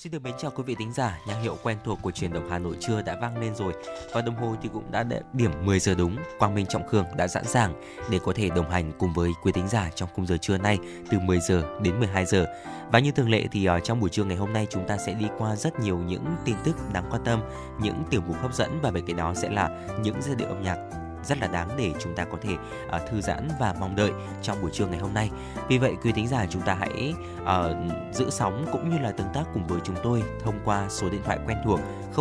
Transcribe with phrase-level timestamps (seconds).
[0.00, 2.50] Xin được mến chào quý vị thính giả, nhạc hiệu quen thuộc của truyền động
[2.50, 3.72] Hà Nội trưa đã vang lên rồi
[4.12, 6.16] và đồng hồ thì cũng đã điểm 10 giờ đúng.
[6.38, 9.52] Quang Minh Trọng Khương đã sẵn sàng để có thể đồng hành cùng với quý
[9.52, 10.78] thính giả trong khung giờ trưa nay
[11.10, 12.46] từ 10 giờ đến 12 giờ.
[12.92, 15.14] Và như thường lệ thì ờ, trong buổi trưa ngày hôm nay chúng ta sẽ
[15.14, 17.40] đi qua rất nhiều những tin tức đáng quan tâm,
[17.82, 19.70] những tiểu mục hấp dẫn và bên cạnh đó sẽ là
[20.02, 23.20] những giai điệu âm nhạc rất là đáng để chúng ta có thể uh, thư
[23.20, 24.10] giãn và mong đợi
[24.42, 25.30] trong buổi trưa ngày hôm nay.
[25.68, 29.32] Vì vậy quý thính giả chúng ta hãy uh, giữ sóng cũng như là tương
[29.34, 31.80] tác cùng với chúng tôi thông qua số điện thoại quen thuộc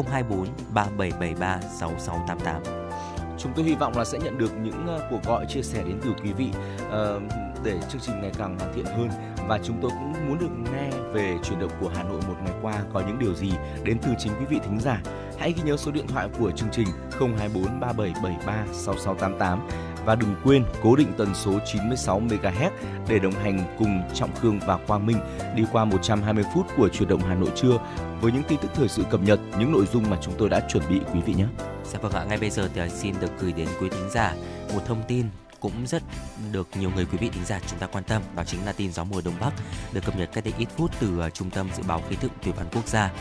[0.09, 2.89] 024 3773 6688.
[3.37, 5.99] Chúng tôi hy vọng là sẽ nhận được những uh, cuộc gọi chia sẻ đến
[6.03, 6.51] từ quý vị
[6.87, 7.21] uh,
[7.63, 9.09] để chương trình ngày càng hoàn thiện hơn
[9.49, 12.53] và chúng tôi cũng muốn được nghe về chuyển động của Hà Nội một ngày
[12.61, 13.51] qua có những điều gì
[13.83, 15.01] đến từ chính quý vị thính giả.
[15.37, 16.87] Hãy ghi nhớ số điện thoại của chương trình
[17.19, 19.59] 024 3773 6688
[20.05, 22.69] và đừng quên cố định tần số 96 MHz
[23.07, 25.17] để đồng hành cùng Trọng Khương và Quang Minh
[25.55, 27.79] đi qua 120 phút của chuyển động Hà Nội trưa
[28.21, 30.59] với những tin tức thời sự cập nhật, những nội dung mà chúng tôi đã
[30.69, 31.45] chuẩn bị quý vị nhé.
[31.83, 34.33] Dạ vâng ạ, ngay bây giờ thì xin được gửi đến quý thính giả
[34.73, 35.25] một thông tin
[35.59, 36.03] cũng rất
[36.51, 38.21] được nhiều người quý vị thính giả chúng ta quan tâm.
[38.35, 39.51] Đó chính là tin gió mùa đông bắc
[39.93, 42.31] được cập nhật cách đây ít phút từ à, trung tâm dự báo khí tượng
[42.41, 43.11] thủy văn quốc gia.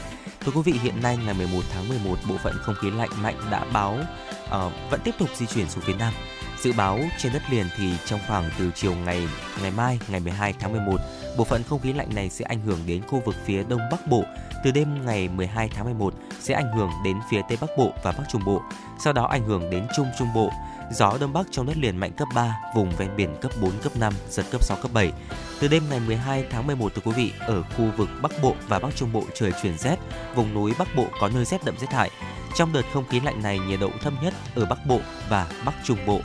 [0.41, 3.37] Thưa quý vị hiện nay ngày 11 tháng 11 bộ phận không khí lạnh mạnh
[3.51, 3.99] đã báo
[4.45, 6.15] uh, vẫn tiếp tục di chuyển xuống phía nam.
[6.63, 9.29] Dự báo trên đất liền thì trong khoảng từ chiều ngày
[9.63, 10.97] ngày mai ngày 12 tháng 11
[11.39, 14.07] bộ phận không khí lạnh này sẽ ảnh hưởng đến khu vực phía đông bắc
[14.07, 14.25] bộ
[14.65, 18.13] từ đêm ngày 12 tháng 11 sẽ ảnh hưởng đến phía tây bắc bộ và
[18.13, 18.63] bắc trung bộ
[18.99, 20.51] sau đó ảnh hưởng đến trung trung bộ
[20.91, 23.93] Gió đông bắc trong đất liền mạnh cấp 3, vùng ven biển cấp 4, cấp
[23.97, 25.13] 5, giật cấp 6, cấp 7.
[25.61, 28.79] Từ đêm ngày 12 tháng 11 thưa quý vị, ở khu vực Bắc Bộ và
[28.79, 29.97] Bắc Trung Bộ trời chuyển rét,
[30.35, 32.11] vùng núi Bắc Bộ có nơi rét đậm rét hại.
[32.55, 35.75] Trong đợt không khí lạnh này, nhiệt độ thấp nhất ở Bắc Bộ và Bắc
[35.85, 36.21] Trung Bộ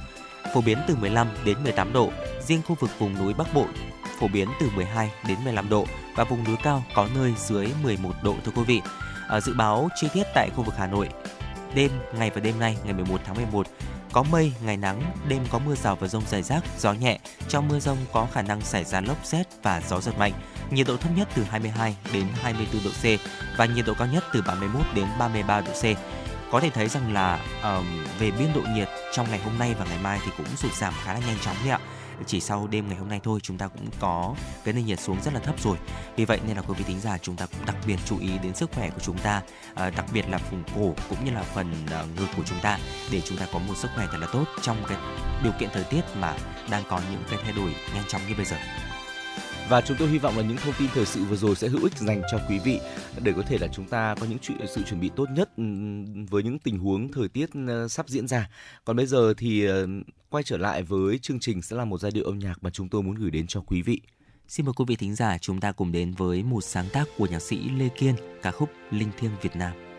[0.54, 2.12] phổ biến từ 15 đến 18 độ,
[2.42, 3.66] riêng khu vực vùng núi Bắc Bộ
[4.20, 5.86] phổ biến từ 12 đến 15 độ
[6.16, 8.82] và vùng núi cao có nơi dưới 11 độ thưa quý vị.
[9.28, 11.10] Ở dự báo chi tiết tại khu vực Hà Nội,
[11.76, 13.68] đêm ngày và đêm nay ngày 11 tháng 11
[14.14, 17.20] có mây, ngày nắng, đêm có mưa rào và rông rải rác, gió nhẹ.
[17.48, 20.34] Trong mưa rông có khả năng xảy ra lốc xét và gió giật mạnh.
[20.72, 23.20] Nhiệt độ thấp nhất từ 22 đến 24 độ C
[23.58, 25.84] và nhiệt độ cao nhất từ 31 đến 33 độ C.
[26.52, 27.86] Có thể thấy rằng là um,
[28.20, 30.94] về biên độ nhiệt trong ngày hôm nay và ngày mai thì cũng sụt giảm
[31.04, 31.80] khá là nhanh chóng đấy ạ
[32.26, 35.22] chỉ sau đêm ngày hôm nay thôi chúng ta cũng có cái nền nhiệt xuống
[35.22, 35.78] rất là thấp rồi.
[36.16, 38.38] Vì vậy nên là quý vị thính giả chúng ta cũng đặc biệt chú ý
[38.44, 39.42] đến sức khỏe của chúng ta
[39.76, 42.80] à, đặc biệt là vùng cổ cũng như là phần à, ngực của chúng ta
[43.12, 44.98] để chúng ta có một sức khỏe thật là tốt trong cái
[45.44, 46.36] điều kiện thời tiết mà
[46.70, 48.58] đang có những cái thay đổi nhanh chóng như bây giờ
[49.70, 51.84] và chúng tôi hy vọng là những thông tin thời sự vừa rồi sẽ hữu
[51.84, 52.80] ích dành cho quý vị
[53.22, 55.64] để có thể là chúng ta có những chuyện sự chuẩn bị tốt nhất ừ,
[56.30, 58.50] với những tình huống thời tiết ờ, sắp diễn ra.
[58.86, 59.88] Còn bây giờ thì ờ,
[60.30, 62.90] quay trở lại với chương trình sẽ là một giai điệu âm nhạc mà chúng
[62.90, 64.02] tôi muốn gửi đến cho quý vị.
[64.48, 67.28] Xin mời quý vị thính giả chúng ta cùng đến với một sáng tác của
[67.28, 69.93] nhạc sĩ Lê Kiên, ca khúc Linh Thiêng Việt Nam.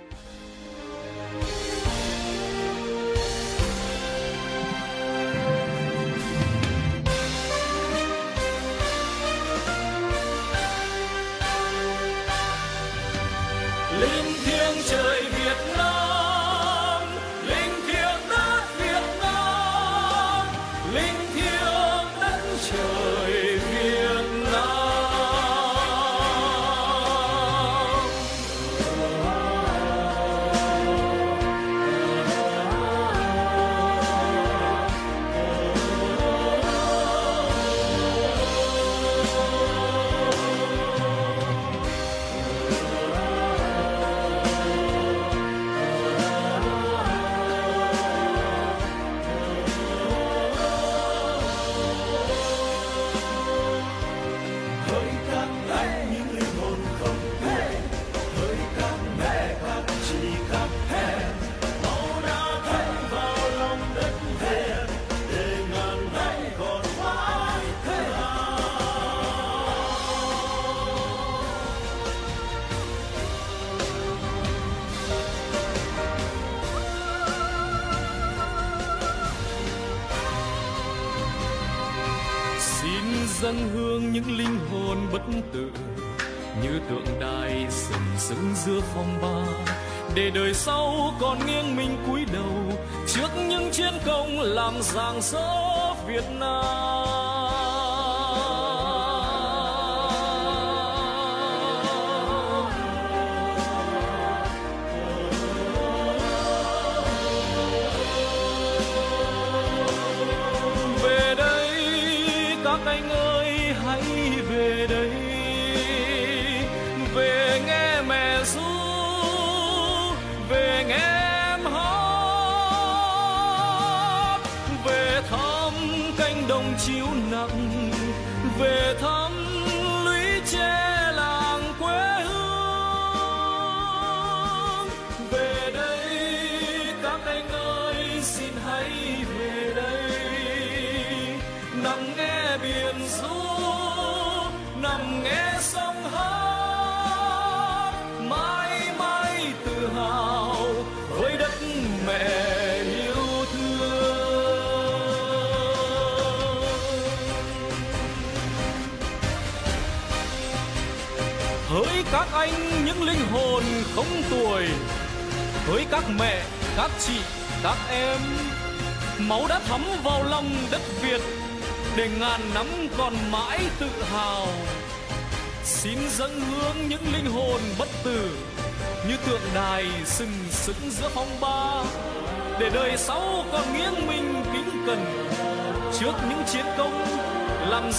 [94.93, 95.64] Công làm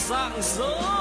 [0.09, 0.94] làm dạng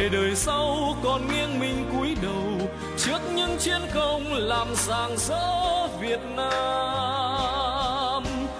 [0.00, 2.68] để đời sau còn nghiêng mình cúi đầu
[2.98, 6.46] trước những chiến công làm rạng rỡ Việt Nam.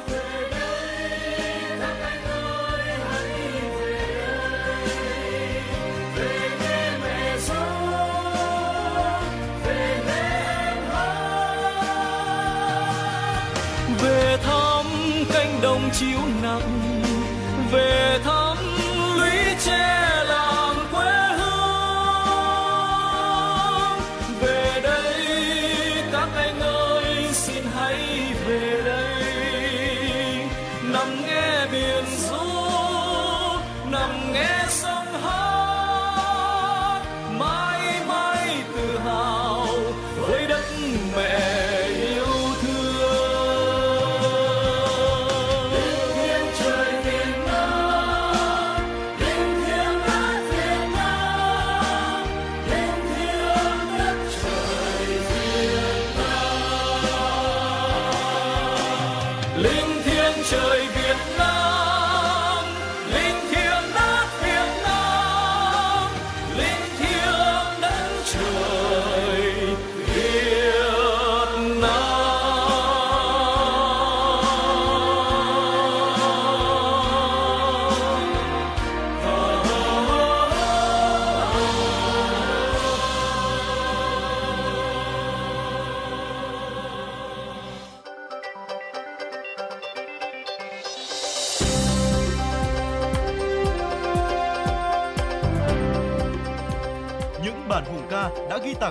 [0.09, 3.29] Về đây các anh ơi hãy
[3.77, 3.99] về
[4.67, 4.89] đây
[6.17, 7.55] về nghe mẹ ru
[9.65, 10.33] về nghe
[10.67, 11.17] em hát
[14.03, 14.87] về thăm
[15.33, 17.03] cánh đồng chiếu nặng,
[17.73, 18.50] về thăm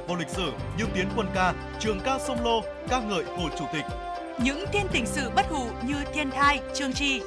[0.09, 3.65] vào lịch sử như Tiến quân ca, Trường ca sông Lô, ca ngợi Hồ Chủ
[3.73, 3.85] tịch
[4.43, 7.21] Những thiên tình sự bất hủ như Thiên Thai, Trương Tri.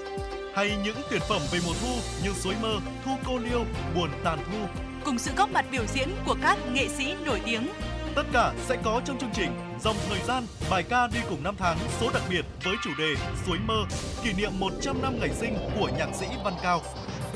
[0.55, 4.39] hay những tuyệt phẩm về mùa thu như Suối mơ, Thu cô liêu, Buồn tàn
[4.47, 4.83] thu.
[5.05, 7.69] Cùng sự góp mặt biểu diễn của các nghệ sĩ nổi tiếng.
[8.15, 9.51] Tất cả sẽ có trong chương trình
[9.83, 13.15] Dòng thời gian, bài ca đi cùng năm tháng số đặc biệt với chủ đề
[13.47, 13.85] Suối mơ,
[14.25, 16.83] kỷ niệm 100 năm ngày sinh của nhạc sĩ Văn Cao.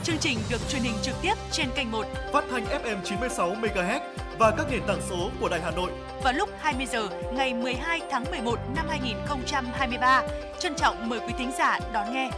[0.03, 4.01] Chương trình được truyền hình trực tiếp trên kênh 1 Phát thanh FM 96 MHz
[4.39, 5.91] và các nền tảng số của Đài Hà Nội.
[6.23, 10.23] vào lúc 20 giờ ngày 12 tháng 11 năm 2023.
[10.59, 12.31] Trân trọng mời quý thính giả đón nghe.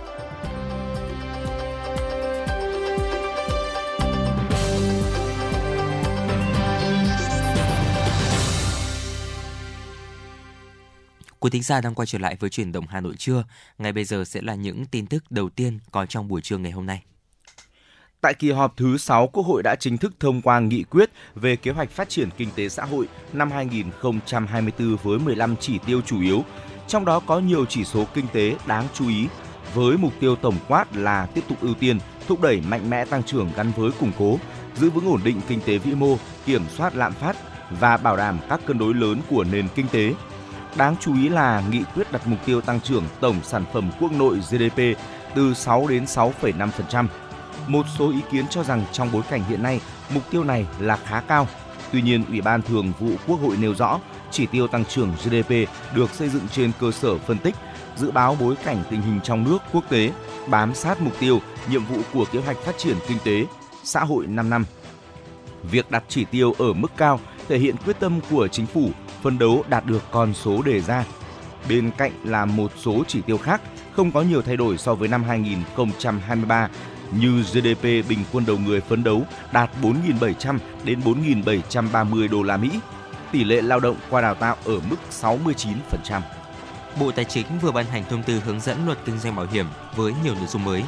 [11.40, 13.44] Quý thính giả đang quay trở lại với chuyển động Hà Nội trưa.
[13.78, 16.72] Ngay bây giờ sẽ là những tin tức đầu tiên có trong buổi trưa ngày
[16.72, 17.02] hôm nay.
[18.20, 21.56] Tại kỳ họp thứ 6, Quốc hội đã chính thức thông qua nghị quyết về
[21.56, 26.20] kế hoạch phát triển kinh tế xã hội năm 2024 với 15 chỉ tiêu chủ
[26.20, 26.44] yếu,
[26.86, 29.28] trong đó có nhiều chỉ số kinh tế đáng chú ý
[29.74, 31.98] với mục tiêu tổng quát là tiếp tục ưu tiên
[32.28, 34.38] thúc đẩy mạnh mẽ tăng trưởng gắn với củng cố,
[34.76, 37.36] giữ vững ổn định kinh tế vĩ mô, kiểm soát lạm phát
[37.70, 40.14] và bảo đảm các cân đối lớn của nền kinh tế.
[40.76, 44.12] Đáng chú ý là nghị quyết đặt mục tiêu tăng trưởng tổng sản phẩm quốc
[44.12, 44.80] nội GDP
[45.34, 47.06] từ 6 đến 6,5%.
[47.68, 49.80] Một số ý kiến cho rằng trong bối cảnh hiện nay,
[50.14, 51.48] mục tiêu này là khá cao.
[51.92, 55.50] Tuy nhiên, Ủy ban Thường vụ Quốc hội nêu rõ, chỉ tiêu tăng trưởng GDP
[55.94, 57.54] được xây dựng trên cơ sở phân tích,
[57.96, 60.12] dự báo bối cảnh tình hình trong nước, quốc tế,
[60.46, 63.46] bám sát mục tiêu, nhiệm vụ của kế hoạch phát triển kinh tế,
[63.84, 64.64] xã hội 5 năm.
[65.62, 68.90] Việc đặt chỉ tiêu ở mức cao thể hiện quyết tâm của chính phủ
[69.22, 71.04] phân đấu đạt được con số đề ra.
[71.68, 73.60] Bên cạnh là một số chỉ tiêu khác
[73.92, 76.68] không có nhiều thay đổi so với năm 2023
[77.12, 82.70] như GDP bình quân đầu người phấn đấu đạt 4.700 đến 4.730 đô la Mỹ,
[83.32, 86.20] tỷ lệ lao động qua đào tạo ở mức 69%.
[87.00, 89.66] Bộ Tài chính vừa ban hành thông tư hướng dẫn luật kinh doanh bảo hiểm
[89.96, 90.82] với nhiều nội dung mới.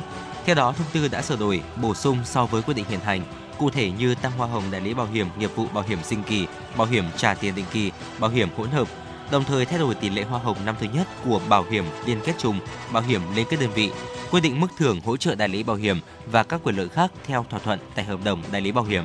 [0.45, 3.23] Theo đó, thông tư đã sửa đổi, bổ sung so với quy định hiện hành,
[3.59, 6.23] cụ thể như tăng hoa hồng đại lý bảo hiểm nghiệp vụ bảo hiểm sinh
[6.23, 6.47] kỳ,
[6.77, 8.89] bảo hiểm trả tiền định kỳ, bảo hiểm hỗn hợp,
[9.31, 12.19] đồng thời thay đổi tỷ lệ hoa hồng năm thứ nhất của bảo hiểm liên
[12.25, 12.61] kết trùng,
[12.93, 13.91] bảo hiểm liên kết đơn vị,
[14.31, 17.11] quy định mức thưởng hỗ trợ đại lý bảo hiểm và các quyền lợi khác
[17.27, 19.05] theo thỏa thuận tại hợp đồng đại lý bảo hiểm.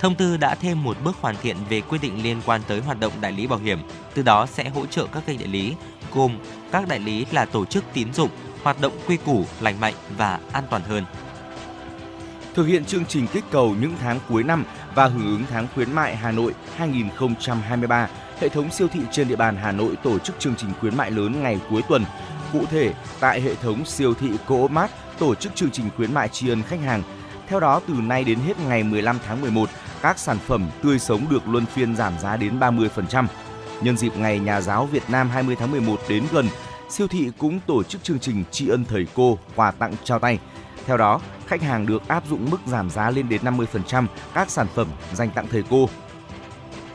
[0.00, 3.00] Thông tư đã thêm một bước hoàn thiện về quy định liên quan tới hoạt
[3.00, 3.78] động đại lý bảo hiểm,
[4.14, 5.74] từ đó sẽ hỗ trợ các kênh đại lý,
[6.14, 6.38] gồm
[6.72, 8.30] các đại lý là tổ chức tín dụng,
[8.62, 11.04] hoạt động quy củ, lành mạnh và an toàn hơn.
[12.54, 15.92] Thực hiện chương trình kích cầu những tháng cuối năm và hưởng ứng tháng khuyến
[15.92, 18.08] mại Hà Nội 2023,
[18.40, 21.10] hệ thống siêu thị trên địa bàn Hà Nội tổ chức chương trình khuyến mại
[21.10, 22.04] lớn ngày cuối tuần.
[22.52, 26.28] Cụ thể, tại hệ thống siêu thị Coop Mart tổ chức chương trình khuyến mại
[26.28, 27.02] tri ân khách hàng.
[27.48, 29.68] Theo đó, từ nay đến hết ngày 15 tháng 11,
[30.02, 33.26] các sản phẩm tươi sống được luân phiên giảm giá đến 30%.
[33.82, 36.48] Nhân dịp ngày Nhà giáo Việt Nam 20 tháng 11 đến gần,
[36.90, 40.38] siêu thị cũng tổ chức chương trình tri ân thầy cô, quà tặng trao tay.
[40.86, 44.66] Theo đó, khách hàng được áp dụng mức giảm giá lên đến 50% các sản
[44.74, 45.88] phẩm dành tặng thầy cô.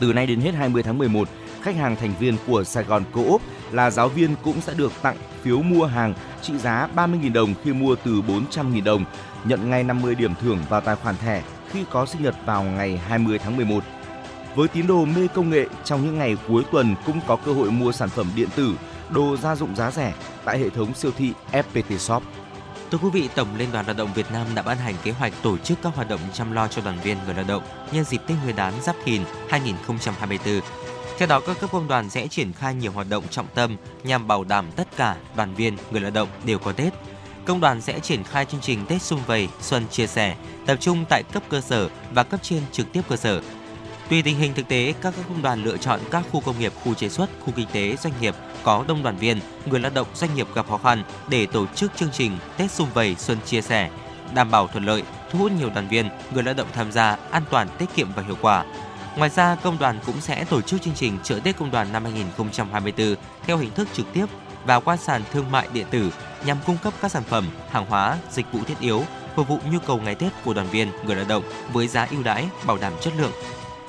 [0.02, 1.28] Từ nay đến hết 20 tháng 11,
[1.62, 3.42] khách hàng thành viên của Sài Gòn Co-op
[3.72, 7.74] là giáo viên cũng sẽ được tặng phiếu mua hàng trị giá 30.000 đồng khi
[7.74, 9.06] mua từ 400.000 đồng,
[9.44, 12.98] nhận ngay 50 điểm thưởng vào tài khoản thẻ khi có sinh nhật vào ngày
[12.98, 13.84] 20 tháng 11.
[14.56, 17.72] Với tín đồ mê công nghệ, trong những ngày cuối tuần cũng có cơ hội
[17.72, 18.74] mua sản phẩm điện tử,
[19.10, 20.14] đồ gia dụng giá rẻ
[20.46, 22.24] tại hệ thống siêu thị FPT Shop.
[22.92, 25.34] Thưa quý vị, Tổng Liên đoàn Lao động Việt Nam đã ban hành kế hoạch
[25.42, 28.22] tổ chức các hoạt động chăm lo cho đoàn viên người lao động nhân dịp
[28.28, 30.62] Tết Nguyên đán Giáp Thìn 2024.
[31.18, 34.28] Theo đó, các cấp công đoàn sẽ triển khai nhiều hoạt động trọng tâm nhằm
[34.28, 36.94] bảo đảm tất cả đoàn viên người lao động đều có Tết.
[37.46, 41.06] Công đoàn sẽ triển khai chương trình Tết xung vầy, xuân chia sẻ, tập trung
[41.10, 43.42] tại cấp cơ sở và cấp trên trực tiếp cơ sở.
[44.12, 46.94] Tùy tình hình thực tế, các công đoàn lựa chọn các khu công nghiệp, khu
[46.94, 50.36] chế xuất, khu kinh tế, doanh nghiệp có đông đoàn viên, người lao động doanh
[50.36, 53.90] nghiệp gặp khó khăn để tổ chức chương trình Tết xung vầy xuân chia sẻ,
[54.34, 57.44] đảm bảo thuận lợi, thu hút nhiều đoàn viên, người lao động tham gia an
[57.50, 58.66] toàn, tiết kiệm và hiệu quả.
[59.18, 62.04] Ngoài ra, công đoàn cũng sẽ tổ chức chương trình chợ Tết công đoàn năm
[62.04, 64.26] 2024 theo hình thức trực tiếp
[64.66, 66.12] và qua sàn thương mại điện tử
[66.46, 69.04] nhằm cung cấp các sản phẩm, hàng hóa, dịch vụ thiết yếu
[69.36, 72.24] phục vụ nhu cầu ngày Tết của đoàn viên, người lao động với giá ưu
[72.24, 73.32] đãi, bảo đảm chất lượng,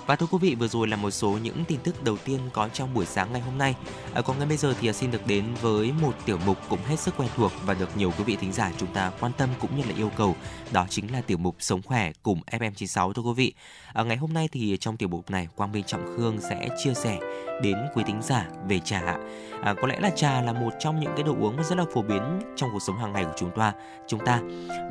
[0.07, 2.69] và thưa quý vị, vừa rồi là một số những tin tức đầu tiên có
[2.69, 3.75] trong buổi sáng ngày hôm nay.
[4.15, 6.79] À, còn ngay bây giờ thì à, xin được đến với một tiểu mục cũng
[6.87, 9.49] hết sức quen thuộc và được nhiều quý vị thính giả chúng ta quan tâm
[9.61, 10.37] cũng như là yêu cầu.
[10.73, 13.53] Đó chính là tiểu mục Sống khỏe cùng FM96 thưa quý vị.
[13.93, 16.95] À, ngày hôm nay thì trong tiểu mục này Quang Minh Trọng Khương sẽ chia
[16.95, 17.19] sẻ
[17.63, 19.17] đến quý thính giả về trà.
[19.63, 22.03] À, có lẽ là trà là một trong những cái đồ uống rất là phổ
[22.03, 23.73] biến trong cuộc sống hàng ngày của chúng ta,
[24.09, 24.41] chúng ta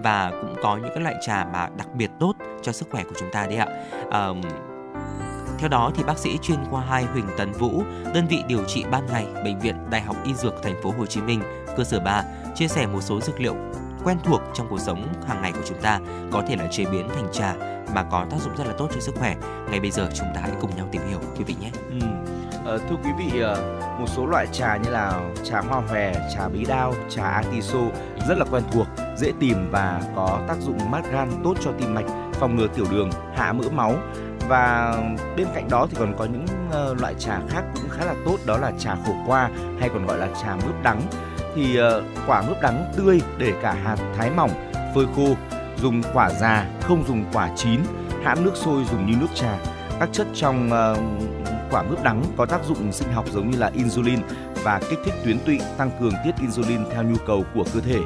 [0.03, 3.15] và cũng có những cái loại trà mà đặc biệt tốt cho sức khỏe của
[3.19, 3.67] chúng ta đấy ạ.
[4.11, 4.29] À,
[5.61, 8.85] theo đó thì bác sĩ chuyên khoa 2 Huỳnh Tấn Vũ, đơn vị điều trị
[8.91, 11.41] ban ngày bệnh viện Đại học Y Dược thành phố Hồ Chí Minh,
[11.77, 12.23] cơ sở 3
[12.55, 13.55] chia sẻ một số dược liệu
[14.03, 15.99] quen thuộc trong cuộc sống hàng ngày của chúng ta
[16.31, 17.53] có thể là chế biến thành trà
[17.95, 19.35] mà có tác dụng rất là tốt cho sức khỏe.
[19.69, 21.71] Ngay bây giờ chúng ta hãy cùng nhau tìm hiểu quý vị nhé.
[21.89, 22.07] Ừ.
[22.65, 26.47] À, thưa quý vị, ờ, một số loại trà như là trà hoa hòe, trà
[26.47, 27.79] bí đao, trà atiso
[28.27, 28.87] rất là quen thuộc,
[29.17, 32.85] dễ tìm và có tác dụng mát gan tốt cho tim mạch, phòng ngừa tiểu
[32.91, 33.95] đường, hạ mỡ máu
[34.51, 34.95] và
[35.37, 38.37] bên cạnh đó thì còn có những uh, loại trà khác cũng khá là tốt
[38.45, 41.01] đó là trà khổ qua hay còn gọi là trà mướp đắng.
[41.55, 44.51] Thì uh, quả mướp đắng tươi để cả hạt thái mỏng
[44.95, 45.35] phơi khô
[45.81, 47.79] dùng quả già không dùng quả chín
[48.23, 49.57] hãm nước sôi dùng như nước trà.
[49.99, 50.97] Các chất trong uh,
[51.71, 54.19] quả mướp đắng có tác dụng sinh học giống như là insulin
[54.63, 57.99] và kích thích tuyến tụy tăng cường tiết insulin theo nhu cầu của cơ thể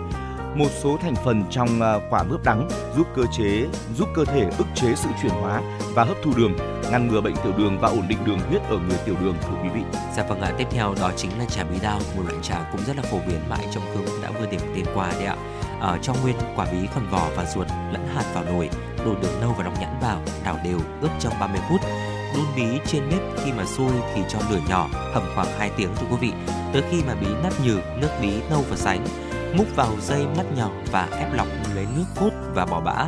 [0.56, 4.50] một số thành phần trong ờ, quả mướp đắng giúp cơ chế giúp cơ thể
[4.58, 5.62] ức chế sự chuyển hóa
[5.94, 6.56] và hấp thu đường,
[6.92, 9.58] ngăn ngừa bệnh tiểu đường và ổn định đường huyết ở người tiểu đường thưa
[9.64, 9.82] quý vị.
[10.16, 12.82] Dạ vâng ạ, tiếp theo đó chính là trà bí đao, một loại trà cũng
[12.88, 15.36] rất là phổ biến mãi trong cương đã vừa điểm tên qua đấy ạ.
[15.80, 18.70] Ờ, ở trong nguyên quả bí phần vỏ và ruột lẫn hạt vào nồi,
[19.06, 21.82] đổ đường nâu và đóng nhãn vào, đảo đều ướp trong 30 phút.
[22.36, 25.90] Đun bí trên bếp khi mà sôi thì cho lửa nhỏ, hầm khoảng 2 tiếng
[25.96, 26.32] thưa quý vị.
[26.74, 29.06] Tới khi mà bí nát nhừ, nước bí nâu và sánh,
[29.58, 33.06] múc vào dây mắt nhỏ và ép lọc lấy nước cốt và bỏ bã.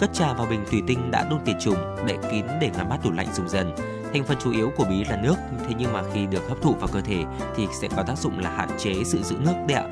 [0.00, 2.96] Cất trà vào bình thủy tinh đã đun tiệt trùng, đậy kín để ngăn mát
[3.02, 3.74] tủ lạnh dùng dần.
[4.12, 5.34] Thành phần chủ yếu của bí là nước,
[5.68, 7.24] thế nhưng mà khi được hấp thụ vào cơ thể
[7.56, 9.84] thì sẽ có tác dụng là hạn chế sự giữ nước đấy ạ.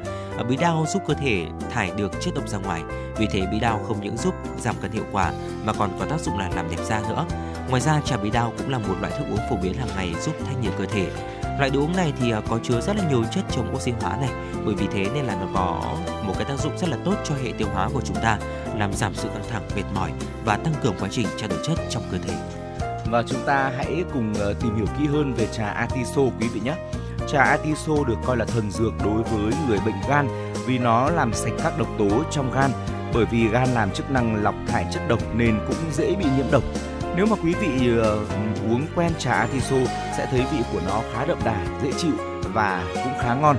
[0.48, 2.82] Bí đao giúp cơ thể thải được chất độc ra ngoài,
[3.16, 5.32] vì thế bí đao không những giúp giảm cân hiệu quả
[5.64, 7.26] mà còn có tác dụng là làm đẹp da nữa.
[7.68, 10.14] Ngoài ra trà bí đao cũng là một loại thức uống phổ biến hàng ngày
[10.20, 11.06] giúp thanh nhiệt cơ thể.
[11.58, 14.16] Loại đồ uống này thì à, có chứa rất là nhiều chất chống oxy hóa
[14.20, 14.30] này,
[14.64, 15.96] bởi vì thế nên là nó có
[16.26, 18.38] một cái tác dụng rất là tốt cho hệ tiêu hóa của chúng ta,
[18.76, 20.10] làm giảm sự căng thẳng, mệt mỏi
[20.44, 22.34] và tăng cường quá trình trao đổi chất trong cơ thể.
[23.10, 26.60] Và chúng ta hãy cùng ờ, tìm hiểu kỹ hơn về trà Atiso quý vị
[26.60, 26.74] nhé.
[27.28, 31.32] Trà Atiso được coi là thần dược đối với người bệnh gan vì nó làm
[31.34, 32.70] sạch các độc tố trong gan.
[33.14, 36.46] Bởi vì gan làm chức năng lọc thải chất độc nên cũng dễ bị nhiễm
[36.50, 36.62] độc.
[37.18, 38.04] Nếu mà quý vị uh,
[38.70, 39.76] uống quen trà Atiso
[40.16, 43.56] sẽ thấy vị của nó khá đậm đà, dễ chịu và cũng khá ngon.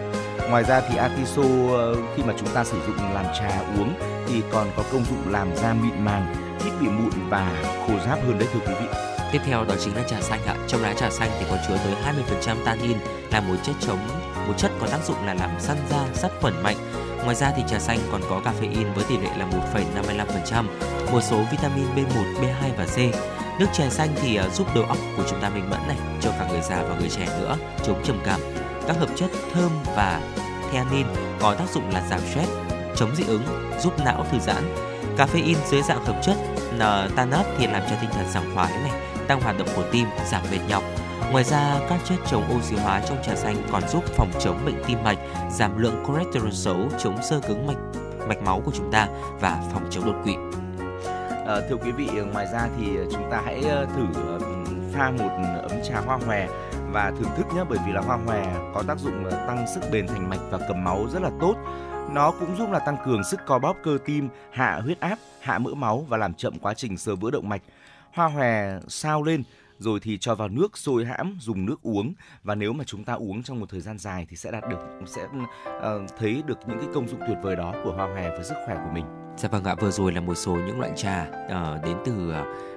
[0.49, 3.93] Ngoài ra thì Atiso uh, ờ, khi mà chúng ta sử dụng làm trà uống
[4.27, 6.35] thì còn có công dụng làm da mịn màng,
[6.65, 7.51] ít bị mụn và
[7.87, 8.87] khô ráp hơn đấy thưa quý vị.
[9.31, 10.55] Tiếp theo đó chính là trà xanh ạ.
[10.67, 12.13] Trong lá trà xanh thì có chứa tới
[12.49, 12.97] 20% tannin
[13.31, 13.99] là một chất chống
[14.47, 16.77] một chất có tác dụng là làm săn da, sát khuẩn mạnh.
[17.23, 20.63] Ngoài ra thì trà xanh còn có caffeine với tỷ lệ là 1,55%,
[21.11, 22.97] một số vitamin B1, B2 và C.
[23.59, 26.31] Nước trà xanh thì ờ, giúp đầu óc của chúng ta minh mẫn này, cho
[26.31, 28.39] cả người già và người trẻ nữa, chống trầm cảm.
[28.87, 30.21] Các hợp chất thơm và
[30.71, 32.51] theanine có tác dụng là giảm stress,
[32.95, 33.43] chống dị ứng,
[33.79, 34.75] giúp não thư giãn.
[35.17, 36.35] Caffeine dưới dạng hợp chất
[37.15, 38.91] tanat thì làm cho tinh thần sảng khoái này,
[39.27, 40.83] tăng hoạt động của tim, giảm mệt nhọc.
[41.31, 44.83] Ngoài ra, các chất chống oxy hóa trong trà xanh còn giúp phòng chống bệnh
[44.87, 45.17] tim mạch,
[45.51, 47.77] giảm lượng cholesterol xấu, chống sơ cứng mạch
[48.27, 49.07] mạch máu của chúng ta
[49.39, 50.36] và phòng chống đột quỵ.
[51.47, 53.62] À, thưa quý vị, ờ, ngoài ra thì ờ, chúng ta hãy
[53.95, 54.08] thử
[54.93, 55.30] pha một
[55.69, 56.47] ấm trà hoa hòe
[56.91, 60.08] và thưởng thức nhé bởi vì là hoa hòe có tác dụng tăng sức bền
[60.08, 61.56] thành mạch và cầm máu rất là tốt.
[62.12, 65.60] Nó cũng giúp là tăng cường sức co bóp cơ tim, hạ huyết áp, hạ
[65.60, 67.62] mỡ máu và làm chậm quá trình sơ vữa động mạch.
[68.13, 69.43] Hoa hòe sao lên
[69.79, 72.13] rồi thì cho vào nước sôi hãm dùng nước uống
[72.43, 74.79] và nếu mà chúng ta uống trong một thời gian dài thì sẽ đạt được
[75.05, 75.83] sẽ uh,
[76.17, 78.75] thấy được những cái công dụng tuyệt vời đó của hoa hòe với sức khỏe
[78.75, 79.05] của mình.
[79.37, 82.68] Dạ vâng ạ, vừa rồi là một số những loại trà uh, đến từ uh,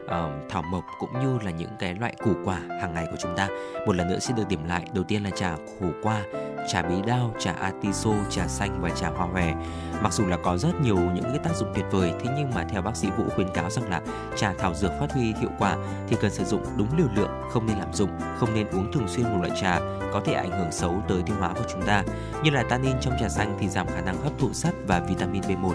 [0.48, 3.48] thảo mộc cũng như là những cái loại củ quả hàng ngày của chúng ta.
[3.86, 6.22] Một lần nữa xin được điểm lại, đầu tiên là trà khổ qua,
[6.68, 9.54] trà bí đao, trà atiso, trà xanh và trà hoa hòe.
[10.02, 12.64] Mặc dù là có rất nhiều những cái tác dụng tuyệt vời, thế nhưng mà
[12.68, 14.00] theo bác sĩ Vũ khuyến cáo rằng là
[14.36, 15.76] trà thảo dược phát huy hiệu quả
[16.08, 19.08] thì cần sử dụng đúng liều lượng, không nên lạm dụng, không nên uống thường
[19.08, 19.78] xuyên một loại trà
[20.12, 22.04] có thể ảnh hưởng xấu tới tiêu hóa của chúng ta.
[22.42, 25.42] Như là tannin trong trà xanh thì giảm khả năng hấp thụ sắt và vitamin
[25.42, 25.72] B1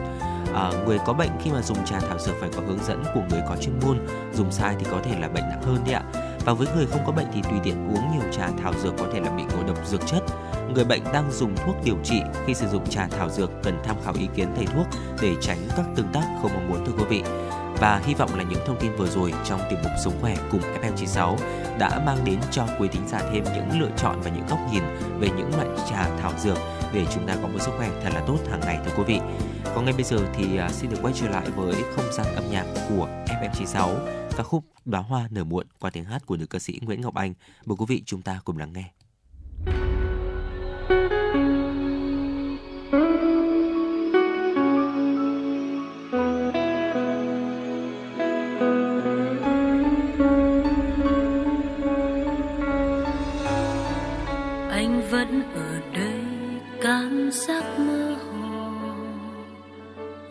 [0.53, 3.21] à, người có bệnh khi mà dùng trà thảo dược phải có hướng dẫn của
[3.29, 4.07] người có chuyên môn.
[4.33, 6.03] Dùng sai thì có thể là bệnh nặng hơn đấy ạ.
[6.45, 9.05] Và với người không có bệnh thì tùy tiện uống nhiều trà thảo dược có
[9.13, 10.23] thể là bị ngộ độc dược chất.
[10.73, 13.95] Người bệnh đang dùng thuốc điều trị khi sử dụng trà thảo dược cần tham
[14.05, 14.87] khảo ý kiến thầy thuốc
[15.21, 17.23] để tránh các tương tác không mong muốn thưa quý vị.
[17.79, 20.61] Và hy vọng là những thông tin vừa rồi trong tiểu mục Sống khỏe cùng
[20.61, 21.35] FM96
[21.79, 24.83] đã mang đến cho quý thính giả thêm những lựa chọn và những góc nhìn
[25.19, 26.57] về những loại trà thảo dược
[26.93, 29.19] để chúng ta có một sức khỏe thật là tốt hàng ngày thưa quý vị.
[29.75, 32.43] Còn ngay bây giờ thì à, xin được quay trở lại với không gian âm
[32.51, 33.95] nhạc của FM96
[34.37, 37.15] ca khúc Đóa hoa nở muộn qua tiếng hát của nữ ca sĩ Nguyễn Ngọc
[37.15, 37.33] Anh.
[37.65, 38.96] Mời quý vị chúng ta cùng lắng nghe.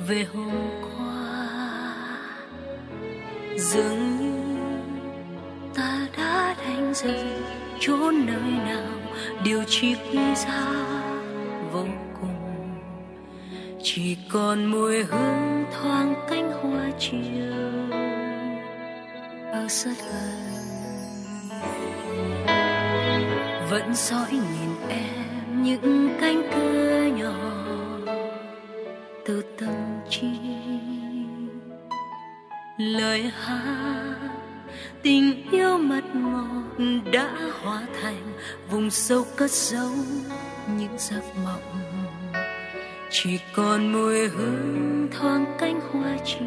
[0.09, 0.51] Về hôm
[0.83, 1.49] qua,
[3.59, 4.33] dường như
[5.75, 7.27] ta đã đánh rơi
[7.81, 8.93] chốn nơi nào.
[9.45, 10.75] Điều chỉ quý giá
[11.73, 11.85] vô
[12.21, 12.79] cùng,
[13.83, 17.21] chỉ còn mùi hương thoáng cánh hoa chiều.
[19.53, 20.47] Ở rất gần
[23.71, 25.96] vẫn dõi nhìn em những
[33.17, 34.15] lời hát.
[35.03, 37.31] Tình yêu mật ngọt đã
[37.63, 38.33] hóa thành
[38.71, 39.91] vùng sâu cất giấu
[40.79, 41.83] những giấc mộng.
[43.11, 46.41] Chỉ còn mùi hương thoáng cánh hoa chiều.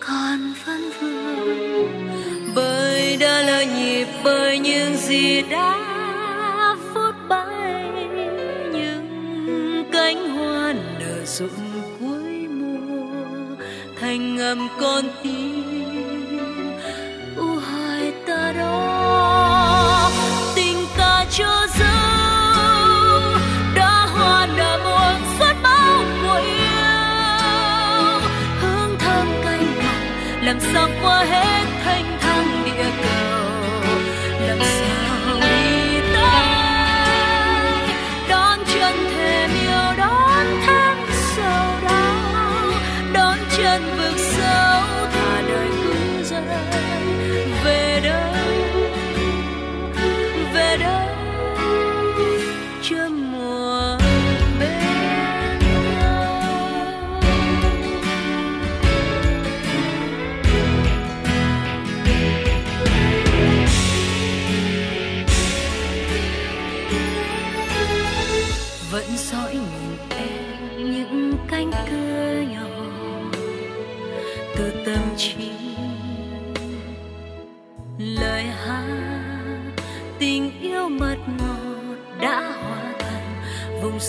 [0.00, 2.08] Còn vẫn vương,
[2.54, 5.87] bởi đã lỡ nhịp, bởi những gì đã
[14.48, 16.78] làm con tim.
[17.36, 20.10] U hại ta đó,
[20.56, 23.38] tình ta cho dấu
[23.74, 28.20] đã hoa đã buồn suốt bao mùa yêu.
[28.60, 31.67] Hương thơm canh cạn làm sao qua hết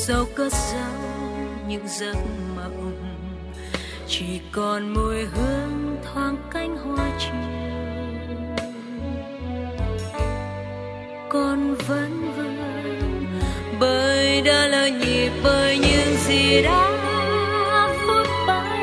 [0.09, 0.81] sâu cất giấu
[1.67, 2.15] những giấc
[2.55, 2.93] mộng
[4.07, 7.33] chỉ còn mùi hương thoáng cánh hoa chiều.
[11.29, 13.39] Con vẫn vương
[13.79, 16.89] bởi đã lỡ nhịp, bởi những gì đã
[18.07, 18.79] phút bay.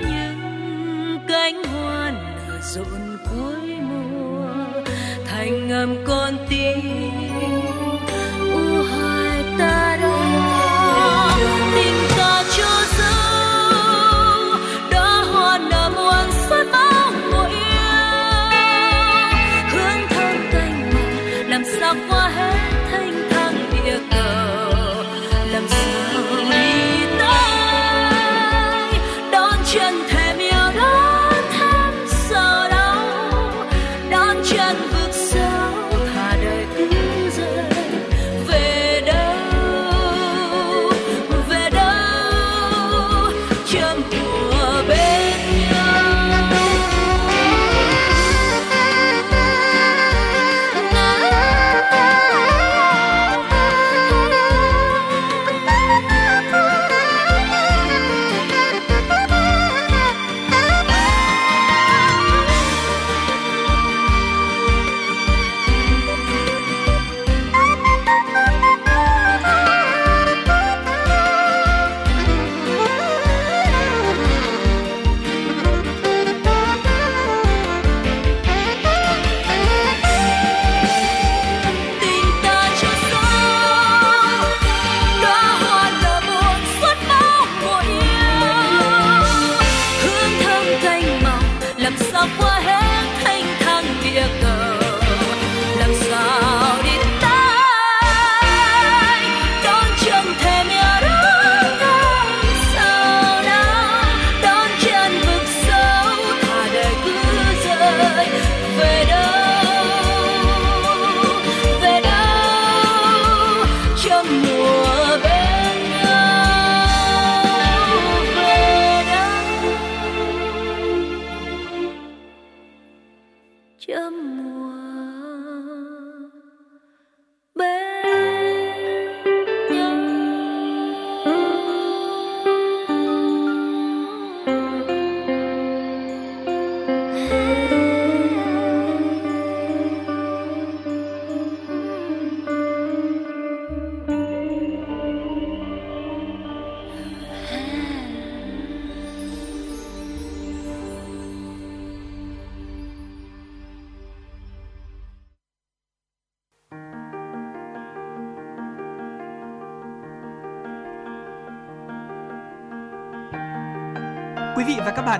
[0.00, 4.82] Những cánh hoa nở rộn cuối mùa,
[5.26, 7.25] thành ngầm con tim.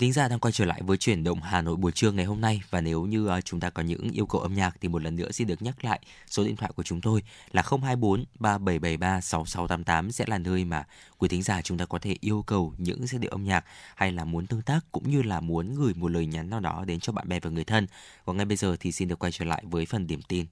[0.00, 2.40] thính giả đang quay trở lại với chuyển động Hà Nội buổi trưa ngày hôm
[2.40, 5.02] nay và nếu như uh, chúng ta có những yêu cầu âm nhạc thì một
[5.02, 9.20] lần nữa xin được nhắc lại số điện thoại của chúng tôi là 024 3773
[9.20, 10.84] 6688 sẽ là nơi mà
[11.18, 14.12] quý thính giả chúng ta có thể yêu cầu những giai điệu âm nhạc hay
[14.12, 17.00] là muốn tương tác cũng như là muốn gửi một lời nhắn nào đó đến
[17.00, 17.86] cho bạn bè và người thân.
[18.24, 20.46] Và ngay bây giờ thì xin được quay trở lại với phần điểm tin.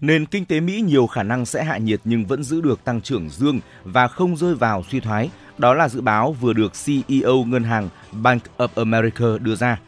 [0.00, 3.00] Nền kinh tế Mỹ nhiều khả năng sẽ hạ nhiệt nhưng vẫn giữ được tăng
[3.00, 5.30] trưởng dương và không rơi vào suy thoái.
[5.58, 9.78] Đó là dự báo vừa được CEO ngân hàng Bank of America đưa ra.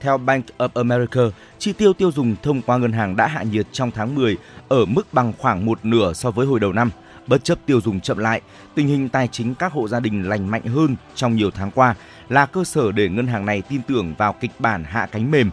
[0.00, 1.20] Theo Bank of America,
[1.58, 4.36] chi tiêu tiêu dùng thông qua ngân hàng đã hạ nhiệt trong tháng 10
[4.68, 6.90] ở mức bằng khoảng một nửa so với hồi đầu năm.
[7.26, 8.40] Bất chấp tiêu dùng chậm lại,
[8.74, 11.94] tình hình tài chính các hộ gia đình lành mạnh hơn trong nhiều tháng qua
[12.28, 15.50] là cơ sở để ngân hàng này tin tưởng vào kịch bản hạ cánh mềm.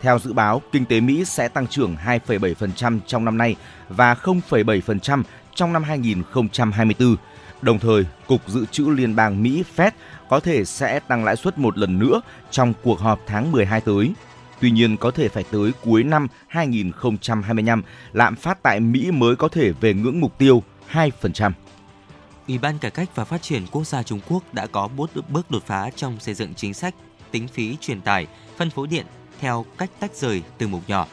[0.00, 3.56] Theo dự báo, kinh tế Mỹ sẽ tăng trưởng 2,7% trong năm nay
[3.88, 5.22] và 0,7%
[5.54, 7.16] trong năm 2024.
[7.62, 9.90] Đồng thời, Cục Dự trữ Liên bang Mỹ Fed
[10.28, 14.12] có thể sẽ tăng lãi suất một lần nữa trong cuộc họp tháng 12 tới.
[14.60, 19.48] Tuy nhiên, có thể phải tới cuối năm 2025, lạm phát tại Mỹ mới có
[19.48, 20.62] thể về ngưỡng mục tiêu
[20.92, 21.52] 2%.
[22.48, 24.88] Ủy ban Cải cách và Phát triển Quốc gia Trung Quốc đã có
[25.28, 26.94] bước đột phá trong xây dựng chính sách
[27.30, 29.06] tính phí truyền tải, phân phối điện
[29.40, 31.06] theo cách tách rời từ mục nhỏ.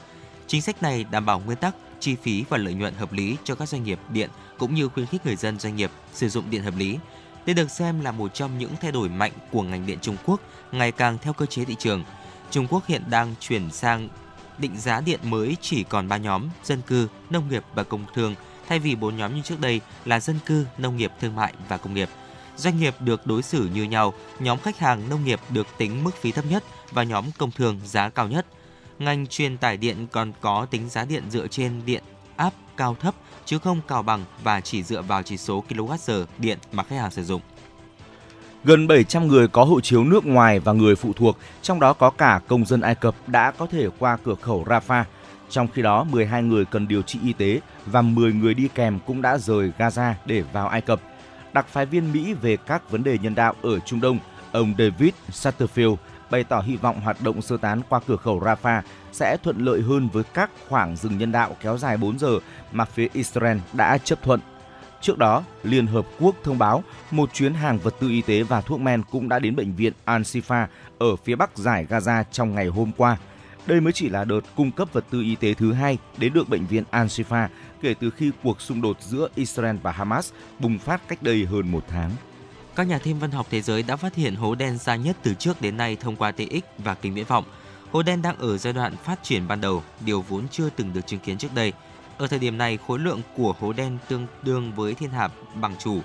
[0.48, 3.56] Chính sách này đảm bảo nguyên tắc chi phí và lợi nhuận hợp lý cho
[3.56, 4.30] các doanh nghiệp điện
[4.62, 6.98] cũng như khuyến khích người dân doanh nghiệp sử dụng điện hợp lý.
[7.46, 10.42] Đây được xem là một trong những thay đổi mạnh của ngành điện Trung Quốc
[10.72, 12.04] ngày càng theo cơ chế thị trường.
[12.52, 14.10] Trung Quốc hiện đang chuyển sang
[14.58, 18.36] định giá điện mới chỉ còn 3 nhóm: dân cư, nông nghiệp và công thương
[18.68, 21.78] thay vì bốn nhóm như trước đây là dân cư, nông nghiệp, thương mại và
[21.78, 22.10] công nghiệp.
[22.58, 26.16] Doanh nghiệp được đối xử như nhau, nhóm khách hàng nông nghiệp được tính mức
[26.22, 28.46] phí thấp nhất và nhóm công thương giá cao nhất.
[29.00, 32.04] Ngành truyền tải điện còn có tính giá điện dựa trên điện
[32.42, 36.58] áp cao thấp chứ không cao bằng và chỉ dựa vào chỉ số kWh điện
[36.72, 37.42] mà khách hàng sử dụng.
[38.64, 42.10] Gần 700 người có hộ chiếu nước ngoài và người phụ thuộc, trong đó có
[42.10, 45.04] cả công dân Ai Cập đã có thể qua cửa khẩu Rafah.
[45.50, 49.00] Trong khi đó, 12 người cần điều trị y tế và 10 người đi kèm
[49.06, 51.02] cũng đã rời Gaza để vào Ai Cập.
[51.54, 54.20] Đặc phái viên Mỹ về các vấn đề nhân đạo ở Trung Đông,
[54.52, 55.96] ông David Satterfield
[56.32, 59.82] bày tỏ hy vọng hoạt động sơ tán qua cửa khẩu Rafah sẽ thuận lợi
[59.82, 62.40] hơn với các khoảng dừng nhân đạo kéo dài 4 giờ
[62.72, 64.40] mà phía Israel đã chấp thuận.
[65.02, 68.62] Trước đó, Liên Hợp Quốc thông báo một chuyến hàng vật tư y tế và
[68.62, 70.68] thuốc men cũng đã đến bệnh viện Al-Shifa
[71.00, 73.18] ở phía bắc giải Gaza trong ngày hôm qua.
[73.66, 76.50] Đây mới chỉ là đợt cung cấp vật tư y tế thứ hai đến được
[76.50, 77.48] bệnh viện Al-Shifa
[77.82, 81.72] kể từ khi cuộc xung đột giữa Israel và Hamas bùng phát cách đây hơn
[81.72, 82.12] một tháng.
[82.76, 85.34] Các nhà thiên văn học thế giới đã phát hiện hố đen xa nhất từ
[85.34, 87.44] trước đến nay thông qua TX và kính viễn vọng.
[87.92, 91.08] Hố đen đang ở giai đoạn phát triển ban đầu, điều vốn chưa từng được
[91.08, 91.74] chứng kiến trước đây.
[92.18, 95.76] Ở thời điểm này, khối lượng của hố đen tương đương với thiên hà bằng
[95.80, 96.00] chủ.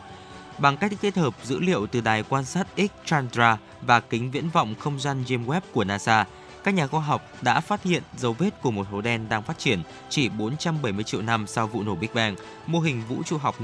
[0.58, 4.48] Bằng cách kết hợp dữ liệu từ đài quan sát X Chandra và kính viễn
[4.48, 6.26] vọng không gian James Webb của NASA,
[6.64, 9.58] các nhà khoa học đã phát hiện dấu vết của một hố đen đang phát
[9.58, 13.56] triển chỉ 470 triệu năm sau vụ nổ Big Bang, mô hình vũ trụ học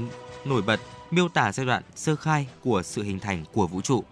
[0.45, 0.79] nổi bật
[1.11, 4.03] miêu tả giai đoạn sơ khai của sự hình thành của vũ trụ.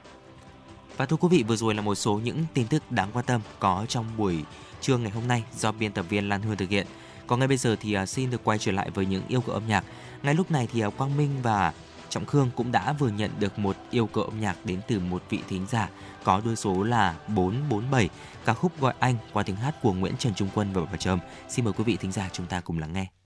[1.01, 3.41] Và thưa quý vị, vừa rồi là một số những tin tức đáng quan tâm
[3.59, 4.43] có trong buổi
[4.81, 6.87] trưa ngày hôm nay do biên tập viên Lan Hương thực hiện.
[7.27, 9.53] Còn ngay bây giờ thì à, xin được quay trở lại với những yêu cầu
[9.53, 9.83] âm nhạc.
[10.23, 11.73] Ngay lúc này thì à, Quang Minh và
[12.09, 15.23] Trọng Khương cũng đã vừa nhận được một yêu cầu âm nhạc đến từ một
[15.29, 15.89] vị thính giả
[16.23, 18.09] có đuôi số là 447,
[18.45, 21.19] ca khúc gọi anh qua tiếng hát của Nguyễn Trần Trung Quân và Bảo Trâm.
[21.49, 23.20] Xin mời quý vị thính giả chúng ta cùng lắng nghe.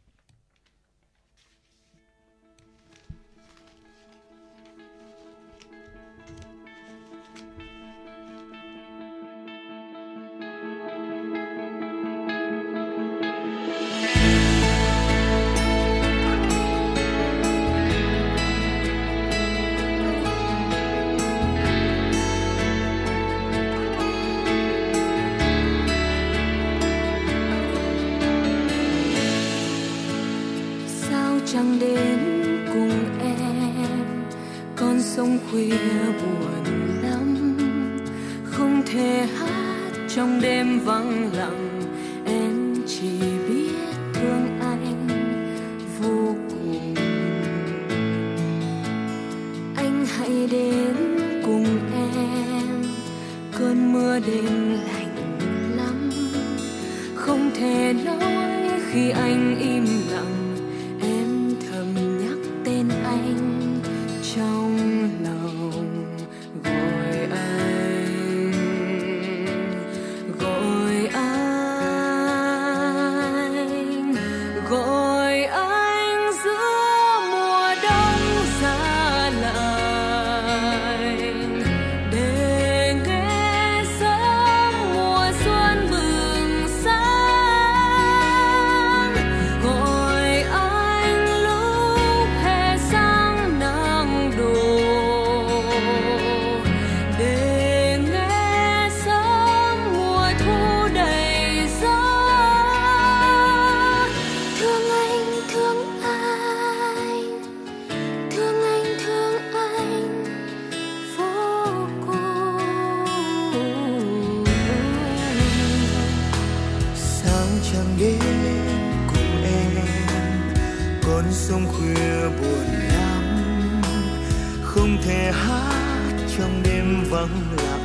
[127.34, 127.85] Đêm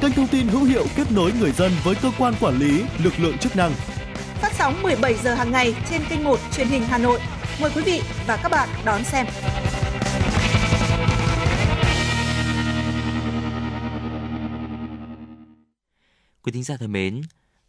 [0.00, 3.12] kênh thông tin hữu hiệu kết nối người dân với cơ quan quản lý, lực
[3.18, 3.72] lượng chức năng.
[4.34, 7.20] Phát sóng 17 giờ hàng ngày trên kênh 1 truyền hình Hà Nội.
[7.60, 9.26] Mời quý vị và các bạn đón xem.
[16.42, 17.22] Quý thính giả thân mến,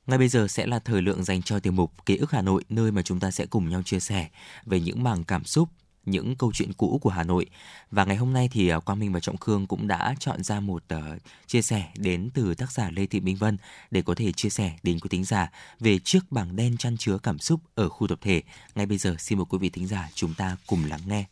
[0.07, 2.63] ngay bây giờ sẽ là thời lượng dành cho tiểu mục Ký ức Hà Nội
[2.69, 4.27] nơi mà chúng ta sẽ cùng nhau chia sẻ
[4.65, 5.69] về những mảng cảm xúc,
[6.09, 7.45] những câu chuyện cũ của Hà Nội.
[7.91, 10.59] Và ngày hôm nay thì à, Quang Minh và Trọng Khương cũng đã chọn ra
[10.59, 10.99] một uh,
[11.47, 13.57] chia sẻ đến từ tác giả Lê Thị Minh Vân
[13.91, 17.17] để có thể chia sẻ đến quý thính giả về chiếc bảng đen chăn chứa
[17.17, 18.41] cảm xúc ở khu tập thể.
[18.75, 21.25] Ngay bây giờ xin mời quý vị thính giả chúng ta cùng lắng nghe.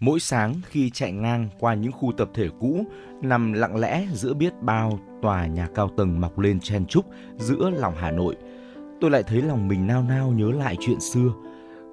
[0.00, 2.86] Mỗi sáng khi chạy ngang qua những khu tập thể cũ
[3.22, 7.06] nằm lặng lẽ giữa biết bao tòa nhà cao tầng mọc lên chen chúc
[7.38, 8.36] giữa lòng Hà Nội,
[9.00, 11.32] tôi lại thấy lòng mình nao nao nhớ lại chuyện xưa.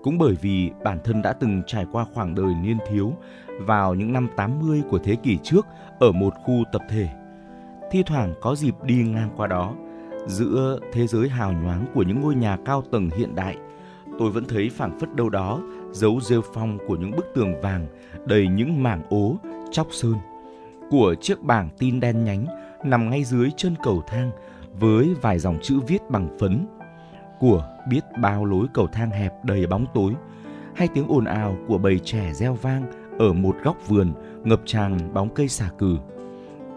[0.04, 3.14] Cũng bởi vì bản thân đã từng trải qua khoảng đời niên thiếu
[3.60, 5.66] vào những năm 80 của thế kỷ trước
[6.00, 7.10] ở một khu tập thể.
[7.92, 9.74] Thi thoảng có dịp đi ngang qua đó,
[10.28, 13.58] giữa thế giới hào nhoáng của những ngôi nhà cao tầng hiện đại,
[14.20, 15.60] tôi vẫn thấy phảng phất đâu đó
[15.92, 17.88] dấu rêu phong của những bức tường vàng
[18.26, 19.38] đầy những mảng ố,
[19.72, 20.16] chóc sơn.
[20.90, 22.46] Của chiếc bảng tin đen nhánh
[22.84, 24.32] nằm ngay dưới chân cầu thang
[24.80, 26.66] với vài dòng chữ viết bằng phấn.
[27.42, 30.14] Của biết bao lối cầu thang hẹp đầy bóng tối,
[30.76, 34.14] hay tiếng ồn ào của bầy trẻ reo vang ở một góc vườn
[34.44, 35.98] ngập tràn bóng cây xà cừ.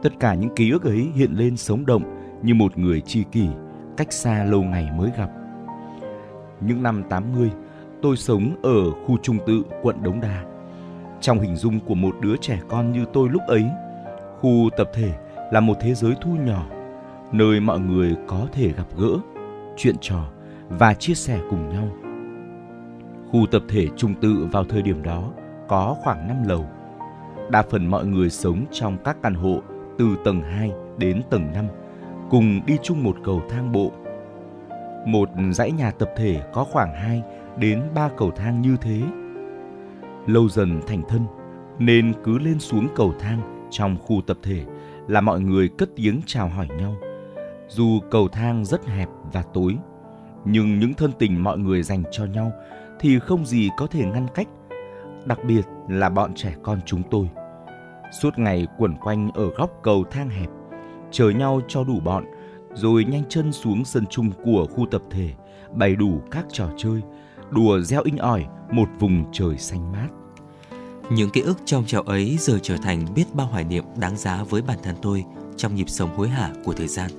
[0.03, 2.03] Tất cả những ký ức ấy hiện lên sống động
[2.43, 3.49] như một người tri kỷ
[3.97, 5.31] cách xa lâu ngày mới gặp.
[6.61, 7.51] Những năm 80,
[8.03, 10.45] tôi sống ở khu trung tự quận Đống Đa.
[11.21, 13.65] Trong hình dung của một đứa trẻ con như tôi lúc ấy,
[14.41, 15.13] khu tập thể
[15.53, 16.67] là một thế giới thu nhỏ,
[17.33, 19.19] nơi mọi người có thể gặp gỡ,
[19.77, 20.25] chuyện trò
[20.69, 21.89] và chia sẻ cùng nhau.
[23.31, 25.33] Khu tập thể trung tự vào thời điểm đó
[25.69, 26.67] có khoảng 5 lầu.
[27.51, 29.61] Đa phần mọi người sống trong các căn hộ
[29.99, 31.67] từ tầng 2 đến tầng 5,
[32.31, 33.93] cùng đi chung một cầu thang bộ.
[35.07, 37.23] Một dãy nhà tập thể có khoảng 2
[37.59, 39.03] đến 3 cầu thang như thế.
[40.27, 41.21] Lâu dần thành thân,
[41.79, 44.65] nên cứ lên xuống cầu thang trong khu tập thể
[45.09, 46.97] là mọi người cất tiếng chào hỏi nhau.
[47.69, 49.77] Dù cầu thang rất hẹp và tối,
[50.45, 52.53] nhưng những thân tình mọi người dành cho nhau
[53.01, 54.49] thì không gì có thể ngăn cách,
[55.25, 57.29] đặc biệt là bọn trẻ con chúng tôi.
[58.21, 60.49] Suốt ngày quẩn quanh ở góc cầu thang hẹp,
[61.11, 62.25] chờ nhau cho đủ bọn,
[62.75, 65.31] rồi nhanh chân xuống sân chung của khu tập thể,
[65.73, 67.03] bày đủ các trò chơi,
[67.51, 70.09] đùa reo inh ỏi một vùng trời xanh mát.
[71.11, 74.45] Những ký ức trong trào ấy giờ trở thành biết bao hoài niệm đáng giá
[74.51, 75.25] với bản thân tôi
[75.57, 77.11] trong nhịp sống hối hả của thời gian.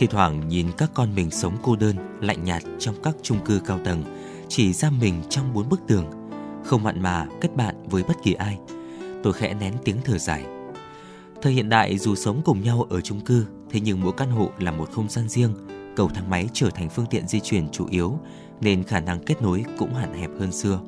[0.00, 3.60] Thì thoảng nhìn các con mình sống cô đơn, lạnh nhạt trong các chung cư
[3.66, 4.02] cao tầng,
[4.48, 6.04] chỉ giam mình trong bốn bức tường,
[6.64, 8.58] không mặn mà kết bạn với bất kỳ ai.
[9.22, 10.44] Tôi khẽ nén tiếng thở dài.
[11.42, 14.50] Thời hiện đại dù sống cùng nhau ở chung cư, thế nhưng mỗi căn hộ
[14.58, 15.54] là một không gian riêng,
[15.96, 18.18] cầu thang máy trở thành phương tiện di chuyển chủ yếu,
[18.60, 20.80] nên khả năng kết nối cũng hạn hẹp hơn xưa.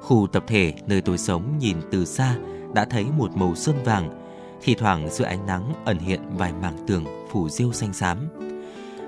[0.00, 2.36] Khu tập thể nơi tôi sống nhìn từ xa
[2.74, 4.25] đã thấy một màu sơn vàng,
[4.62, 8.28] thì thoảng giữa ánh nắng ẩn hiện vài mảng tường phủ rêu xanh xám.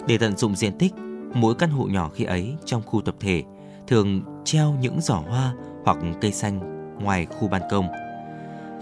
[0.07, 0.95] Để tận dụng diện tích,
[1.35, 3.43] mỗi căn hộ nhỏ khi ấy trong khu tập thể
[3.87, 6.61] thường treo những giỏ hoa hoặc cây xanh
[7.03, 7.89] ngoài khu ban công.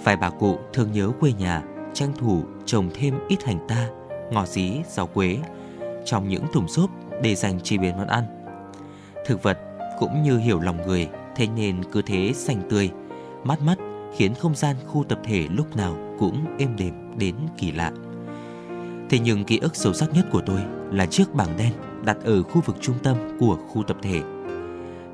[0.04, 1.62] Vài bà cụ thường nhớ quê nhà,
[1.94, 3.88] tranh thủ trồng thêm ít hành ta,
[4.32, 5.38] ngò dí, rau quế
[6.04, 6.90] trong những thùng xốp
[7.22, 8.24] để dành chế biến món ăn.
[9.26, 9.58] Thực vật
[9.98, 12.90] cũng như hiểu lòng người, thế nên cứ thế xanh tươi,
[13.44, 13.78] mát mắt
[14.16, 17.92] khiến không gian khu tập thể lúc nào cũng êm đềm đến kỳ lạ.
[19.10, 20.60] Thế nhưng ký ức sâu sắc nhất của tôi
[20.92, 21.72] là chiếc bảng đen
[22.04, 24.20] đặt ở khu vực trung tâm của khu tập thể.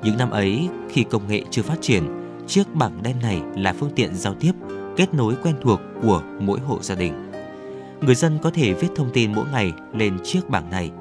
[0.03, 2.03] Những năm ấy, khi công nghệ chưa phát triển,
[2.47, 4.51] chiếc bảng đen này là phương tiện giao tiếp,
[4.97, 7.31] kết nối quen thuộc của mỗi hộ gia đình.
[8.01, 10.91] Người dân có thể viết thông tin mỗi ngày lên chiếc bảng này.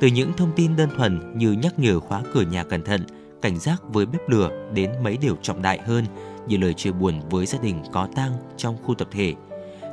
[0.00, 3.00] Từ những thông tin đơn thuần như nhắc nhở khóa cửa nhà cẩn thận,
[3.42, 6.04] cảnh giác với bếp lửa đến mấy điều trọng đại hơn
[6.46, 9.34] như lời chia buồn với gia đình có tang trong khu tập thể,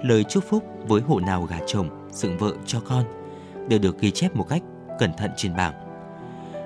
[0.03, 3.03] lời chúc phúc với hộ nào gả chồng, dựng vợ cho con
[3.67, 4.61] đều được ghi chép một cách
[4.99, 5.73] cẩn thận trên bảng.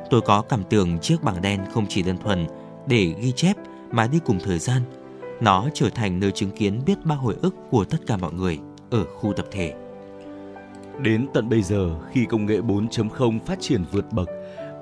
[0.09, 2.47] Tôi có cảm tưởng chiếc bảng đen không chỉ đơn thuần
[2.87, 3.57] để ghi chép
[3.91, 4.81] mà đi cùng thời gian,
[5.41, 8.59] nó trở thành nơi chứng kiến biết bao hồi ức của tất cả mọi người
[8.89, 9.73] ở khu tập thể.
[11.01, 14.29] Đến tận bây giờ, khi công nghệ 4.0 phát triển vượt bậc,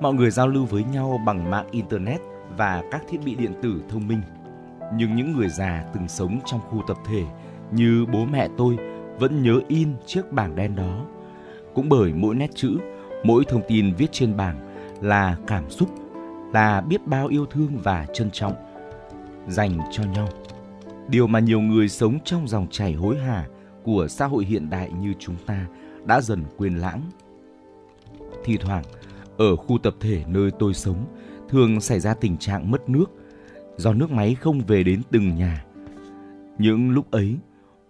[0.00, 2.20] mọi người giao lưu với nhau bằng mạng internet
[2.56, 4.20] và các thiết bị điện tử thông minh.
[4.96, 7.24] Nhưng những người già từng sống trong khu tập thể
[7.70, 8.76] như bố mẹ tôi
[9.18, 11.06] vẫn nhớ in chiếc bảng đen đó.
[11.74, 12.78] Cũng bởi mỗi nét chữ,
[13.24, 14.60] mỗi thông tin viết trên bảng
[15.00, 15.88] là cảm xúc,
[16.52, 18.54] là biết bao yêu thương và trân trọng
[19.48, 20.28] dành cho nhau.
[21.08, 23.46] Điều mà nhiều người sống trong dòng chảy hối hả
[23.82, 25.66] của xã hội hiện đại như chúng ta
[26.04, 27.02] đã dần quên lãng.
[28.44, 28.84] Thì thoảng,
[29.38, 31.06] ở khu tập thể nơi tôi sống,
[31.48, 33.10] thường xảy ra tình trạng mất nước
[33.76, 35.64] do nước máy không về đến từng nhà.
[36.58, 37.36] Những lúc ấy,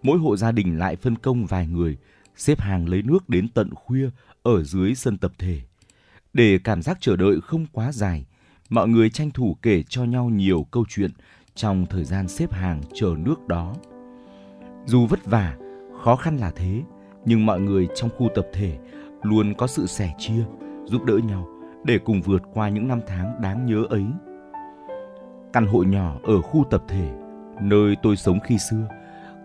[0.03, 1.97] mỗi hộ gia đình lại phân công vài người
[2.35, 4.09] xếp hàng lấy nước đến tận khuya
[4.43, 5.61] ở dưới sân tập thể.
[6.33, 8.25] Để cảm giác chờ đợi không quá dài,
[8.69, 11.11] mọi người tranh thủ kể cho nhau nhiều câu chuyện
[11.55, 13.75] trong thời gian xếp hàng chờ nước đó.
[14.85, 15.57] Dù vất vả,
[16.01, 16.81] khó khăn là thế,
[17.25, 18.77] nhưng mọi người trong khu tập thể
[19.21, 20.43] luôn có sự sẻ chia,
[20.85, 21.47] giúp đỡ nhau
[21.85, 24.05] để cùng vượt qua những năm tháng đáng nhớ ấy.
[25.53, 27.11] Căn hộ nhỏ ở khu tập thể,
[27.61, 28.87] nơi tôi sống khi xưa,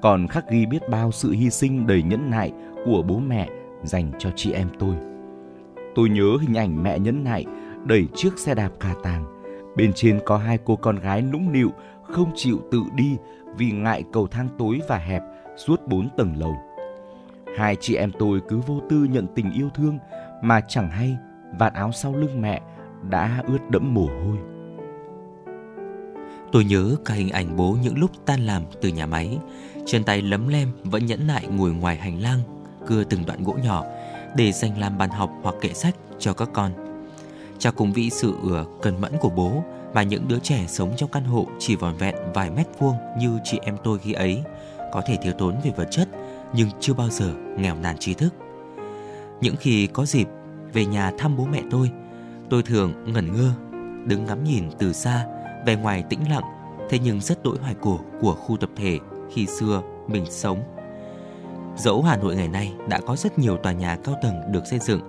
[0.02, 2.52] còn khắc ghi biết bao sự hy sinh đầy nhẫn nại
[2.84, 3.48] của bố mẹ
[3.82, 4.94] dành cho chị em tôi.
[5.94, 7.44] Tôi nhớ hình ảnh mẹ nhẫn nại
[7.84, 9.24] đẩy chiếc xe đạp cà tàng.
[9.76, 11.70] Bên trên có hai cô con gái nũng nịu
[12.02, 13.16] không chịu tự đi
[13.56, 15.22] vì ngại cầu thang tối và hẹp
[15.56, 16.56] suốt bốn tầng lầu.
[17.56, 19.98] Hai chị em tôi cứ vô tư nhận tình yêu thương
[20.42, 21.16] mà chẳng hay
[21.58, 22.60] vạt áo sau lưng mẹ
[23.10, 24.38] đã ướt đẫm mồ hôi.
[26.52, 29.38] Tôi nhớ cả hình ảnh bố những lúc tan làm từ nhà máy,
[29.86, 32.38] chân tay lấm lem vẫn nhẫn nại ngồi ngoài hành lang,
[32.86, 33.84] cưa từng đoạn gỗ nhỏ
[34.36, 36.72] để dành làm bàn học hoặc kệ sách cho các con.
[37.58, 38.34] Cha cùng vị sự
[38.82, 42.14] cần mẫn của bố mà những đứa trẻ sống trong căn hộ chỉ vòn vẹn
[42.34, 44.42] vài mét vuông như chị em tôi khi ấy
[44.92, 46.08] có thể thiếu thốn về vật chất
[46.54, 48.34] nhưng chưa bao giờ nghèo nàn trí thức.
[49.40, 50.28] Những khi có dịp
[50.72, 51.90] về nhà thăm bố mẹ tôi,
[52.50, 53.52] tôi thường ngẩn ngơ,
[54.04, 55.26] đứng ngắm nhìn từ xa
[55.68, 56.44] về ngoài tĩnh lặng
[56.88, 58.98] thế nhưng rất đỗi hoài cổ của khu tập thể
[59.30, 60.58] khi xưa mình sống.
[61.76, 64.78] Dẫu Hà Nội ngày nay đã có rất nhiều tòa nhà cao tầng được xây
[64.78, 65.00] dựng,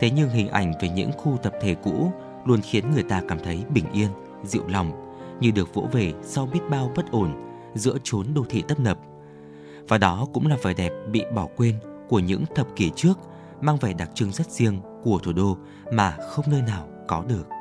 [0.00, 2.12] thế nhưng hình ảnh về những khu tập thể cũ
[2.44, 4.08] luôn khiến người ta cảm thấy bình yên,
[4.44, 7.34] dịu lòng, như được vỗ về sau biết bao bất ổn
[7.74, 8.98] giữa chốn đô thị tấp nập.
[9.88, 11.74] Và đó cũng là vẻ đẹp bị bỏ quên
[12.08, 13.18] của những thập kỷ trước,
[13.60, 15.56] mang vẻ đặc trưng rất riêng của thủ đô
[15.92, 17.57] mà không nơi nào có được.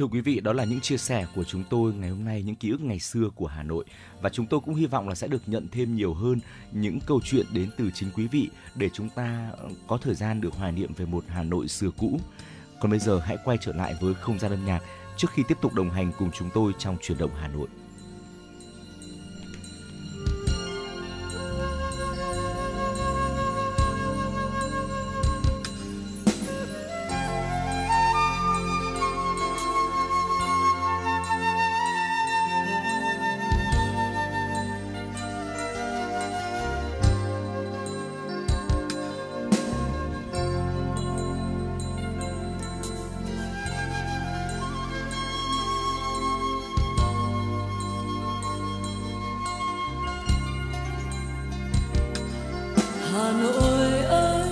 [0.00, 2.54] Thưa quý vị, đó là những chia sẻ của chúng tôi ngày hôm nay, những
[2.54, 3.84] ký ức ngày xưa của Hà Nội.
[4.20, 6.38] Và chúng tôi cũng hy vọng là sẽ được nhận thêm nhiều hơn
[6.72, 10.40] những câu chuyện đến từ chính quý vị để chúng ta ờ, có thời gian
[10.40, 12.20] được hoài niệm về một Hà Nội xưa cũ.
[12.80, 14.82] Còn bây giờ hãy quay trở lại với không gian âm nhạc
[15.16, 17.68] trước khi tiếp tục đồng hành cùng chúng tôi trong chuyển động Hà Nội.
[53.20, 54.48] Hà Nội ơi,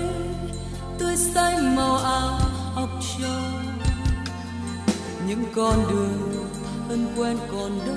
[0.98, 2.40] tươi xanh màu áo
[2.74, 2.88] học
[3.18, 3.38] trò.
[5.26, 6.46] Những con đường
[6.88, 7.94] thân quen còn đó,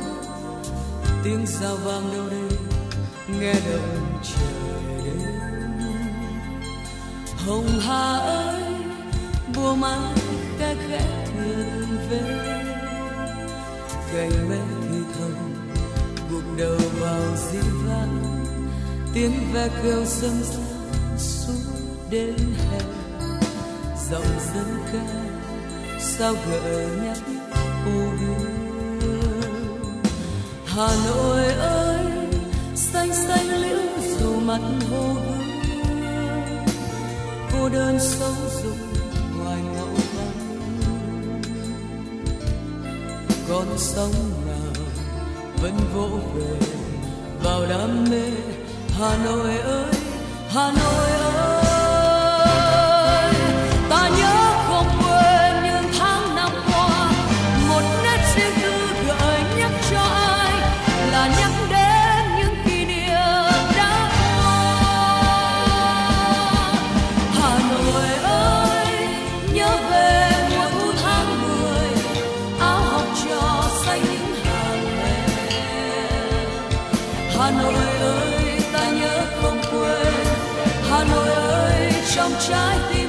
[1.24, 2.58] tiếng sao vang đâu đây,
[3.40, 5.80] nghe động trời đêm
[7.46, 8.64] hồng hà ơi,
[9.56, 10.14] bùa mai
[10.60, 12.22] khẽ khẽ thương về.
[14.14, 15.34] Cành mẹ thì thầm,
[16.32, 18.46] gục đầu vào dĩ vãng
[19.14, 20.61] tiếng ve kêu sâm sâm
[22.12, 22.36] đến
[22.70, 22.80] hè
[24.10, 25.00] giọng dân ca
[26.00, 27.18] sao gợi nhắc
[27.86, 28.62] ô hương.
[30.66, 32.06] Hà nội ơi,
[32.76, 33.80] xanh xanh liễu
[34.20, 34.60] dù mặt
[34.92, 35.42] hồ hương
[37.54, 38.78] cô đơn sống dùng
[39.38, 39.86] ngoài ngõ
[40.18, 40.62] vắng.
[43.50, 44.14] Con sóng
[44.48, 44.86] nào
[45.62, 46.68] vẫn vỗ về
[47.44, 48.30] vào đam mê?
[49.00, 49.94] Hà Nội ơi,
[50.50, 51.61] Hà Nội ơi.
[82.52, 83.01] Trong trái tim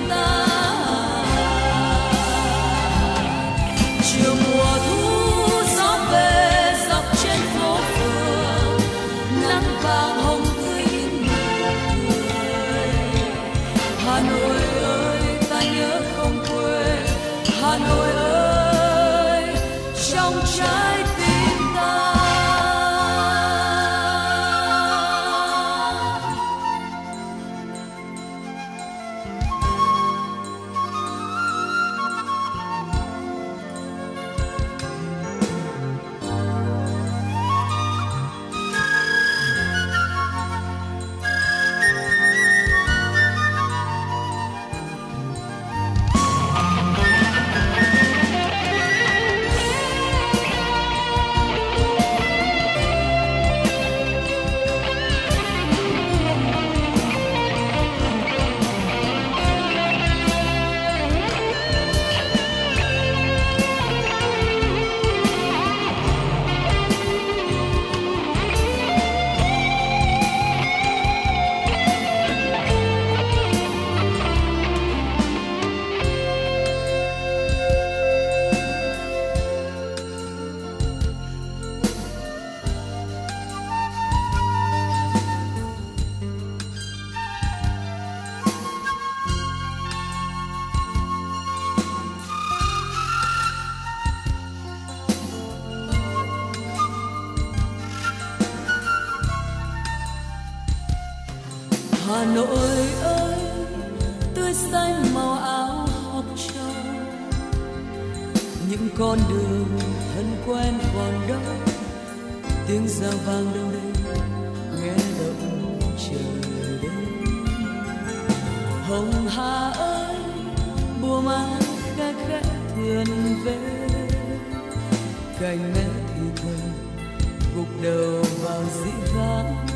[127.82, 129.66] đầu vào dĩ vãng.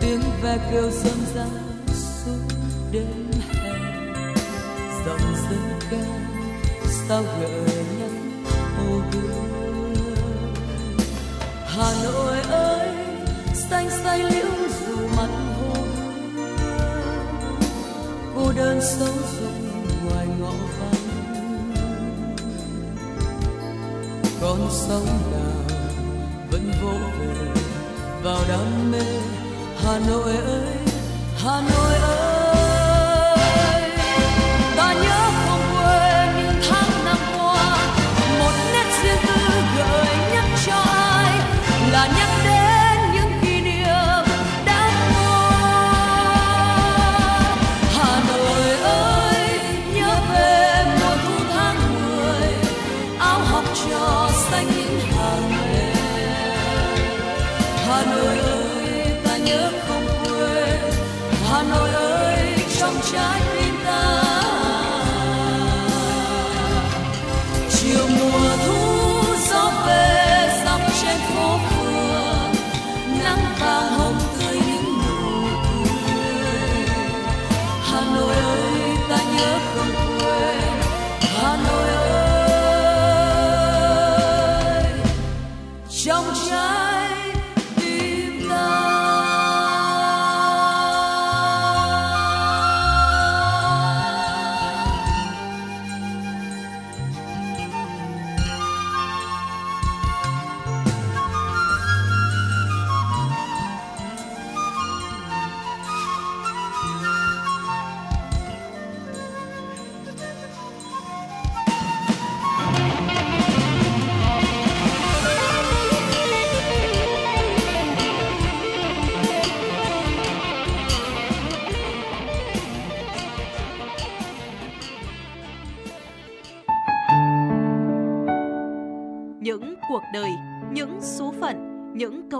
[0.00, 1.46] Tiếng ve kêu râm ra
[1.94, 2.38] suốt
[2.92, 3.72] đêm hè.
[5.06, 6.04] Dòng dân ca,
[7.08, 8.10] sao gợi nhắc
[8.76, 9.52] hồ gươm
[11.66, 12.88] hà nội ơi,
[13.54, 14.46] xanh xanh liễu
[14.86, 15.74] dù mặt hồ
[18.34, 20.94] cô đơn sâu rụng ngoài ngõ vắng.
[24.40, 25.61] Con sóng nào
[26.62, 27.62] vẫn vỗ về
[28.22, 29.20] vào đam mê.
[29.84, 30.76] Hà nội ơi
[31.38, 32.41] hà nội ơi.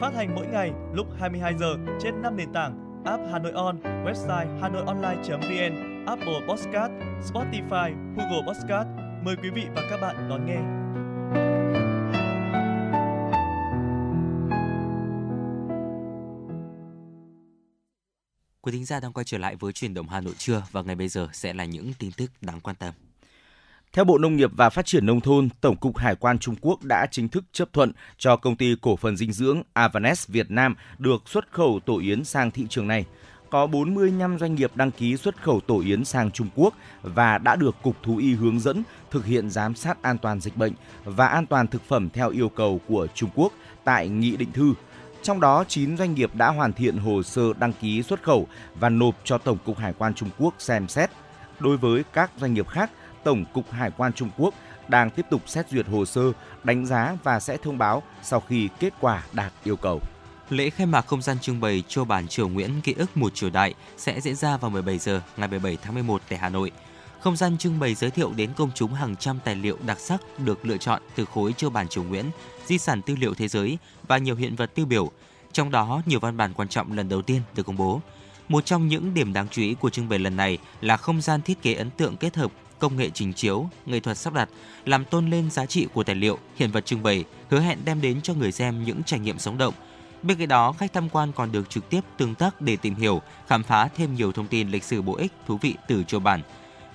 [0.00, 3.78] Phát hành mỗi ngày lúc 22 giờ trên 5 nền tảng app Hà Nội On,
[3.82, 6.92] website hanoionline.vn, Apple Podcast,
[7.32, 8.88] Spotify, Google Podcast.
[9.22, 10.60] Mời quý vị và các bạn đón nghe.
[18.60, 20.94] Quý thính giả đang quay trở lại với truyền động Hà Nội trưa và ngày
[20.94, 22.94] bây giờ sẽ là những tin tức đáng quan tâm.
[23.96, 26.82] Theo Bộ Nông nghiệp và Phát triển Nông thôn, Tổng cục Hải quan Trung Quốc
[26.82, 30.76] đã chính thức chấp thuận cho công ty cổ phần dinh dưỡng Avanes Việt Nam
[30.98, 33.04] được xuất khẩu tổ yến sang thị trường này.
[33.50, 37.56] Có 45 doanh nghiệp đăng ký xuất khẩu tổ yến sang Trung Quốc và đã
[37.56, 40.72] được Cục Thú y hướng dẫn thực hiện giám sát an toàn dịch bệnh
[41.04, 43.52] và an toàn thực phẩm theo yêu cầu của Trung Quốc
[43.84, 44.74] tại Nghị định thư.
[45.22, 48.88] Trong đó, 9 doanh nghiệp đã hoàn thiện hồ sơ đăng ký xuất khẩu và
[48.88, 51.10] nộp cho Tổng cục Hải quan Trung Quốc xem xét.
[51.60, 52.90] Đối với các doanh nghiệp khác,
[53.26, 54.54] Tổng cục Hải quan Trung Quốc
[54.88, 56.32] đang tiếp tục xét duyệt hồ sơ,
[56.64, 60.00] đánh giá và sẽ thông báo sau khi kết quả đạt yêu cầu.
[60.50, 63.50] Lễ khai mạc không gian trưng bày Châu bản Triều Nguyễn ký ức một triều
[63.50, 66.70] đại sẽ diễn ra vào 17 giờ ngày 17 tháng 11 tại Hà Nội.
[67.20, 70.20] Không gian trưng bày giới thiệu đến công chúng hàng trăm tài liệu đặc sắc
[70.38, 72.30] được lựa chọn từ khối Châu bản Triều Nguyễn,
[72.66, 75.10] di sản tư liệu thế giới và nhiều hiện vật tiêu biểu.
[75.52, 78.00] Trong đó, nhiều văn bản quan trọng lần đầu tiên được công bố.
[78.48, 81.42] Một trong những điểm đáng chú ý của trưng bày lần này là không gian
[81.42, 84.48] thiết kế ấn tượng kết hợp công nghệ trình chiếu, nghệ thuật sắp đặt,
[84.84, 88.00] làm tôn lên giá trị của tài liệu, hiện vật trưng bày, hứa hẹn đem
[88.00, 89.74] đến cho người xem những trải nghiệm sống động.
[90.22, 93.22] Bên cạnh đó, khách tham quan còn được trực tiếp tương tác để tìm hiểu,
[93.46, 96.42] khám phá thêm nhiều thông tin lịch sử bổ ích, thú vị từ châu bản.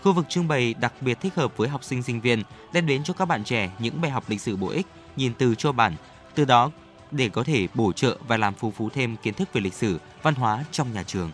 [0.04, 3.04] Khu vực trưng bày đặc biệt thích hợp với học sinh sinh viên, đem đến
[3.04, 5.96] cho các bạn trẻ những bài học lịch sử bổ ích, nhìn từ châu bản,
[6.36, 6.72] từ đó
[7.12, 10.00] để có thể bổ trợ và làm phong phú thêm kiến thức về lịch sử,
[10.22, 11.32] văn hóa trong nhà trường.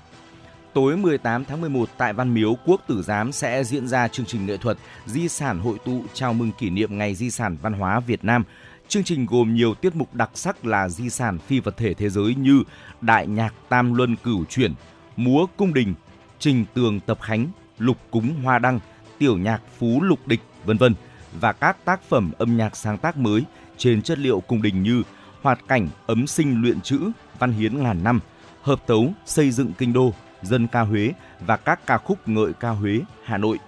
[0.73, 4.45] Tối 18 tháng 11 tại Văn Miếu Quốc Tử Giám sẽ diễn ra chương trình
[4.45, 7.99] nghệ thuật Di sản hội tụ chào mừng kỷ niệm Ngày Di sản Văn hóa
[7.99, 8.43] Việt Nam.
[8.87, 12.09] Chương trình gồm nhiều tiết mục đặc sắc là di sản phi vật thể thế
[12.09, 12.63] giới như
[13.01, 14.73] Đại nhạc Tam Luân Cửu Chuyển,
[15.15, 15.93] Múa Cung Đình,
[16.39, 17.47] Trình Tường Tập Khánh,
[17.77, 18.79] Lục Cúng Hoa Đăng,
[19.17, 20.95] Tiểu nhạc Phú Lục Địch, vân vân
[21.39, 23.43] và các tác phẩm âm nhạc sáng tác mới
[23.77, 25.03] trên chất liệu cung đình như
[25.41, 26.99] Hoạt cảnh ấm sinh luyện chữ,
[27.39, 28.19] văn hiến ngàn năm,
[28.61, 32.69] hợp tấu xây dựng kinh đô, dân ca Huế và các ca khúc ngợi ca
[32.69, 33.59] Huế, Hà Nội.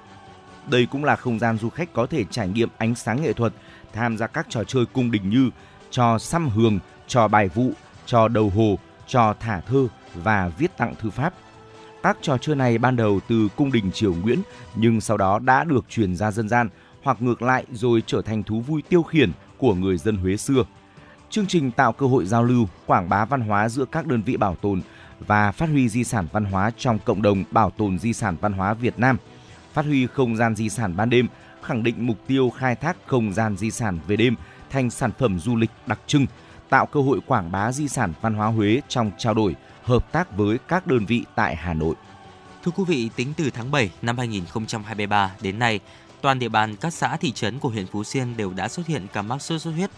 [0.70, 3.54] Đây cũng là không gian du khách có thể trải nghiệm ánh sáng nghệ thuật,
[3.94, 5.50] tham gia các trò chơi cung đình như
[5.92, 7.72] trò xăm hường, trò bài vụ,
[8.06, 11.34] trò đầu hồ, trò thả thơ và viết tặng thư pháp.
[12.04, 14.42] Các trò chơi này ban đầu từ cung đình triều Nguyễn
[14.76, 16.70] nhưng sau đó đã được truyền ra dân gian
[17.04, 20.64] hoặc ngược lại rồi trở thành thú vui tiêu khiển của người dân Huế xưa.
[21.30, 24.38] Chương trình tạo cơ hội giao lưu, quảng bá văn hóa giữa các đơn vị
[24.38, 24.82] bảo tồn
[25.20, 28.54] và phát huy di sản văn hóa trong cộng đồng bảo tồn di sản văn
[28.54, 29.18] hóa Việt Nam,
[29.74, 31.28] phát huy không gian di sản ban đêm,
[31.64, 34.36] khẳng định mục tiêu khai thác không gian di sản về đêm
[34.70, 36.26] thành sản phẩm du lịch đặc trưng,
[36.70, 40.38] tạo cơ hội quảng bá di sản văn hóa Huế trong trao đổi, hợp tác
[40.38, 41.96] với các đơn vị tại Hà Nội.
[42.64, 45.80] Thưa quý vị, tính từ tháng 7 năm 2023 đến nay,
[46.22, 49.08] toàn địa bàn các xã thị trấn của huyện Phú Xuyên đều đã xuất hiện
[49.14, 49.90] ca mắc sốt xuất huyết.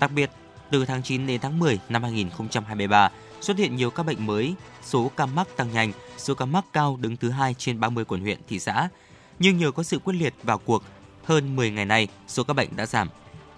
[0.00, 0.30] Đặc biệt,
[0.70, 3.10] từ tháng 9 đến tháng 10 năm 2023,
[3.40, 6.98] xuất hiện nhiều ca bệnh mới, số ca mắc tăng nhanh, số ca mắc cao
[7.00, 8.88] đứng thứ hai trên 30 quận huyện, thị xã.
[9.38, 10.82] Nhưng nhờ có sự quyết liệt vào cuộc,
[11.24, 13.08] hơn 10 ngày nay, số ca bệnh đã giảm.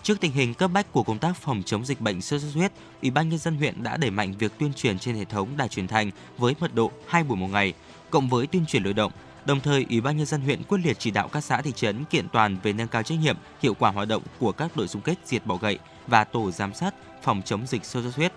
[0.02, 2.72] Trước tình hình cấp bách của công tác phòng chống dịch bệnh sốt xuất huyết,
[3.02, 5.68] Ủy ban nhân dân huyện đã đẩy mạnh việc tuyên truyền trên hệ thống đài
[5.68, 7.72] truyền thanh với mật độ 2 buổi một ngày,
[8.10, 9.12] cộng với tuyên truyền lưu động.
[9.44, 12.04] Đồng thời, Ủy ban nhân dân huyện quyết liệt chỉ đạo các xã thị trấn
[12.04, 15.02] kiện toàn về nâng cao trách nhiệm, hiệu quả hoạt động của các đội xung
[15.02, 18.32] kết diệt bọ gậy và tổ giám sát phòng chống dịch sốt xuất huyết.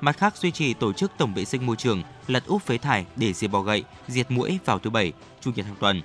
[0.00, 3.06] Mặt khác duy trì tổ chức tổng vệ sinh môi trường, lật úp phế thải
[3.16, 6.02] để diệt bọ gậy, diệt muỗi vào thứ bảy, chủ nhật hàng tuần.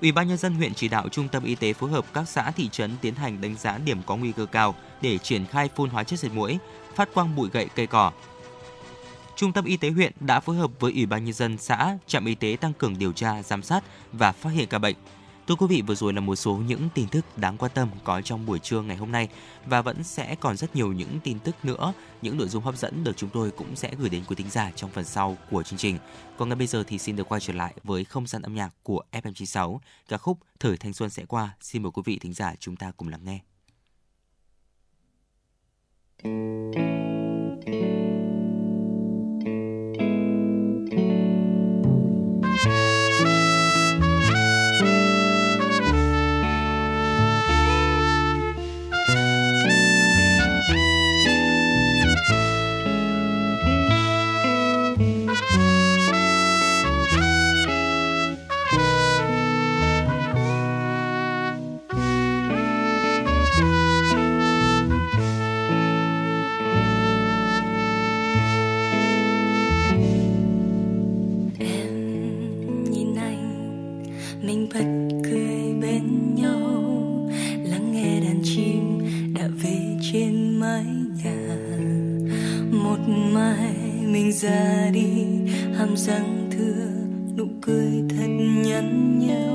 [0.00, 2.50] Ủy ban nhân dân huyện chỉ đạo trung tâm y tế phối hợp các xã
[2.50, 5.90] thị trấn tiến hành đánh giá điểm có nguy cơ cao để triển khai phun
[5.90, 6.58] hóa chất diệt muỗi,
[6.94, 8.12] phát quang bụi gậy cây cỏ.
[9.36, 12.24] Trung tâm y tế huyện đã phối hợp với Ủy ban nhân dân xã, trạm
[12.24, 14.96] y tế tăng cường điều tra, giám sát và phát hiện ca bệnh.
[15.48, 18.20] Thưa quý vị, vừa rồi là một số những tin tức đáng quan tâm có
[18.20, 19.28] trong buổi trưa ngày hôm nay
[19.66, 21.92] và vẫn sẽ còn rất nhiều những tin tức nữa,
[22.22, 24.70] những nội dung hấp dẫn được chúng tôi cũng sẽ gửi đến quý thính giả
[24.76, 25.98] trong phần sau của chương trình.
[26.36, 28.70] Còn ngay bây giờ thì xin được quay trở lại với không gian âm nhạc
[28.82, 29.78] của FM96,
[30.08, 31.56] ca khúc Thời thanh xuân sẽ qua.
[31.60, 33.40] Xin mời quý vị thính giả chúng ta cùng lắng nghe.
[84.32, 85.26] Ra đi.
[85.76, 86.86] Hàm răng thưa
[87.36, 88.28] nụ cười thật
[88.66, 89.47] nhắn nhớ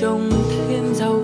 [0.00, 0.30] trong
[0.68, 1.22] thiên dầu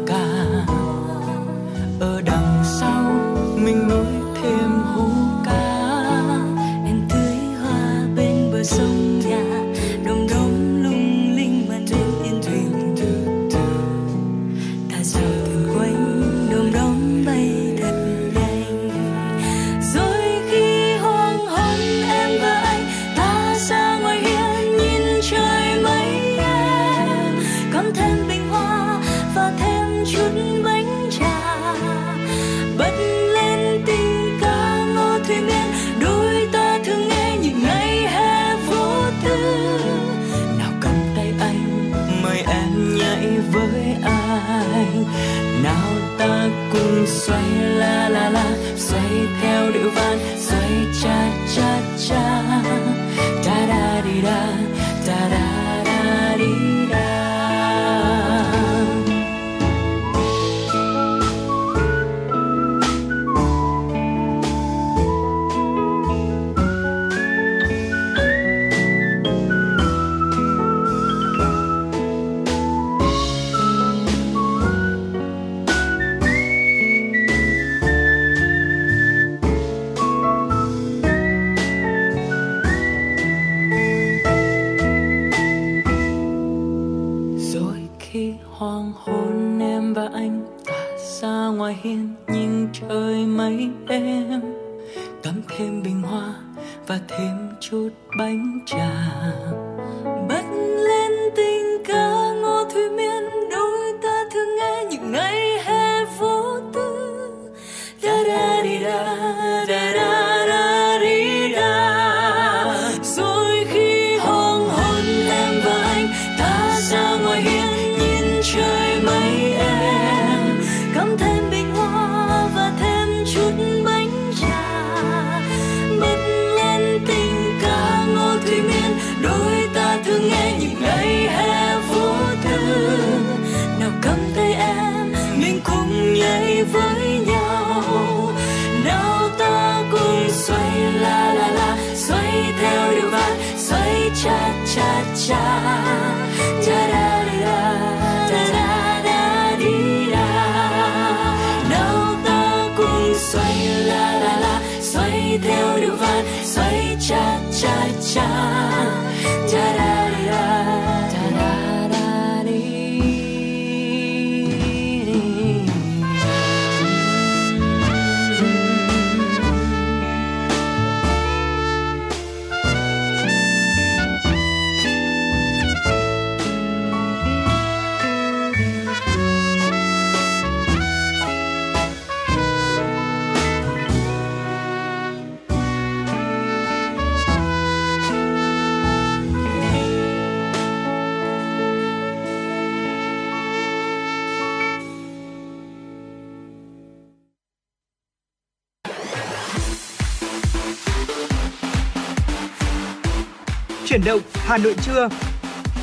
[204.95, 205.09] trưa.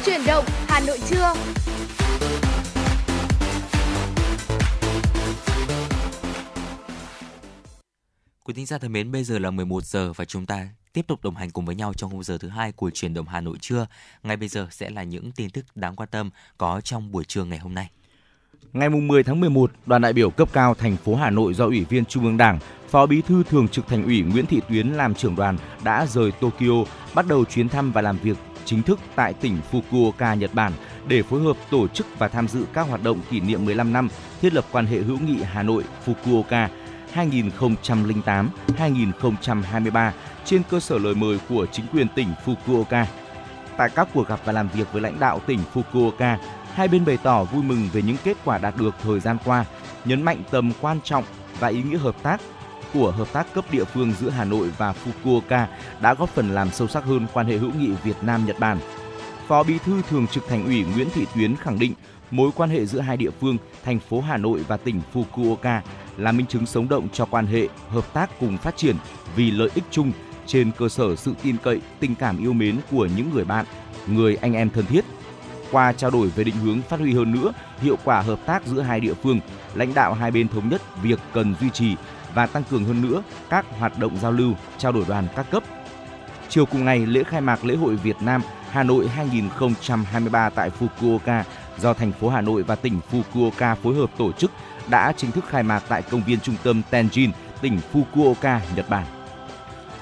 [0.06, 1.34] Chuyển động Hà Nội trưa.
[8.44, 11.24] Quý thính giả thân mến, bây giờ là 11 giờ và chúng ta tiếp tục
[11.24, 13.58] đồng hành cùng với nhau trong khung giờ thứ hai của chuyển động Hà Nội
[13.62, 13.88] trưa.
[14.24, 17.44] Ngay bây giờ sẽ là những tin tức đáng quan tâm có trong buổi trưa
[17.44, 17.90] ngày hôm nay.
[18.74, 21.86] Ngày 10 tháng 11, đoàn đại biểu cấp cao thành phố Hà Nội do Ủy
[21.90, 22.60] viên Trung ương Đảng,
[22.90, 26.32] Phó Bí thư Thường trực Thành ủy Nguyễn Thị Tuyến làm trưởng đoàn đã rời
[26.32, 26.86] Tokyo,
[27.16, 28.38] bắt đầu chuyến thăm và làm việc
[28.72, 30.72] chính thức tại tỉnh Fukuoka, Nhật Bản
[31.08, 34.10] để phối hợp tổ chức và tham dự các hoạt động kỷ niệm 15 năm
[34.42, 36.68] thiết lập quan hệ hữu nghị Hà Nội Fukuoka
[37.16, 40.12] 2008-2023
[40.46, 43.06] trên cơ sở lời mời của chính quyền tỉnh Fukuoka.
[43.78, 46.38] Tại các cuộc gặp và làm việc với lãnh đạo tỉnh Fukuoka,
[46.74, 49.66] hai bên bày tỏ vui mừng về những kết quả đạt được thời gian qua,
[50.06, 51.24] nhấn mạnh tầm quan trọng
[51.60, 52.42] và ý nghĩa hợp tác
[52.94, 55.66] của hợp tác cấp địa phương giữa Hà Nội và Fukuoka
[56.02, 58.78] đã góp phần làm sâu sắc hơn quan hệ hữu nghị Việt Nam Nhật Bản.
[59.48, 61.94] Phó Bí thư Thường trực Thành ủy Nguyễn Thị Tuyến khẳng định
[62.32, 65.80] mối quan hệ giữa hai địa phương, thành phố Hà Nội và tỉnh Fukuoka
[66.18, 68.96] là minh chứng sống động cho quan hệ hợp tác cùng phát triển
[69.36, 70.12] vì lợi ích chung
[70.46, 73.66] trên cơ sở sự tin cậy, tình cảm yêu mến của những người bạn,
[74.08, 75.06] người anh em thân thiết.
[75.72, 78.82] Qua trao đổi về định hướng phát huy hơn nữa hiệu quả hợp tác giữa
[78.82, 79.40] hai địa phương,
[79.74, 81.96] lãnh đạo hai bên thống nhất việc cần duy trì
[82.34, 85.64] và tăng cường hơn nữa các hoạt động giao lưu, trao đổi đoàn các cấp.
[86.50, 91.44] Chiều cùng ngày, lễ khai mạc lễ hội Việt Nam Hà Nội 2023 tại Fukuoka
[91.78, 94.52] do thành phố Hà Nội và tỉnh Fukuoka phối hợp tổ chức
[94.88, 99.06] đã chính thức khai mạc tại công viên trung tâm Tenjin, tỉnh Fukuoka, Nhật Bản.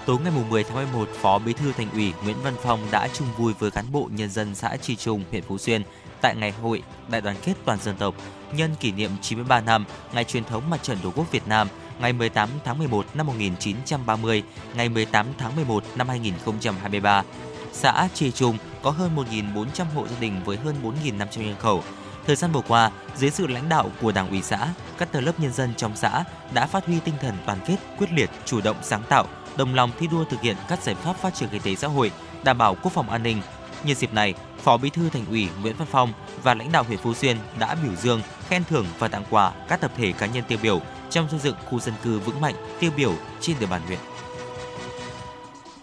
[0.06, 3.28] Tối ngày 10 tháng 11, Phó Bí thư Thành ủy Nguyễn Văn Phong đã chung
[3.38, 5.84] vui với cán bộ nhân dân xã Tri Trung, huyện Phú Xuyên
[6.22, 8.16] tại ngày hội Đại đoàn kết toàn dân tộc
[8.54, 11.68] nhân kỷ niệm 93 năm ngày truyền thống Mặt trận Tổ quốc Việt Nam
[12.00, 14.44] ngày 18 tháng 11 năm 1930,
[14.76, 17.24] ngày 18 tháng 11 năm 2023.
[17.72, 21.84] Xã Trì Trung có hơn 1.400 hộ gia đình với hơn 4.500 nhân khẩu.
[22.28, 25.40] Thời gian vừa qua, dưới sự lãnh đạo của Đảng ủy xã, các tầng lớp
[25.40, 26.24] nhân dân trong xã
[26.54, 29.26] đã phát huy tinh thần đoàn kết, quyết liệt, chủ động sáng tạo,
[29.58, 32.12] đồng lòng thi đua thực hiện các giải pháp phát triển kinh tế xã hội,
[32.44, 33.42] đảm bảo quốc phòng an ninh.
[33.84, 34.34] Nhân dịp này,
[34.64, 37.76] Phó Bí thư Thành ủy Nguyễn Văn Phong và lãnh đạo huyện Phú Xuyên đã
[37.76, 41.30] biểu dương, khen thưởng và tặng quà các tập thể cá nhân tiêu biểu trong
[41.30, 44.00] xây dựng khu dân cư vững mạnh, tiêu biểu trên địa bàn huyện.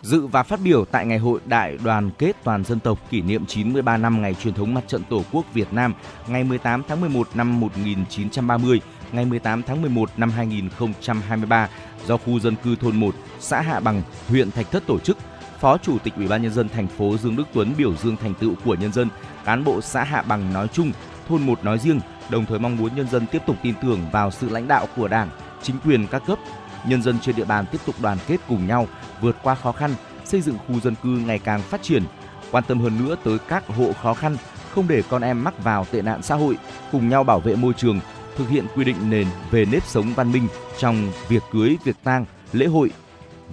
[0.03, 3.47] Dự và phát biểu tại Ngày hội Đại đoàn kết toàn dân tộc kỷ niệm
[3.47, 5.95] 93 năm ngày truyền thống Mặt trận Tổ quốc Việt Nam
[6.27, 8.81] ngày 18 tháng 11 năm 1930,
[9.13, 11.69] ngày 18 tháng 11 năm 2023
[12.07, 15.19] do khu dân cư thôn 1, xã Hạ Bằng, huyện Thạch Thất tổ chức.
[15.61, 18.35] Phó Chủ tịch Ủy ban nhân dân thành phố Dương Đức Tuấn biểu dương thành
[18.35, 19.09] tựu của nhân dân,
[19.45, 20.93] cán bộ xã Hạ Bằng nói chung,
[21.29, 22.01] thôn 1 nói riêng,
[22.31, 25.09] đồng thời mong muốn nhân dân tiếp tục tin tưởng vào sự lãnh đạo của
[25.09, 25.29] Đảng,
[25.63, 26.39] chính quyền các cấp,
[26.87, 28.89] nhân dân trên địa bàn tiếp tục đoàn kết cùng nhau
[29.21, 32.03] vượt qua khó khăn, xây dựng khu dân cư ngày càng phát triển,
[32.51, 34.37] quan tâm hơn nữa tới các hộ khó khăn,
[34.71, 36.57] không để con em mắc vào tệ nạn xã hội,
[36.93, 38.01] cùng nhau bảo vệ môi trường,
[38.37, 40.49] thực hiện quy định nền về nếp sống văn minh
[40.79, 42.91] trong việc cưới, việc tang, lễ hội.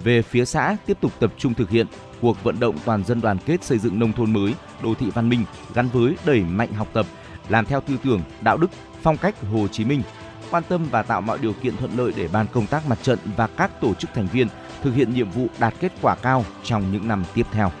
[0.04, 1.86] Về phía xã, tiếp tục tập trung thực hiện
[2.20, 5.28] cuộc vận động toàn dân đoàn kết xây dựng nông thôn mới, đô thị văn
[5.28, 5.44] minh
[5.74, 7.06] gắn với đẩy mạnh học tập,
[7.48, 8.70] làm theo tư tưởng, đạo đức,
[9.02, 10.02] phong cách Hồ Chí Minh,
[10.50, 13.18] quan tâm và tạo mọi điều kiện thuận lợi để ban công tác mặt trận
[13.36, 14.48] và các tổ chức thành viên
[14.82, 17.72] thực hiện nhiệm vụ đạt kết quả cao trong những năm tiếp theo.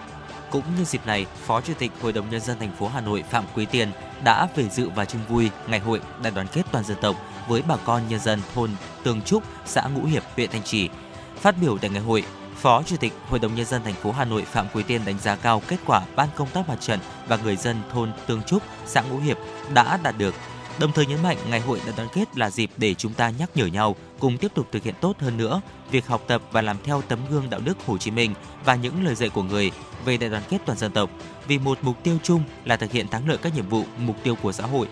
[0.50, 3.24] Cũng nhân dịp này, Phó Chủ tịch Hội đồng nhân dân thành phố Hà Nội
[3.30, 3.88] Phạm Quý Tiền
[4.24, 7.16] đã về dự và chung vui ngày hội đại đoàn kết toàn dân tộc
[7.48, 8.70] với bà con nhân dân thôn
[9.02, 10.88] Tường Trúc, xã Ngũ Hiệp, huyện Thanh Trì.
[11.36, 12.24] Phát biểu tại ngày hội,
[12.64, 15.18] Phó Chủ tịch Hội đồng nhân dân thành phố Hà Nội Phạm Quý Tiên đánh
[15.18, 18.62] giá cao kết quả ban công tác mặt trận và người dân thôn Tương Trúc,
[18.86, 19.38] xã Ngũ Hiệp
[19.74, 20.34] đã đạt được
[20.78, 23.50] Đồng thời nhấn mạnh ngày hội đại đoàn kết là dịp để chúng ta nhắc
[23.54, 25.60] nhở nhau cùng tiếp tục thực hiện tốt hơn nữa
[25.90, 28.34] việc học tập và làm theo tấm gương đạo đức Hồ Chí Minh
[28.64, 29.70] và những lời dạy của người
[30.04, 31.10] về đại đoàn kết toàn dân tộc
[31.48, 34.36] vì một mục tiêu chung là thực hiện thắng lợi các nhiệm vụ, mục tiêu
[34.42, 34.88] của xã hội,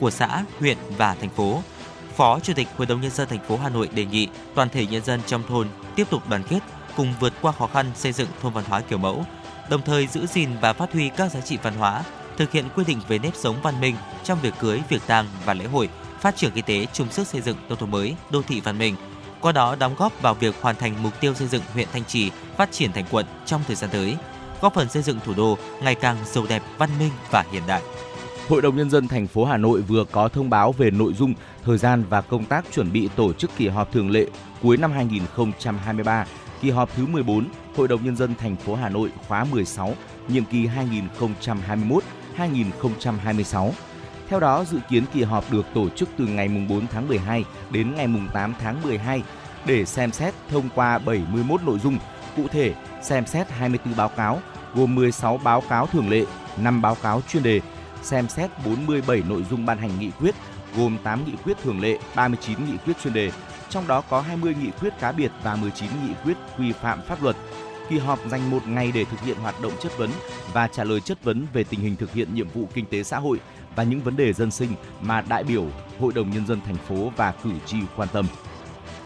[0.00, 1.62] của xã, huyện và thành phố.
[2.16, 4.86] Phó Chủ tịch Hội đồng nhân dân thành phố Hà Nội đề nghị toàn thể
[4.86, 6.60] nhân dân trong thôn tiếp tục đoàn kết
[6.96, 9.24] cùng vượt qua khó khăn xây dựng thôn văn hóa kiểu mẫu,
[9.70, 12.04] đồng thời giữ gìn và phát huy các giá trị văn hóa,
[12.36, 15.54] thực hiện quy định về nếp sống văn minh trong việc cưới, việc tang và
[15.54, 15.88] lễ hội,
[16.20, 18.96] phát triển kinh tế chung sức xây dựng nông thôn mới, đô thị văn minh.
[19.40, 22.30] Qua đó đóng góp vào việc hoàn thành mục tiêu xây dựng huyện Thanh Trì
[22.56, 24.16] phát triển thành quận trong thời gian tới,
[24.60, 27.82] góp phần xây dựng thủ đô ngày càng giàu đẹp, văn minh và hiện đại.
[28.48, 31.34] Hội đồng nhân dân thành phố Hà Nội vừa có thông báo về nội dung,
[31.64, 34.26] thời gian và công tác chuẩn bị tổ chức kỳ họp thường lệ
[34.62, 36.26] cuối năm 2023,
[36.66, 39.94] kỳ họp thứ 14 Hội đồng nhân dân thành phố Hà Nội khóa 16,
[40.28, 40.68] nhiệm kỳ
[42.36, 43.70] 2021-2026.
[44.28, 47.94] Theo đó, dự kiến kỳ họp được tổ chức từ ngày 4 tháng 12 đến
[47.94, 49.22] ngày 8 tháng 12
[49.66, 51.98] để xem xét thông qua 71 nội dung,
[52.36, 54.40] cụ thể xem xét 24 báo cáo,
[54.74, 56.24] gồm 16 báo cáo thường lệ,
[56.56, 57.60] 5 báo cáo chuyên đề,
[58.02, 60.34] xem xét 47 nội dung ban hành nghị quyết,
[60.76, 63.30] gồm 8 nghị quyết thường lệ, 39 nghị quyết chuyên đề,
[63.76, 67.22] trong đó có 20 nghị quyết cá biệt và 19 nghị quyết quy phạm pháp
[67.22, 67.36] luật.
[67.88, 70.10] Kỳ họp dành một ngày để thực hiện hoạt động chất vấn
[70.52, 73.18] và trả lời chất vấn về tình hình thực hiện nhiệm vụ kinh tế xã
[73.18, 73.40] hội
[73.76, 74.70] và những vấn đề dân sinh
[75.00, 75.66] mà đại biểu
[76.00, 78.26] Hội đồng Nhân dân thành phố và cử tri quan tâm.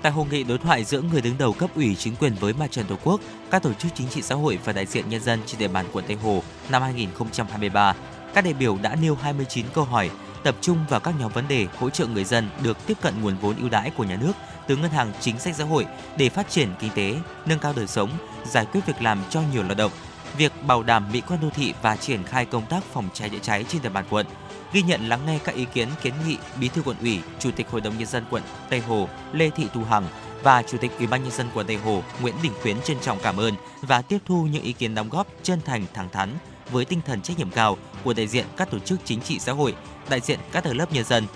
[0.02, 2.70] Tại hội nghị đối thoại giữa người đứng đầu cấp ủy chính quyền với Mặt
[2.70, 5.40] trận Tổ quốc, các tổ chức chính trị xã hội và đại diện nhân dân
[5.46, 7.94] trên địa bàn quận Tây Hồ năm 2023,
[8.34, 10.10] các đại biểu đã nêu 29 câu hỏi
[10.42, 13.36] tập trung vào các nhóm vấn đề hỗ trợ người dân được tiếp cận nguồn
[13.36, 14.32] vốn ưu đãi của nhà nước
[14.70, 17.14] từ ngân hàng chính sách xã hội để phát triển kinh tế,
[17.46, 18.10] nâng cao đời sống,
[18.44, 19.92] giải quyết việc làm cho nhiều lao động,
[20.36, 23.38] việc bảo đảm mỹ quan đô thị và triển khai công tác phòng cháy chữa
[23.42, 24.26] cháy trên địa bàn quận.
[24.72, 27.70] Ghi nhận lắng nghe các ý kiến kiến nghị Bí thư quận ủy, Chủ tịch
[27.70, 30.04] Hội đồng nhân dân quận Tây Hồ Lê Thị Thu Hằng
[30.42, 33.18] và Chủ tịch Ủy ban nhân dân quận Tây Hồ Nguyễn Đình Khuyến trân trọng
[33.22, 36.34] cảm ơn và tiếp thu những ý kiến đóng góp chân thành thẳng thắn
[36.70, 39.52] với tinh thần trách nhiệm cao của đại diện các tổ chức chính trị xã
[39.52, 39.74] hội,
[40.10, 41.26] đại diện các tầng lớp nhân dân.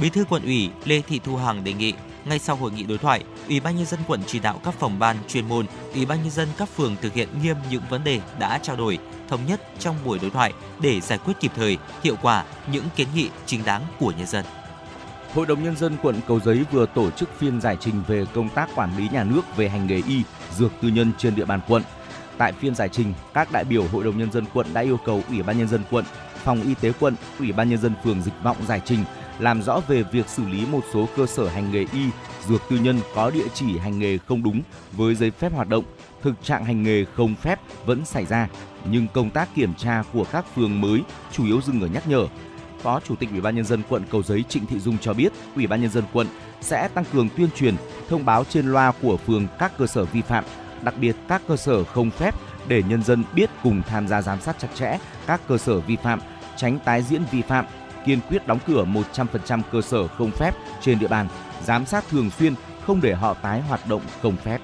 [0.00, 1.94] Bí thư quận ủy Lê Thị Thu Hằng đề nghị
[2.24, 4.98] ngay sau hội nghị đối thoại, Ủy ban nhân dân quận chỉ đạo các phòng
[4.98, 8.20] ban chuyên môn, Ủy ban nhân dân các phường thực hiện nghiêm những vấn đề
[8.38, 8.98] đã trao đổi,
[9.28, 13.08] thống nhất trong buổi đối thoại để giải quyết kịp thời, hiệu quả những kiến
[13.14, 14.44] nghị chính đáng của nhân dân.
[15.34, 18.48] Hội đồng Nhân dân quận Cầu Giấy vừa tổ chức phiên giải trình về công
[18.48, 20.22] tác quản lý nhà nước về hành nghề y,
[20.56, 21.82] dược tư nhân trên địa bàn quận.
[22.38, 25.22] Tại phiên giải trình, các đại biểu Hội đồng Nhân dân quận đã yêu cầu
[25.28, 26.04] Ủy ban Nhân dân quận,
[26.44, 29.04] Phòng Y tế quận, Ủy ban Nhân dân phường Dịch Vọng giải trình,
[29.40, 32.04] làm rõ về việc xử lý một số cơ sở hành nghề y,
[32.48, 34.62] dược tư nhân có địa chỉ hành nghề không đúng
[34.92, 35.84] với giấy phép hoạt động,
[36.22, 38.48] thực trạng hành nghề không phép vẫn xảy ra,
[38.90, 42.26] nhưng công tác kiểm tra của các phường mới chủ yếu dừng ở nhắc nhở,
[42.82, 45.32] Phó Chủ tịch Ủy ban nhân dân quận Cầu Giấy Trịnh Thị Dung cho biết,
[45.56, 46.26] Ủy ban nhân dân quận
[46.60, 47.74] sẽ tăng cường tuyên truyền,
[48.08, 50.44] thông báo trên loa của phường các cơ sở vi phạm,
[50.82, 52.34] đặc biệt các cơ sở không phép
[52.68, 55.96] để nhân dân biết cùng tham gia giám sát chặt chẽ các cơ sở vi
[55.96, 56.20] phạm,
[56.56, 57.64] tránh tái diễn vi phạm,
[58.06, 61.28] kiên quyết đóng cửa 100% cơ sở không phép trên địa bàn,
[61.64, 62.54] giám sát thường xuyên
[62.86, 64.60] không để họ tái hoạt động không phép.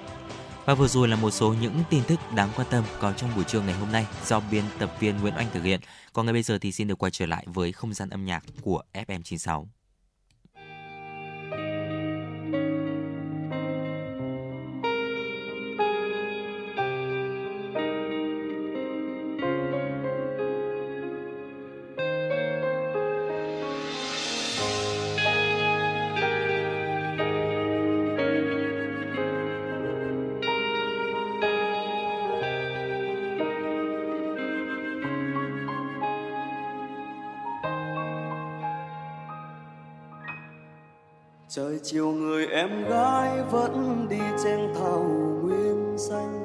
[0.64, 3.44] Và vừa rồi là một số những tin tức đáng quan tâm có trong buổi
[3.44, 5.80] trưa ngày hôm nay do biên tập viên Nguyễn Oanh thực hiện.
[6.12, 8.44] Còn ngay bây giờ thì xin được quay trở lại với không gian âm nhạc
[8.62, 9.75] của FM96.
[41.76, 45.04] Trời chiều người em gái vẫn đi trên thảo
[45.42, 46.42] nguyên xanh.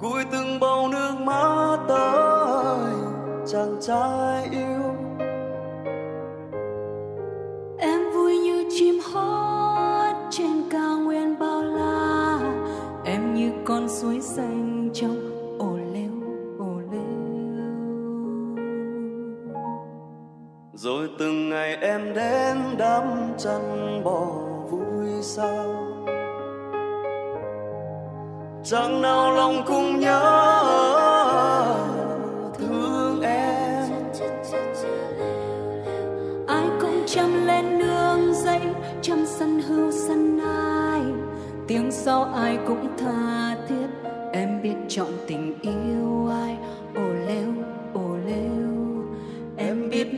[0.00, 2.92] Gùi từng bầu nước mắt tới
[3.46, 4.27] chàng trai
[22.14, 24.26] đến đắm chăn bò
[24.70, 25.74] vui sao?
[28.64, 30.20] Chẳng nào lòng cũng nhớ
[32.58, 33.84] thương em.
[36.46, 38.60] Ai cũng chăm lên nương dây
[39.02, 41.00] chăm sân hưu sân ai.
[41.68, 43.86] Tiếng sau ai cũng tha thiết,
[44.32, 46.56] em biết chọn tình yêu ai.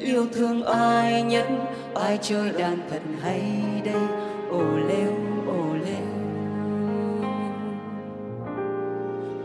[0.00, 1.46] Yêu thương ai nhất
[1.94, 3.42] ai chơi đàn thật hay
[3.84, 4.02] đây?
[4.50, 5.12] Ồ lêu
[5.46, 6.06] ồ lêu.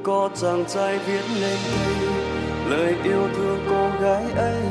[0.03, 2.09] Có chàng trai viết lên đây,
[2.69, 4.61] lời yêu thương cô gái ấy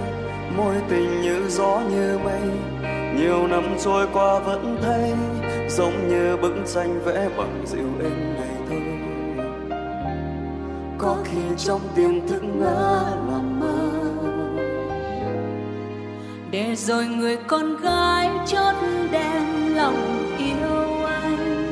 [0.57, 2.43] môi tình như gió như mây.
[3.17, 5.13] Nhiều năm trôi qua vẫn thấy,
[5.69, 8.95] giống như bức tranh vẽ bằng dịu êm này thôi
[11.05, 13.84] có khi trong tiềm thức ngỡ làm mơ
[16.55, 18.75] để rồi người con gái chót
[19.11, 21.65] đem lòng yêu anh.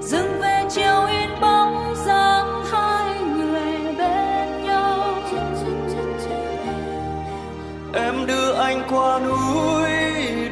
[0.00, 5.14] Dừng về chiều yên bóng dáng hai người bên nhau.
[7.94, 9.90] Em đưa anh qua núi,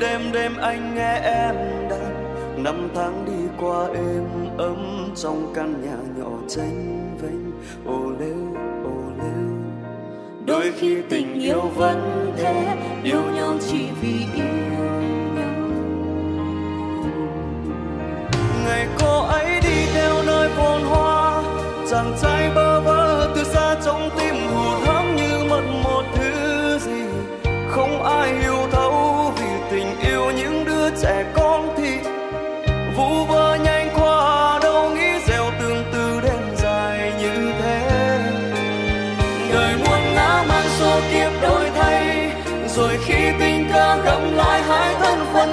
[0.01, 1.55] đêm đêm anh nghe em
[1.91, 2.35] đàn.
[2.65, 4.25] Năm tháng đi qua êm
[4.59, 7.51] ấm trong căn nhà nhỏ tranh vênh.
[7.95, 8.50] Ô lêu
[10.51, 14.55] đôi khi tình yêu vẫn thế yêu nhau chỉ vì yêu
[15.37, 15.55] nhau.
[18.65, 21.43] Ngày cô ấy đi theo nơi phồn hoa
[21.91, 27.03] chàng trai bơ vơ từ xa trong tim hụt hẫng như mất một thứ gì.
[27.69, 28.60] Không ai hiểu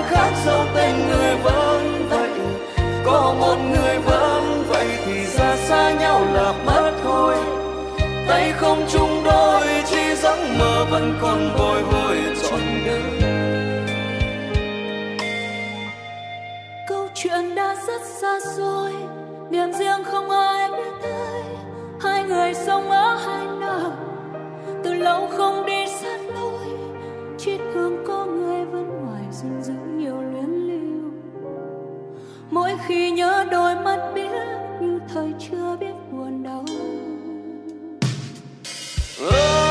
[0.07, 2.29] khác dấu tên người vẫn vậy.
[3.05, 7.35] Có một người vẫn vậy thì ra xa nhau là mất thôi.
[8.27, 13.17] Tay không chung đôi, chỉ giấc mơ vẫn còn bồi hồi trọn đời
[16.87, 18.93] câu chuyện đã rất xa xôi,
[19.49, 21.41] niềm riêng không ai biết tới.
[22.01, 23.91] Hai người sống ở hai nơi,
[24.83, 26.67] từ lâu không đi sát lối.
[27.37, 31.11] Chỉ thương có người vẫn ngoài gìn giữ nhiều luyến lưu
[32.51, 34.31] mỗi khi nhớ đôi mắt biết
[34.81, 36.65] như thời chưa biết buồn đau
[39.27, 39.66] oh.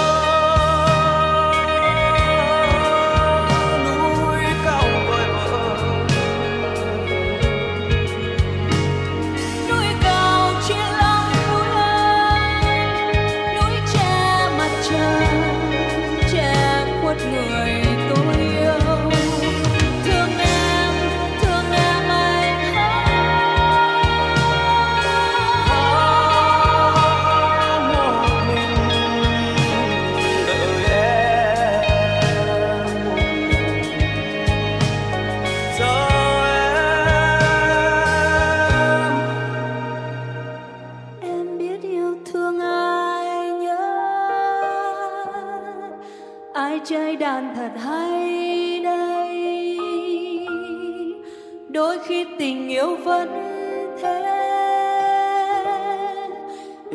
[47.37, 49.79] Đàn thật hay đây?
[51.69, 53.29] Đôi khi tình yêu vẫn
[54.03, 54.23] thế.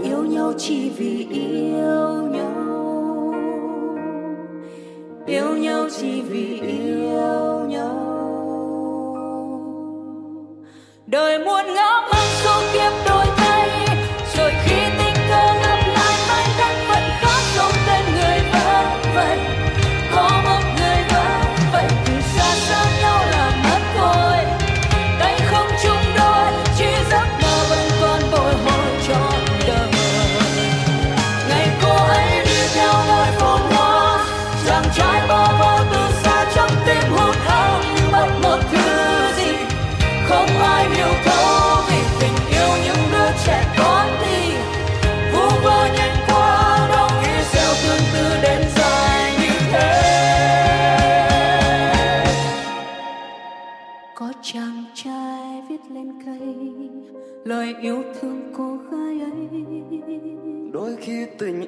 [0.04, 3.34] Yêu nhau chỉ vì yêu nhau.
[5.26, 7.98] Yêu nhau chỉ vì yêu nhau.
[11.06, 11.91] Đời muôn ngã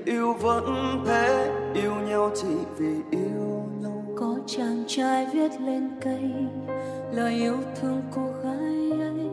[0.05, 4.05] yêu vẫn thế yêu nhau chỉ vì yêu nhau.
[4.17, 6.31] Có chàng trai viết lên cây
[7.13, 9.29] lời yêu thương cô gái ấy.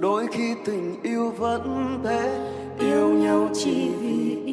[0.00, 2.48] Đôi khi tình yêu vẫn thế
[2.78, 4.51] yêu nhau chỉ vì yêu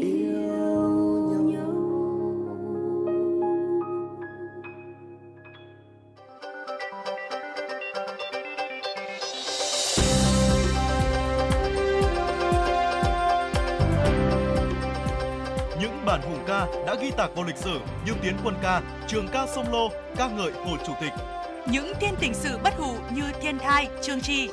[16.09, 19.47] bản hùng ca đã ghi tạc vào lịch sử như Tiến quân ca, Trường ca
[19.55, 21.11] sông Lô, ca ngợi Hồ Chủ tịch
[21.71, 24.49] Những thiên tình sự bất hủ như Thiên Thai, Trương Trì.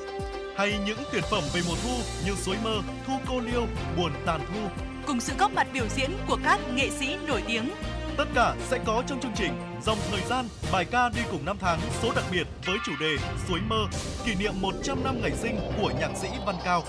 [0.56, 1.94] hay những tuyển phẩm về mùa thu
[2.26, 3.66] như Suối mơ, Thu cô liêu,
[3.96, 4.84] Buồn tàn thu.
[5.06, 7.70] Cùng sự góp mặt biểu diễn của các nghệ sĩ nổi tiếng.
[8.16, 9.52] Tất cả sẽ có trong chương trình
[9.84, 13.16] Dòng thời gian, bài ca đi cùng năm tháng số đặc biệt với chủ đề
[13.48, 13.86] Suối mơ,
[14.24, 16.82] kỷ niệm 100 năm ngày sinh của nhạc sĩ Văn Cao.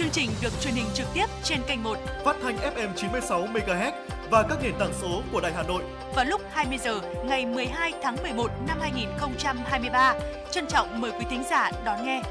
[0.00, 3.92] Chương trình được truyền hình trực tiếp trên kênh 1 Phát thanh FM 96 MHz
[4.30, 5.82] và các nền tảng số của Đài Hà Nội.
[6.14, 10.14] vào lúc 20 giờ ngày 12 tháng 11 năm 2023.
[10.50, 12.22] Trân trọng mời quý thính giả đón nghe.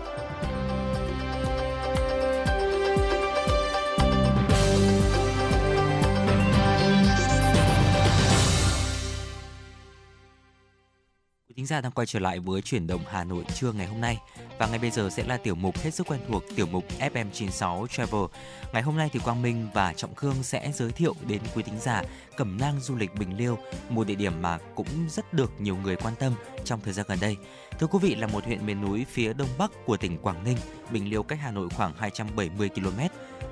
[11.60, 14.18] Thính giả đang quay trở lại với chuyển động Hà Nội trưa ngày hôm nay
[14.58, 17.88] và ngay bây giờ sẽ là tiểu mục hết sức quen thuộc tiểu mục FM96
[17.88, 18.22] Travel.
[18.74, 21.80] Ngày hôm nay thì Quang Minh và Trọng Khương sẽ giới thiệu đến quý thính
[21.80, 22.04] giả
[22.38, 23.58] Cẩm nang du lịch Bình Liêu,
[23.90, 26.34] một địa điểm mà cũng rất được nhiều người quan tâm
[26.66, 27.38] trong thời gian gần đây.
[27.80, 30.58] Thưa quý vị là một huyện miền núi phía đông bắc của tỉnh Quảng Ninh,
[30.92, 33.00] Bình Liêu cách Hà Nội khoảng 270 km.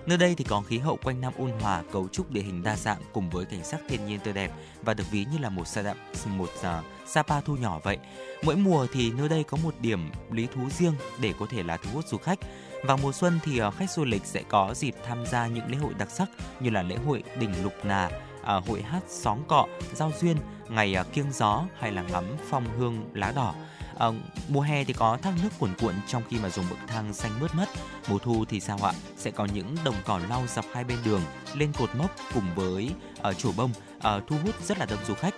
[0.06, 2.76] Nơi đây thì có khí hậu quanh năm ôn hòa, cấu trúc địa hình đa
[2.76, 4.52] dạng cùng với cảnh sắc thiên nhiên tươi đẹp
[4.82, 5.98] và được ví như là một sa đạm
[6.38, 7.98] một uh, Sapa thu nhỏ vậy.
[8.44, 11.78] Mỗi mùa thì nơi đây có một điểm lý thú riêng để có thể là
[11.78, 12.40] thu hút du khách.
[12.84, 15.78] Vào mùa xuân thì ờ, khách du lịch sẽ có dịp tham gia những lễ
[15.78, 16.30] hội đặc sắc
[16.60, 18.10] như là lễ hội đỉnh Lục Nà,
[18.44, 20.38] ờ, hội hát xóm cọ, giao duyên,
[20.70, 23.54] ngày ờ, kiêng gió hay là ngắm phong hương lá đỏ.
[24.00, 24.08] À,
[24.48, 27.40] mùa hè thì có thác nước cuồn cuộn trong khi mà dùng bậc thang xanh
[27.40, 27.66] mướt mất.
[28.10, 28.94] Mùa thu thì sao ạ?
[29.18, 31.22] Sẽ có những đồng cỏ lau dọc hai bên đường
[31.54, 32.92] lên cột mốc cùng với
[33.30, 35.34] uh, chùa bông uh, thu hút rất là đông du khách.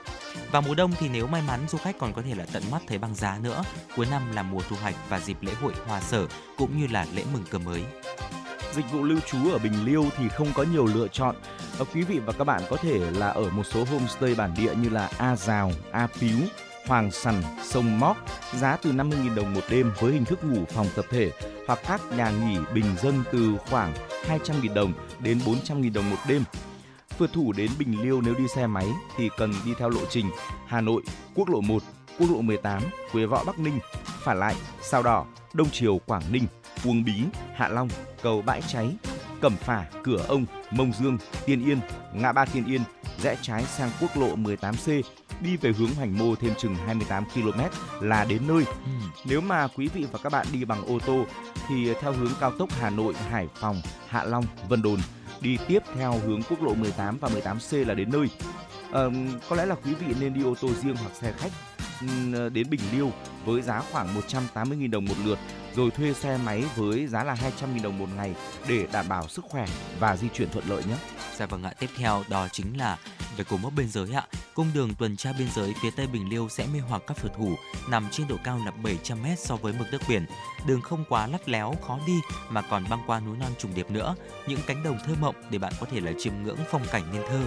[0.52, 2.82] Và mùa đông thì nếu may mắn du khách còn có thể là tận mắt
[2.88, 3.64] thấy băng giá nữa.
[3.96, 6.28] Cuối năm là mùa thu hoạch và dịp lễ hội hòa sở
[6.58, 7.84] cũng như là lễ mừng cơm mới.
[8.74, 11.36] Dịch vụ lưu trú ở Bình Liêu thì không có nhiều lựa chọn.
[11.80, 14.74] Ờ, quý vị và các bạn có thể là ở một số homestay bản địa
[14.76, 16.38] như là A Rào, A Píu,
[16.88, 18.18] Hoàng Sằn, Sông Móc,
[18.54, 21.32] giá từ 50.000 đồng một đêm với hình thức ngủ phòng tập thể
[21.68, 23.94] hoặc các nhà nghỉ bình dân từ khoảng
[24.28, 26.44] 200.000 đồng đến 400.000 đồng một đêm.
[27.20, 28.88] Phượt thủ đến Bình Liêu nếu đi xe máy
[29.18, 30.26] thì cần đi theo lộ trình
[30.68, 31.02] Hà Nội,
[31.36, 31.84] Quốc lộ 1,
[32.20, 36.48] Quốc lộ 18, Quế Võ Bắc Ninh, phản lại Sao Đỏ, Đông Triều Quảng Ninh,
[36.86, 37.14] Uông Bí,
[37.56, 37.90] Hạ Long,
[38.22, 38.96] cầu Bãi Cháy,
[39.42, 41.80] Cẩm Phả, Cửa Ông, Mông Dương, Tiên Yên,
[42.14, 42.82] ngã ba Tiên Yên,
[43.22, 45.02] rẽ trái sang quốc lộ 18C,
[45.42, 47.62] đi về hướng Hoành Mô thêm chừng 28 km
[48.02, 48.64] là đến nơi.
[49.26, 51.24] Nếu mà quý vị và các bạn đi bằng ô tô
[51.68, 55.00] thì theo hướng cao tốc Hà Nội, Hải Phòng, Hạ Long, Vân Đồn
[55.42, 58.28] đi tiếp theo hướng quốc lộ 18 và 18C là đến nơi.
[58.94, 59.02] À,
[59.50, 61.52] có lẽ là quý vị nên đi ô tô riêng hoặc xe khách
[62.34, 63.12] ờ, đến Bình Liêu
[63.46, 64.08] với giá khoảng
[64.54, 65.40] 180.000 đồng một lượt
[65.76, 68.36] rồi thuê xe máy với giá là 200.000 đồng một ngày
[68.68, 69.66] để đảm bảo sức khỏe
[70.00, 70.96] và di chuyển thuận lợi nhé.
[71.38, 72.98] Dạ vâng ạ, tiếp theo đó chính là
[73.38, 74.24] về cột mốc biên giới ạ.
[74.54, 77.32] Cung đường tuần tra biên giới phía tây Bình Liêu sẽ mê hoặc các phượt
[77.38, 77.56] thủ
[77.90, 80.26] nằm trên độ cao là 700m so với mực nước biển.
[80.68, 82.20] Đường không quá lắt léo, khó đi
[82.50, 84.16] mà còn băng qua núi non trùng điệp nữa.
[84.48, 87.22] Những cánh đồng thơ mộng để bạn có thể là chiêm ngưỡng phong cảnh nên
[87.30, 87.42] thơ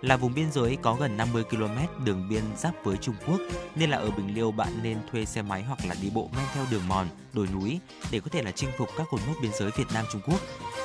[0.00, 3.40] là vùng biên giới có gần 50 km đường biên giáp với Trung Quốc
[3.74, 6.44] nên là ở Bình Liêu bạn nên thuê xe máy hoặc là đi bộ men
[6.54, 7.80] theo đường mòn, đồi núi
[8.10, 10.40] để có thể là chinh phục các cột mốc biên giới Việt Nam Trung Quốc.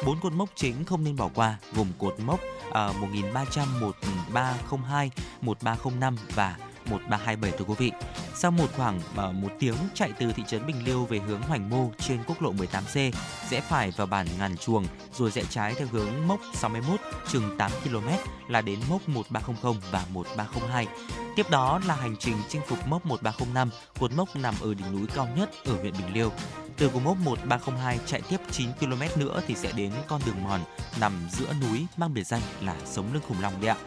[0.06, 5.12] Bốn cột mốc chính không nên bỏ qua gồm cột mốc uh, 1300, 1302,
[5.42, 6.58] 1305 và
[6.90, 7.92] 1327 thưa quý vị.
[8.36, 11.70] Sau một khoảng uh, một tiếng chạy từ thị trấn Bình Liêu về hướng Hoành
[11.70, 13.12] Mô trên quốc lộ 18C,
[13.50, 17.00] rẽ phải vào bản Ngàn Chuồng rồi rẽ trái theo hướng mốc 61
[17.32, 18.08] chừng 8 km
[18.48, 20.88] là đến mốc 1300 và 1302.
[21.36, 23.70] Tiếp đó là hành trình chinh phục mốc 1305,
[24.00, 26.32] cột mốc nằm ở đỉnh núi cao nhất ở huyện Bình Liêu.
[26.78, 30.60] Từ cột mốc 1302 chạy tiếp 9 km nữa thì sẽ đến con đường mòn
[31.00, 33.78] nằm giữa núi mang biệt danh là Sống lưng khủng long đấy ạ.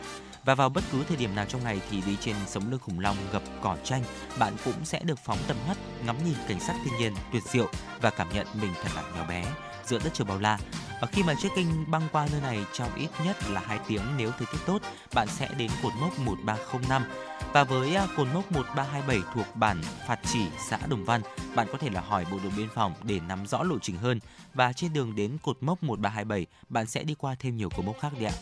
[0.47, 3.01] Và vào bất cứ thời điểm nào trong ngày thì đi trên sống lưng khủng
[3.01, 4.03] long gặp cỏ tranh,
[4.39, 7.69] bạn cũng sẽ được phóng tầm mắt, ngắm nhìn cảnh sắc thiên nhiên tuyệt diệu
[8.01, 9.45] và cảm nhận mình thật là nhỏ bé
[9.85, 10.59] giữa đất trời bao la.
[11.01, 14.31] Và khi mà trekking băng qua nơi này trong ít nhất là 2 tiếng nếu
[14.31, 14.83] thời tiết tốt,
[15.15, 17.05] bạn sẽ đến cột mốc 1305.
[17.53, 21.21] Và với à, cột mốc 1327 thuộc bản Phạt Chỉ, xã Đồng Văn,
[21.55, 24.21] bạn có thể là hỏi bộ đội biên phòng để nắm rõ lộ trình hơn.
[24.55, 27.97] Và trên đường đến cột mốc 1327, bạn sẽ đi qua thêm nhiều cột mốc
[28.01, 28.35] khác đấy ạ.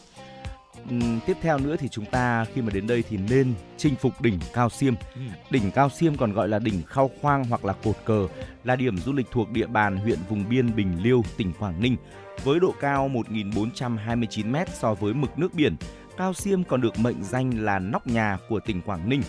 [1.26, 4.38] Tiếp theo nữa thì chúng ta khi mà đến đây thì nên chinh phục đỉnh
[4.52, 4.94] Cao Xiêm.
[5.14, 5.20] Ừ.
[5.50, 8.28] Đỉnh Cao Xiêm còn gọi là đỉnh Khao Khoang hoặc là Cột Cờ
[8.64, 11.96] là điểm du lịch thuộc địa bàn huyện vùng biên Bình Liêu, tỉnh Quảng Ninh.
[12.44, 15.76] Với độ cao 1.429m so với mực nước biển,
[16.16, 19.22] Cao Xiêm còn được mệnh danh là nóc nhà của tỉnh Quảng Ninh.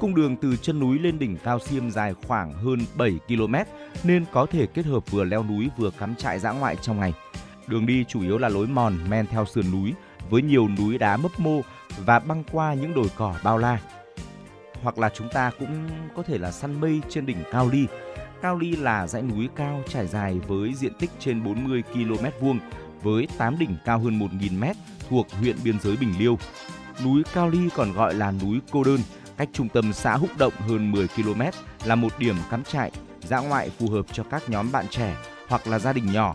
[0.00, 3.54] Cung đường từ chân núi lên đỉnh Cao Xiêm dài khoảng hơn 7 km
[4.04, 7.12] nên có thể kết hợp vừa leo núi vừa cắm trại dã ngoại trong ngày.
[7.66, 9.94] Đường đi chủ yếu là lối mòn men theo sườn núi
[10.30, 11.60] với nhiều núi đá mấp mô
[12.04, 13.80] và băng qua những đồi cỏ bao la.
[14.82, 17.86] Hoặc là chúng ta cũng có thể là săn mây trên đỉnh Cao Ly.
[18.42, 22.58] Cao Ly là dãy núi cao trải dài với diện tích trên 40 km vuông
[23.02, 24.64] với 8 đỉnh cao hơn 1.000 m
[25.08, 26.38] thuộc huyện biên giới Bình Liêu.
[27.04, 29.00] Núi Cao Ly còn gọi là núi Cô Đơn,
[29.36, 31.42] cách trung tâm xã Húc Động hơn 10 km
[31.84, 32.90] là một điểm cắm trại,
[33.20, 35.16] dã ngoại phù hợp cho các nhóm bạn trẻ
[35.48, 36.34] hoặc là gia đình nhỏ.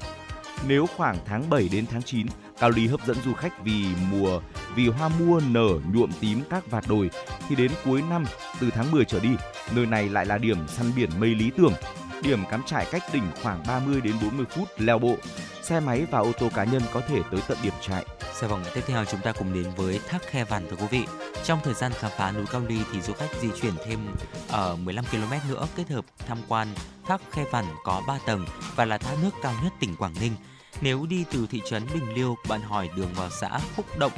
[0.67, 2.27] Nếu khoảng tháng 7 đến tháng 9,
[2.59, 4.39] Cao Ly hấp dẫn du khách vì mùa
[4.75, 7.09] vì hoa mua nở nhuộm tím các vạt đồi
[7.49, 8.25] thì đến cuối năm
[8.59, 9.29] từ tháng 10 trở đi,
[9.71, 11.73] nơi này lại là điểm săn biển mây lý tưởng.
[12.21, 15.15] Điểm cắm trại cách đỉnh khoảng 30 đến 40 phút leo bộ.
[15.61, 18.05] Xe máy và ô tô cá nhân có thể tới tận điểm trại.
[18.33, 21.05] Sau vòng tiếp theo chúng ta cùng đến với thác Khe Vằn thưa quý vị.
[21.43, 23.99] Trong thời gian khám phá núi Cao Ly thì du khách di chuyển thêm
[24.47, 26.67] ở 15 km nữa kết hợp tham quan
[27.07, 28.45] thác Khe Vằn có 3 tầng
[28.75, 30.31] và là thác nước cao nhất tỉnh Quảng Ninh
[30.81, 34.11] nếu đi từ thị trấn Bình Liêu, bạn hỏi đường vào xã Phúc Động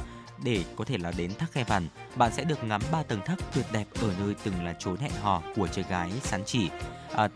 [0.43, 3.35] để có thể là đến thác Khe Vằn, bạn sẽ được ngắm ba tầng thác
[3.53, 6.69] tuyệt đẹp ở nơi từng là chốn hẹn hò của trời gái sán chỉ.
[7.17, 7.29] À,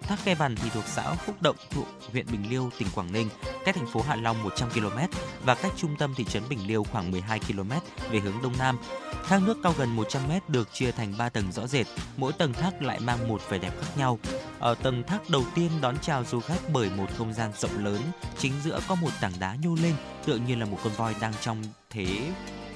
[0.00, 3.28] Thác Khe Vằn thì thuộc xã Phúc Động, thuộc huyện Bình Liêu, tỉnh Quảng Ninh,
[3.64, 4.98] cách thành phố Hạ Long 100 km
[5.44, 7.70] và cách trung tâm thị trấn Bình Liêu khoảng 12 km
[8.10, 8.78] về hướng đông nam.
[9.24, 11.86] Thác nước cao gần 100 m được chia thành 3 tầng rõ rệt,
[12.16, 14.18] mỗi tầng thác lại mang một vẻ đẹp khác nhau.
[14.58, 18.00] Ở tầng thác đầu tiên đón chào du khách bởi một không gian rộng lớn,
[18.38, 19.94] chính giữa có một tảng đá nhô lên,
[20.24, 22.06] tựa như là một con voi đang trong thế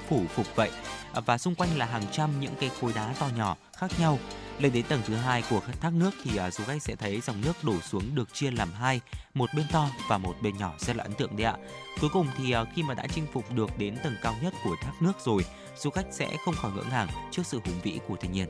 [0.09, 0.71] phủ phục vậy.
[1.13, 4.19] Ờ, và xung quanh là hàng trăm những cây khối đá to nhỏ khác nhau
[4.59, 7.41] lên đến tầng thứ hai của thác nước thì uh, du khách sẽ thấy dòng
[7.45, 9.01] nước đổ xuống được chia làm hai,
[9.33, 11.55] một bên to và một bên nhỏ rất là ấn tượng đấy ạ.
[12.01, 14.75] Cuối cùng thì uh, khi mà đã chinh phục được đến tầng cao nhất của
[14.81, 15.45] thác nước rồi,
[15.77, 18.47] du khách sẽ không khỏi ngỡ ngàng trước sự hùng vĩ của thiên nhiên.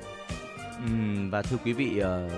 [0.85, 2.31] Uhm, và thưa quý vị, uh,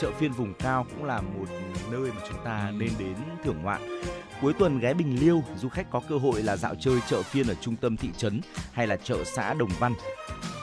[0.00, 1.46] chợ phiên vùng cao cũng là một
[1.90, 3.14] nơi mà chúng ta nên đến
[3.44, 4.00] thưởng ngoạn.
[4.40, 7.48] Cuối tuần ghé Bình Liêu, du khách có cơ hội là dạo chơi chợ phiên
[7.48, 8.40] ở trung tâm thị trấn
[8.72, 9.94] hay là chợ xã Đồng Văn.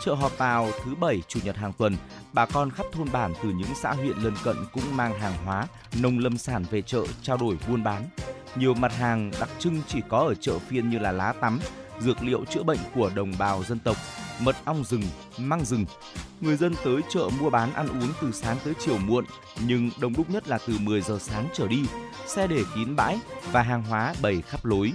[0.06, 1.96] Chợ họp vào thứ bảy, chủ nhật hàng tuần,
[2.34, 5.68] bà con khắp thôn bản từ những xã huyện lân cận cũng mang hàng hóa,
[6.02, 8.04] nông lâm sản về chợ trao đổi buôn bán.
[8.56, 11.60] Nhiều mặt hàng đặc trưng chỉ có ở chợ phiên như là lá tắm,
[12.00, 13.98] dược liệu chữa bệnh của đồng bào dân tộc,
[14.40, 15.04] mật ong rừng,
[15.38, 15.86] măng rừng.
[16.42, 19.26] Người dân tới chợ mua bán ăn uống từ sáng tới chiều muộn,
[19.68, 21.84] nhưng đông đúc nhất là từ 10 giờ sáng trở đi.
[22.28, 23.20] Xe để kín bãi
[23.52, 24.92] và hàng hóa bày khắp lối.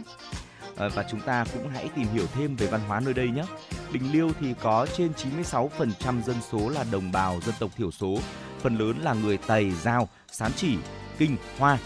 [0.76, 3.44] À, và chúng ta cũng hãy tìm hiểu thêm về văn hóa nơi đây nhé.
[3.92, 5.12] Bình Liêu thì có trên
[5.52, 8.18] 96% dân số là đồng bào dân tộc thiểu số,
[8.60, 10.76] phần lớn là người Tày, Giao, Sán Chỉ,
[11.18, 11.78] Kinh, Hoa.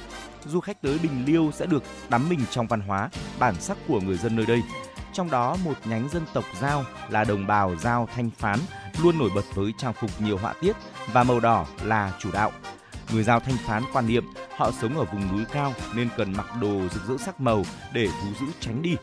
[0.47, 4.01] Du khách tới Bình Liêu sẽ được đắm mình trong văn hóa, bản sắc của
[4.01, 4.63] người dân nơi đây.
[5.15, 8.59] Trong đó một nhánh dân tộc Giao là đồng bào Giao Thanh Phán
[9.03, 10.77] luôn nổi bật với trang phục nhiều họa tiết
[11.13, 12.53] và màu đỏ là chủ đạo.
[13.13, 14.25] Người Giao Thanh Phán quan niệm
[14.57, 17.63] họ sống ở vùng núi cao nên cần mặc đồ rực rỡ sắc màu
[17.93, 18.97] để thú giữ tránh đi.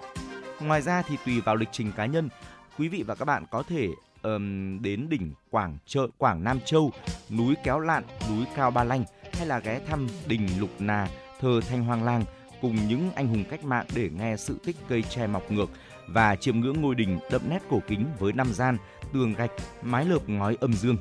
[0.59, 2.29] Ngoài ra thì tùy vào lịch trình cá nhân,
[2.77, 3.87] quý vị và các bạn có thể
[4.21, 6.91] um, đến đỉnh Quảng Trợ Quảng Nam Châu,
[7.29, 11.07] núi Kéo Lạn, núi Cao Ba Lanh hay là ghé thăm đình Lục Nà,
[11.41, 12.25] thờ Thanh Hoàng Lang
[12.61, 15.69] cùng những anh hùng cách mạng để nghe sự tích cây tre mọc ngược
[16.13, 18.77] và chiêm ngưỡng ngôi đình đậm nét cổ kính với năm gian,
[19.13, 19.51] tường gạch,
[19.81, 20.97] mái lợp ngói âm dương.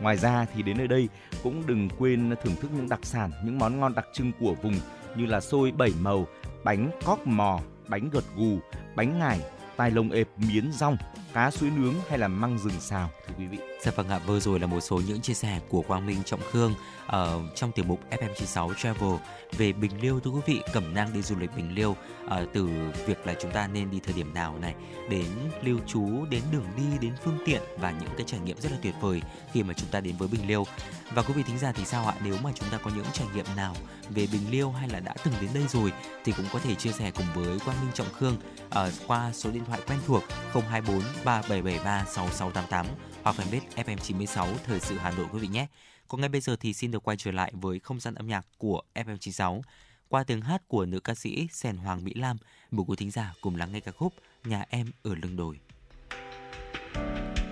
[0.00, 1.08] Ngoài ra thì đến nơi đây
[1.42, 4.74] cũng đừng quên thưởng thức những đặc sản, những món ngon đặc trưng của vùng
[5.16, 6.26] như là xôi bảy màu,
[6.64, 8.58] bánh cóc mò, bánh gật gù,
[8.96, 9.40] bánh ngải,
[9.82, 10.96] tai lông ệp, miến rong,
[11.32, 13.58] cá suối nướng hay là măng rừng xào thưa quý vị.
[13.82, 16.40] Dạ vâng ạ, vừa rồi là một số những chia sẻ của Quang Minh Trọng
[16.50, 16.74] Khương
[17.06, 19.14] ở trong tiểu mục FM96 Travel
[19.56, 21.90] về Bình Liêu thưa quý vị, cẩm nang đi du lịch Bình Liêu
[22.24, 22.68] uh, từ
[23.06, 24.74] việc là chúng ta nên đi thời điểm nào này
[25.10, 25.26] đến
[25.62, 28.78] lưu trú, đến đường đi, đến phương tiện và những cái trải nghiệm rất là
[28.82, 29.22] tuyệt vời
[29.52, 30.64] khi mà chúng ta đến với Bình Liêu.
[31.14, 32.14] Và quý vị thính giả thì sao ạ?
[32.24, 33.74] Nếu mà chúng ta có những trải nghiệm nào
[34.10, 35.92] về Bình Liêu hay là đã từng đến đây rồi
[36.24, 38.36] thì cũng có thể chia sẻ cùng với Quang Minh Trọng Khương
[38.72, 40.22] ở qua số điện thoại quen thuộc
[40.52, 42.86] 024 3773 6688
[43.22, 45.66] hoặc fanpage FM96 Thời sự Hà Nội quý vị nhé.
[46.08, 48.46] Còn ngay bây giờ thì xin được quay trở lại với không gian âm nhạc
[48.58, 49.60] của FM96
[50.08, 52.36] qua tiếng hát của nữ ca sĩ Sèn Hoàng Mỹ Lam.
[52.70, 54.12] Mời quý thính giả cùng lắng nghe ca khúc
[54.44, 55.58] Nhà em ở lưng đồi.
[56.14, 57.51] trên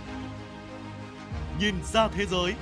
[1.61, 2.53] nhìn ra thế giới.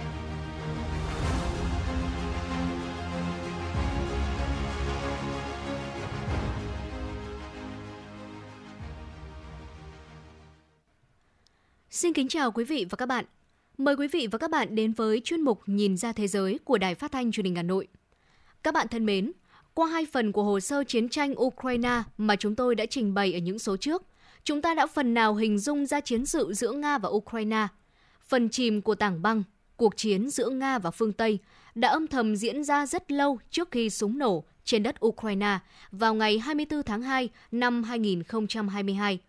[11.89, 13.26] Xin kính chào quý vị và các bạn.
[13.77, 16.77] Mời quý vị và các bạn đến với chuyên mục Nhìn ra thế giới của
[16.77, 17.88] Đài Phát thanh Truyền hình Hà Nội.
[18.63, 19.31] Các bạn thân mến,
[19.73, 23.34] qua hai phần của hồ sơ chiến tranh Ukraine mà chúng tôi đã trình bày
[23.34, 24.03] ở những số trước,
[24.43, 27.67] chúng ta đã phần nào hình dung ra chiến sự giữa Nga và Ukraine–
[28.30, 29.43] phần chìm của tảng băng,
[29.77, 31.39] cuộc chiến giữa Nga và phương Tây
[31.76, 35.60] đã âm thầm diễn ra rất lâu trước khi súng nổ trên đất Ukraine
[35.91, 39.19] vào ngày 24 tháng 2 năm 2022.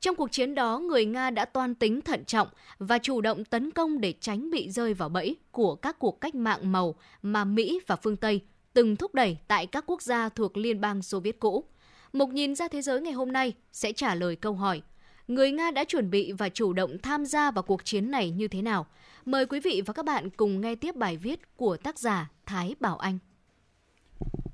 [0.00, 2.48] Trong cuộc chiến đó, người Nga đã toan tính thận trọng
[2.78, 6.34] và chủ động tấn công để tránh bị rơi vào bẫy của các cuộc cách
[6.34, 8.40] mạng màu mà Mỹ và phương Tây
[8.72, 11.64] từng thúc đẩy tại các quốc gia thuộc Liên bang Xô Viết cũ.
[12.12, 14.82] Một nhìn ra thế giới ngày hôm nay sẽ trả lời câu hỏi–
[15.28, 18.48] người Nga đã chuẩn bị và chủ động tham gia vào cuộc chiến này như
[18.48, 18.86] thế nào?
[19.24, 22.74] Mời quý vị và các bạn cùng nghe tiếp bài viết của tác giả Thái
[22.80, 23.18] Bảo Anh.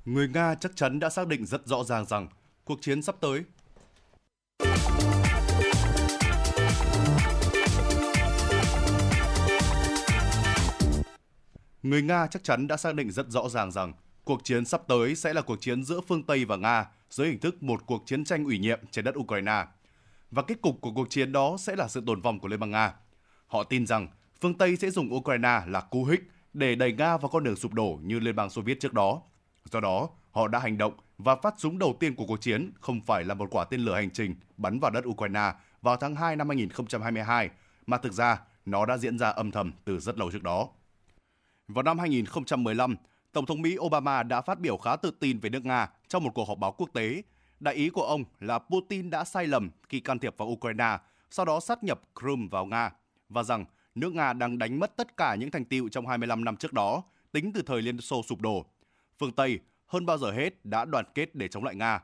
[0.05, 2.27] Người Nga chắc chắn đã xác định rất rõ ràng rằng
[2.63, 3.43] cuộc chiến sắp tới
[11.83, 13.93] Người Nga chắc chắn đã xác định rất rõ ràng rằng
[14.23, 17.39] cuộc chiến sắp tới sẽ là cuộc chiến giữa phương Tây và Nga dưới hình
[17.39, 19.65] thức một cuộc chiến tranh ủy nhiệm trên đất Ukraine
[20.31, 22.71] và kết cục của cuộc chiến đó sẽ là sự tồn vong của Liên bang
[22.71, 22.93] Nga.
[23.47, 24.07] Họ tin rằng
[24.41, 26.21] phương Tây sẽ dùng Ukraine là cú hích
[26.53, 29.21] để đẩy Nga vào con đường sụp đổ như Liên bang Xô Viết trước đó.
[29.65, 33.01] Do đó, họ đã hành động và phát súng đầu tiên của cuộc chiến không
[33.01, 35.51] phải là một quả tên lửa hành trình bắn vào đất Ukraine
[35.81, 37.49] vào tháng 2 năm 2022,
[37.85, 40.69] mà thực ra nó đã diễn ra âm thầm từ rất lâu trước đó.
[41.67, 42.95] Vào năm 2015,
[43.31, 46.31] Tổng thống Mỹ Obama đã phát biểu khá tự tin về nước Nga trong một
[46.33, 47.21] cuộc họp báo quốc tế
[47.61, 50.97] Đại ý của ông là Putin đã sai lầm khi can thiệp vào Ukraine,
[51.29, 52.91] sau đó sát nhập Crimea vào Nga,
[53.29, 53.65] và rằng
[53.95, 57.03] nước Nga đang đánh mất tất cả những thành tiệu trong 25 năm trước đó,
[57.31, 58.65] tính từ thời Liên Xô sụp đổ.
[59.19, 61.99] Phương Tây hơn bao giờ hết đã đoàn kết để chống lại Nga.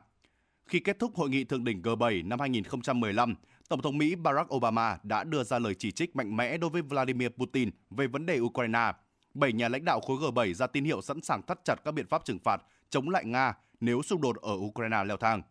[0.66, 3.34] Khi kết thúc hội nghị thượng đỉnh G7 năm 2015,
[3.68, 6.82] Tổng thống Mỹ Barack Obama đã đưa ra lời chỉ trích mạnh mẽ đối với
[6.82, 8.92] Vladimir Putin về vấn đề Ukraine.
[9.34, 12.06] Bảy nhà lãnh đạo khối G7 ra tín hiệu sẵn sàng thắt chặt các biện
[12.06, 15.42] pháp trừng phạt chống lại Nga nếu xung đột ở Ukraine leo thang.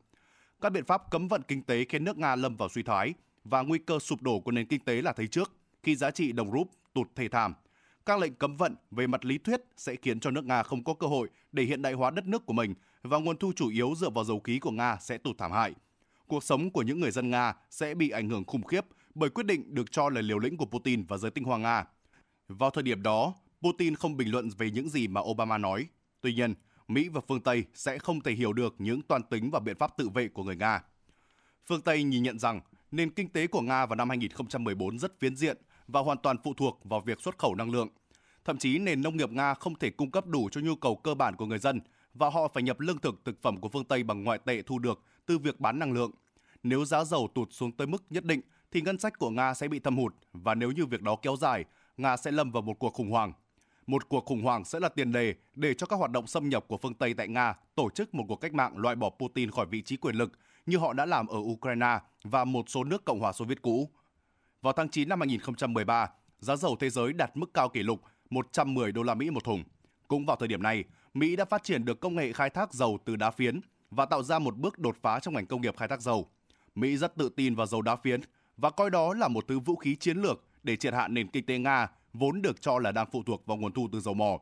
[0.61, 3.13] Các biện pháp cấm vận kinh tế khiến nước Nga lâm vào suy thoái
[3.43, 5.51] và nguy cơ sụp đổ của nền kinh tế là thấy trước
[5.83, 7.53] khi giá trị đồng rúp tụt thê thảm.
[8.05, 10.93] Các lệnh cấm vận về mặt lý thuyết sẽ khiến cho nước Nga không có
[10.93, 12.73] cơ hội để hiện đại hóa đất nước của mình
[13.03, 15.73] và nguồn thu chủ yếu dựa vào dầu khí của Nga sẽ tụt thảm hại.
[16.27, 18.85] Cuộc sống của những người dân Nga sẽ bị ảnh hưởng khủng khiếp
[19.15, 21.85] bởi quyết định được cho là liều lĩnh của Putin và giới tinh hoa Nga.
[22.47, 25.87] Vào thời điểm đó, Putin không bình luận về những gì mà Obama nói.
[26.21, 26.53] Tuy nhiên,
[26.87, 29.97] Mỹ và phương Tây sẽ không thể hiểu được những toan tính và biện pháp
[29.97, 30.83] tự vệ của người Nga.
[31.65, 32.61] Phương Tây nhìn nhận rằng
[32.91, 35.57] nền kinh tế của Nga vào năm 2014 rất phiến diện
[35.87, 37.89] và hoàn toàn phụ thuộc vào việc xuất khẩu năng lượng.
[38.45, 41.13] Thậm chí nền nông nghiệp Nga không thể cung cấp đủ cho nhu cầu cơ
[41.13, 41.81] bản của người dân
[42.13, 44.79] và họ phải nhập lương thực thực phẩm của phương Tây bằng ngoại tệ thu
[44.79, 46.11] được từ việc bán năng lượng.
[46.63, 48.41] Nếu giá dầu tụt xuống tới mức nhất định
[48.71, 51.35] thì ngân sách của Nga sẽ bị thâm hụt và nếu như việc đó kéo
[51.35, 51.65] dài,
[51.97, 53.33] Nga sẽ lâm vào một cuộc khủng hoảng.
[53.87, 56.65] Một cuộc khủng hoảng sẽ là tiền đề để cho các hoạt động xâm nhập
[56.67, 59.65] của phương Tây tại Nga tổ chức một cuộc cách mạng loại bỏ Putin khỏi
[59.65, 60.31] vị trí quyền lực
[60.65, 63.89] như họ đã làm ở Ukraine và một số nước Cộng hòa Xô Viết cũ.
[64.61, 66.09] Vào tháng 9 năm 2013,
[66.39, 69.63] giá dầu thế giới đạt mức cao kỷ lục 110 đô la Mỹ một thùng.
[70.07, 70.83] Cũng vào thời điểm này,
[71.13, 73.59] Mỹ đã phát triển được công nghệ khai thác dầu từ đá phiến
[73.91, 76.29] và tạo ra một bước đột phá trong ngành công nghiệp khai thác dầu.
[76.75, 78.21] Mỹ rất tự tin vào dầu đá phiến
[78.57, 81.45] và coi đó là một thứ vũ khí chiến lược để triệt hạ nền kinh
[81.45, 84.39] tế Nga vốn được cho là đang phụ thuộc vào nguồn thu từ dầu mỏ.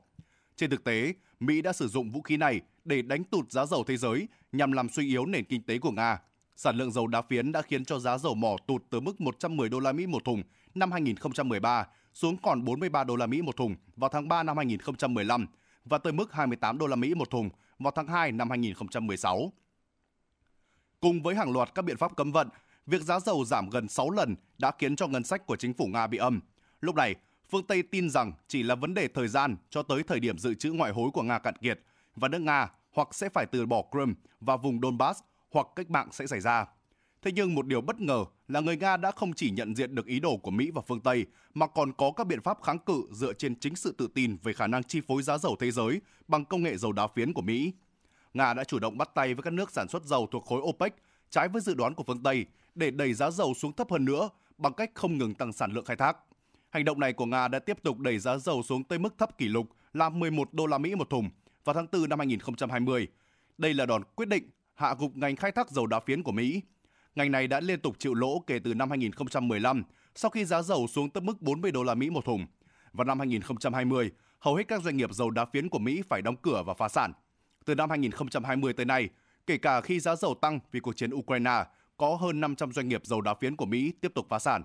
[0.56, 3.84] Trên thực tế, Mỹ đã sử dụng vũ khí này để đánh tụt giá dầu
[3.84, 6.20] thế giới nhằm làm suy yếu nền kinh tế của Nga.
[6.56, 9.70] Sản lượng dầu đá phiến đã khiến cho giá dầu mỏ tụt từ mức 110
[9.70, 10.44] đô la Mỹ một thùng
[10.76, 15.48] năm 2013 xuống còn 43 đô la Mỹ một thùng vào tháng 3 năm 2015
[15.86, 19.52] và tới mức 28 đô la Mỹ một thùng vào tháng 2 năm 2016.
[21.00, 22.50] Cùng với hàng loạt các biện pháp cấm vận,
[22.86, 25.86] việc giá dầu giảm gần 6 lần đã khiến cho ngân sách của chính phủ
[25.86, 26.40] Nga bị âm.
[26.82, 27.16] Lúc này,
[27.50, 30.54] phương Tây tin rằng chỉ là vấn đề thời gian cho tới thời điểm dự
[30.54, 31.80] trữ ngoại hối của Nga cạn kiệt
[32.16, 35.20] và nước Nga hoặc sẽ phải từ bỏ Crimea và vùng Donbass
[35.52, 36.66] hoặc cách mạng sẽ xảy ra.
[37.22, 40.06] Thế nhưng một điều bất ngờ là người Nga đã không chỉ nhận diện được
[40.06, 43.04] ý đồ của Mỹ và phương Tây, mà còn có các biện pháp kháng cự
[43.12, 46.02] dựa trên chính sự tự tin về khả năng chi phối giá dầu thế giới
[46.28, 47.74] bằng công nghệ dầu đá phiến của Mỹ.
[48.34, 50.96] Nga đã chủ động bắt tay với các nước sản xuất dầu thuộc khối OPEC
[51.30, 52.46] trái với dự đoán của phương Tây
[52.76, 55.86] để đẩy giá dầu xuống thấp hơn nữa bằng cách không ngừng tăng sản lượng
[55.86, 56.18] khai thác.
[56.76, 59.38] Hành động này của Nga đã tiếp tục đẩy giá dầu xuống tới mức thấp
[59.38, 61.30] kỷ lục là 11 đô la Mỹ một thùng
[61.66, 63.08] vào tháng 4 năm 2020.
[63.58, 66.62] Đây là đòn quyết định hạ gục ngành khai thác dầu đá phiến của Mỹ.
[67.16, 69.84] Ngành này đã liên tục chịu lỗ kể từ năm 2015
[70.16, 72.46] sau khi giá dầu xuống tới mức 40 đô la Mỹ một thùng.
[72.94, 76.36] Vào năm 2020, hầu hết các doanh nghiệp dầu đá phiến của Mỹ phải đóng
[76.42, 77.14] cửa và phá sản.
[77.66, 79.10] Từ năm 2020 tới nay,
[79.48, 81.64] kể cả khi giá dầu tăng vì cuộc chiến Ukraine,
[81.98, 84.64] có hơn 500 doanh nghiệp dầu đá phiến của Mỹ tiếp tục phá sản.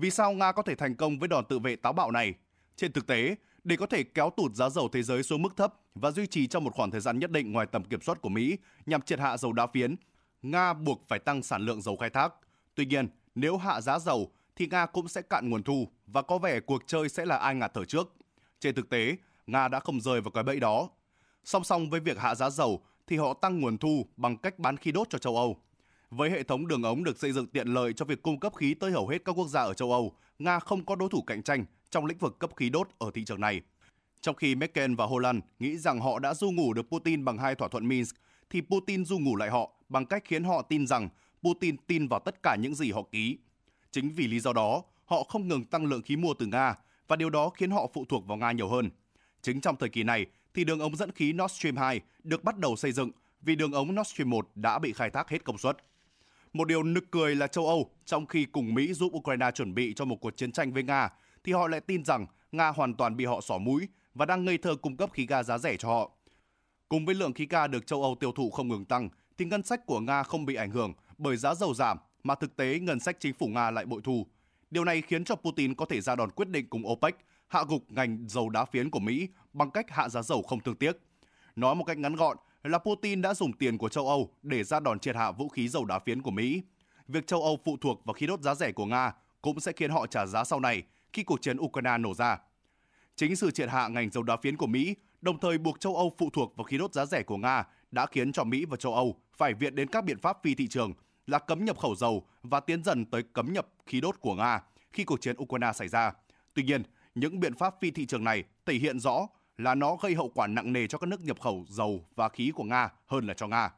[0.00, 2.34] Vì sao Nga có thể thành công với đòn tự vệ táo bạo này?
[2.76, 5.74] Trên thực tế, để có thể kéo tụt giá dầu thế giới xuống mức thấp
[5.94, 8.28] và duy trì trong một khoảng thời gian nhất định ngoài tầm kiểm soát của
[8.28, 9.96] Mỹ nhằm triệt hạ dầu đá phiến,
[10.42, 12.34] Nga buộc phải tăng sản lượng dầu khai thác.
[12.74, 16.38] Tuy nhiên, nếu hạ giá dầu thì Nga cũng sẽ cạn nguồn thu và có
[16.38, 18.14] vẻ cuộc chơi sẽ là ai ngạt thở trước.
[18.60, 19.16] Trên thực tế,
[19.46, 20.88] Nga đã không rơi vào cái bẫy đó.
[21.44, 24.76] Song song với việc hạ giá dầu thì họ tăng nguồn thu bằng cách bán
[24.76, 25.62] khí đốt cho châu Âu.
[26.10, 28.74] Với hệ thống đường ống được xây dựng tiện lợi cho việc cung cấp khí
[28.74, 31.42] tới hầu hết các quốc gia ở châu Âu, Nga không có đối thủ cạnh
[31.42, 33.60] tranh trong lĩnh vực cấp khí đốt ở thị trường này.
[34.20, 37.54] Trong khi Merkel và Holland nghĩ rằng họ đã du ngủ được Putin bằng hai
[37.54, 38.16] thỏa thuận Minsk,
[38.50, 41.08] thì Putin du ngủ lại họ bằng cách khiến họ tin rằng
[41.42, 43.38] Putin tin vào tất cả những gì họ ký.
[43.90, 46.74] Chính vì lý do đó, họ không ngừng tăng lượng khí mua từ Nga
[47.08, 48.90] và điều đó khiến họ phụ thuộc vào Nga nhiều hơn.
[49.42, 52.58] Chính trong thời kỳ này thì đường ống dẫn khí Nord Stream 2 được bắt
[52.58, 53.10] đầu xây dựng
[53.42, 55.76] vì đường ống Nord Stream 1 đã bị khai thác hết công suất.
[56.52, 59.94] Một điều nực cười là châu Âu, trong khi cùng Mỹ giúp Ukraine chuẩn bị
[59.96, 61.08] cho một cuộc chiến tranh với Nga,
[61.44, 64.58] thì họ lại tin rằng Nga hoàn toàn bị họ xỏ mũi và đang ngây
[64.58, 66.10] thơ cung cấp khí ga giá rẻ cho họ.
[66.88, 69.08] Cùng với lượng khí ga được châu Âu tiêu thụ không ngừng tăng,
[69.38, 72.56] thì ngân sách của Nga không bị ảnh hưởng bởi giá dầu giảm, mà thực
[72.56, 74.26] tế ngân sách chính phủ Nga lại bội thu.
[74.70, 77.16] Điều này khiến cho Putin có thể ra đòn quyết định cùng OPEC
[77.48, 80.76] hạ gục ngành dầu đá phiến của Mỹ bằng cách hạ giá dầu không thương
[80.76, 80.92] tiếc.
[81.56, 82.36] Nói một cách ngắn gọn
[82.68, 85.68] là Putin đã dùng tiền của châu Âu để ra đòn triệt hạ vũ khí
[85.68, 86.62] dầu đá phiến của Mỹ.
[87.08, 89.12] Việc châu Âu phụ thuộc vào khí đốt giá rẻ của Nga
[89.42, 90.82] cũng sẽ khiến họ trả giá sau này
[91.12, 92.38] khi cuộc chiến Ukraine nổ ra.
[93.16, 96.14] Chính sự triệt hạ ngành dầu đá phiến của Mỹ, đồng thời buộc châu Âu
[96.18, 98.94] phụ thuộc vào khí đốt giá rẻ của Nga đã khiến cho Mỹ và châu
[98.94, 100.92] Âu phải viện đến các biện pháp phi thị trường
[101.26, 104.62] là cấm nhập khẩu dầu và tiến dần tới cấm nhập khí đốt của Nga
[104.92, 106.12] khi cuộc chiến Ukraine xảy ra.
[106.54, 106.82] Tuy nhiên,
[107.14, 109.26] những biện pháp phi thị trường này thể hiện rõ
[109.58, 112.52] là nó gây hậu quả nặng nề cho các nước nhập khẩu dầu và khí
[112.54, 113.70] của Nga hơn là cho Nga.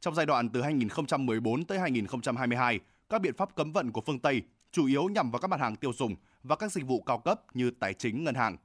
[0.00, 4.42] Trong giai đoạn từ 2014 tới 2022, các biện pháp cấm vận của phương Tây
[4.72, 7.40] chủ yếu nhằm vào các mặt hàng tiêu dùng và các dịch vụ cao cấp
[7.54, 8.56] như tài chính, ngân hàng.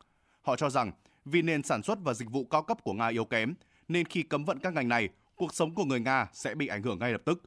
[0.42, 0.92] Họ cho rằng
[1.26, 3.54] vì nền sản xuất và dịch vụ cao cấp của Nga yếu kém,
[3.88, 6.84] nên khi cấm vận các ngành này, cuộc sống của người Nga sẽ bị ảnh
[6.84, 7.44] hưởng ngay lập tức.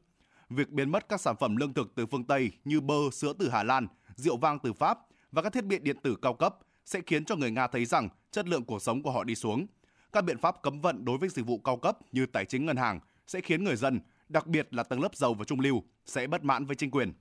[0.49, 3.49] Việc biến mất các sản phẩm lương thực từ phương Tây như bơ, sữa từ
[3.49, 4.99] Hà Lan, rượu vang từ Pháp
[5.31, 6.55] và các thiết bị điện tử cao cấp
[6.85, 9.65] sẽ khiến cho người Nga thấy rằng chất lượng cuộc sống của họ đi xuống.
[10.11, 12.77] Các biện pháp cấm vận đối với dịch vụ cao cấp như tài chính ngân
[12.77, 13.99] hàng sẽ khiến người dân,
[14.29, 17.13] đặc biệt là tầng lớp giàu và trung lưu, sẽ bất mãn với chính quyền.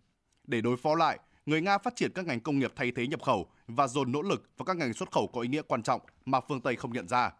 [0.44, 3.22] Để đối phó lại, người Nga phát triển các ngành công nghiệp thay thế nhập
[3.22, 6.00] khẩu và dồn nỗ lực vào các ngành xuất khẩu có ý nghĩa quan trọng
[6.24, 7.30] mà phương Tây không nhận ra.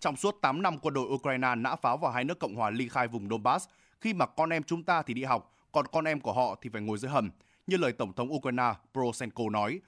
[0.00, 2.88] Trong suốt 8 năm quân đội Ukraine nã pháo vào hai nước Cộng hòa ly
[2.88, 3.68] khai vùng Donbass,
[4.00, 6.70] khi mà con em chúng ta thì đi học, còn con em của họ thì
[6.72, 7.30] phải ngồi dưới hầm,
[7.66, 9.80] như lời Tổng thống Ukraine Poroshenko nói,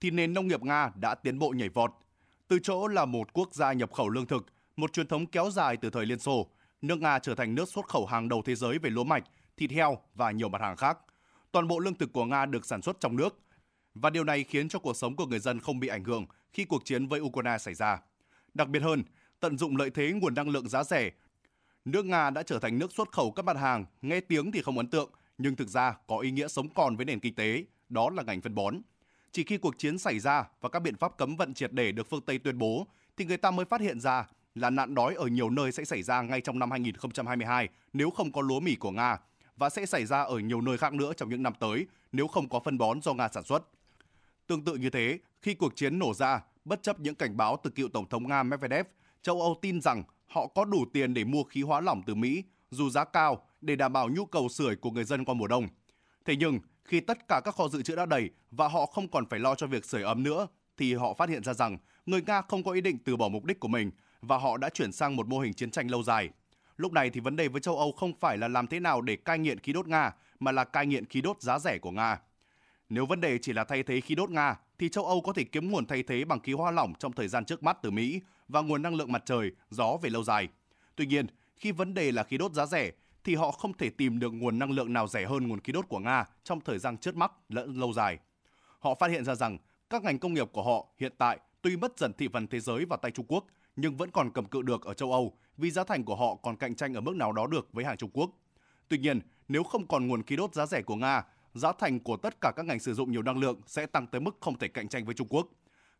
[0.00, 1.92] thì nền nông nghiệp Nga đã tiến bộ nhảy vọt.
[2.48, 4.46] Từ chỗ là một quốc gia nhập khẩu lương thực,
[4.76, 6.46] một truyền thống kéo dài từ thời Liên Xô,
[6.82, 9.24] nước Nga trở thành nước xuất khẩu hàng đầu thế giới về lúa mạch,
[9.56, 10.98] thịt heo và nhiều mặt hàng khác.
[11.52, 13.38] Toàn bộ lương thực của Nga được sản xuất trong nước,
[13.94, 16.64] và điều này khiến cho cuộc sống của người dân không bị ảnh hưởng khi
[16.64, 17.98] cuộc chiến với Ukraine xảy ra.
[18.54, 19.02] Đặc biệt hơn,
[19.40, 21.10] tận dụng lợi thế nguồn năng lượng giá rẻ,
[21.84, 24.78] nước Nga đã trở thành nước xuất khẩu các mặt hàng nghe tiếng thì không
[24.78, 28.10] ấn tượng, nhưng thực ra có ý nghĩa sống còn với nền kinh tế, đó
[28.10, 28.76] là ngành phân bón.
[29.36, 32.10] Chỉ khi cuộc chiến xảy ra và các biện pháp cấm vận triệt để được
[32.10, 32.86] phương Tây tuyên bố,
[33.16, 36.02] thì người ta mới phát hiện ra là nạn đói ở nhiều nơi sẽ xảy
[36.02, 39.18] ra ngay trong năm 2022 nếu không có lúa mì của Nga
[39.56, 42.48] và sẽ xảy ra ở nhiều nơi khác nữa trong những năm tới nếu không
[42.48, 43.62] có phân bón do Nga sản xuất.
[44.46, 47.70] Tương tự như thế, khi cuộc chiến nổ ra, bất chấp những cảnh báo từ
[47.70, 48.86] cựu Tổng thống Nga Medvedev,
[49.22, 52.42] châu Âu tin rằng họ có đủ tiền để mua khí hóa lỏng từ Mỹ,
[52.70, 55.68] dù giá cao, để đảm bảo nhu cầu sưởi của người dân qua mùa đông.
[56.24, 59.26] Thế nhưng, khi tất cả các kho dự trữ đã đầy và họ không còn
[59.26, 60.46] phải lo cho việc sưởi ấm nữa,
[60.76, 63.44] thì họ phát hiện ra rằng người Nga không có ý định từ bỏ mục
[63.44, 63.90] đích của mình
[64.20, 66.30] và họ đã chuyển sang một mô hình chiến tranh lâu dài.
[66.76, 69.16] Lúc này thì vấn đề với châu Âu không phải là làm thế nào để
[69.16, 72.18] cai nghiện khí đốt Nga, mà là cai nghiện khí đốt giá rẻ của Nga.
[72.88, 75.44] Nếu vấn đề chỉ là thay thế khí đốt Nga, thì châu Âu có thể
[75.44, 78.20] kiếm nguồn thay thế bằng khí hoa lỏng trong thời gian trước mắt từ Mỹ
[78.48, 80.48] và nguồn năng lượng mặt trời, gió về lâu dài.
[80.96, 81.26] Tuy nhiên,
[81.56, 82.90] khi vấn đề là khí đốt giá rẻ,
[83.26, 85.88] thì họ không thể tìm được nguồn năng lượng nào rẻ hơn nguồn khí đốt
[85.88, 88.18] của Nga trong thời gian trước mắt lẫn lâu dài.
[88.78, 89.58] Họ phát hiện ra rằng
[89.90, 92.84] các ngành công nghiệp của họ hiện tại tuy mất dần thị phần thế giới
[92.84, 93.46] vào tay Trung Quốc,
[93.76, 96.56] nhưng vẫn còn cầm cự được ở châu Âu vì giá thành của họ còn
[96.56, 98.30] cạnh tranh ở mức nào đó được với hàng Trung Quốc.
[98.88, 101.24] Tuy nhiên, nếu không còn nguồn khí đốt giá rẻ của Nga,
[101.54, 104.20] giá thành của tất cả các ngành sử dụng nhiều năng lượng sẽ tăng tới
[104.20, 105.48] mức không thể cạnh tranh với Trung Quốc.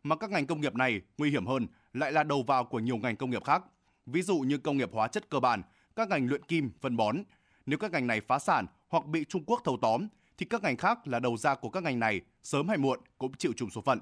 [0.03, 2.97] Mà các ngành công nghiệp này nguy hiểm hơn lại là đầu vào của nhiều
[2.97, 3.63] ngành công nghiệp khác.
[4.05, 5.61] Ví dụ như công nghiệp hóa chất cơ bản,
[5.97, 7.17] các ngành luyện kim, phân bón.
[7.65, 10.07] Nếu các ngành này phá sản hoặc bị Trung Quốc thâu tóm,
[10.37, 13.33] thì các ngành khác là đầu ra của các ngành này sớm hay muộn cũng
[13.33, 13.99] chịu chung số phận.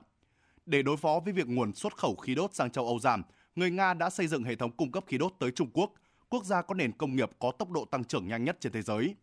[0.65, 3.23] Để đối phó với việc nguồn xuất khẩu khí đốt sang châu Âu giảm,
[3.55, 5.93] người Nga đã xây dựng hệ thống cung cấp khí đốt tới Trung Quốc,
[6.29, 8.81] quốc gia có nền công nghiệp có tốc độ tăng trưởng nhanh nhất trên thế
[8.81, 9.15] giới.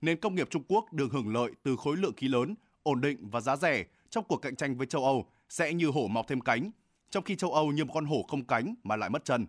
[0.00, 3.28] Nền công nghiệp Trung Quốc được hưởng lợi từ khối lượng khí lớn, ổn định
[3.30, 6.40] và giá rẻ trong cuộc cạnh tranh với châu Âu sẽ như hổ mọc thêm
[6.40, 6.70] cánh,
[7.10, 9.46] trong khi châu Âu như một con hổ không cánh mà lại mất chân.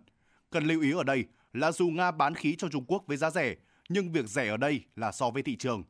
[0.50, 3.30] Cần lưu ý ở đây là dù Nga bán khí cho Trung Quốc với giá
[3.30, 3.54] rẻ,
[3.88, 5.82] nhưng việc rẻ ở đây là so với thị trường.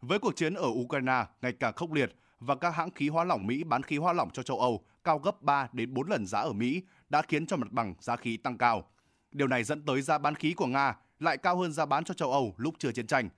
[0.00, 3.46] Với cuộc chiến ở Ukraine ngày càng khốc liệt và các hãng khí hóa lỏng
[3.46, 6.40] Mỹ bán khí hóa lỏng cho châu Âu cao gấp 3 đến 4 lần giá
[6.40, 8.84] ở Mỹ đã khiến cho mặt bằng giá khí tăng cao.
[9.32, 12.14] Điều này dẫn tới giá bán khí của Nga lại cao hơn giá bán cho
[12.14, 13.28] châu Âu lúc chưa chiến tranh.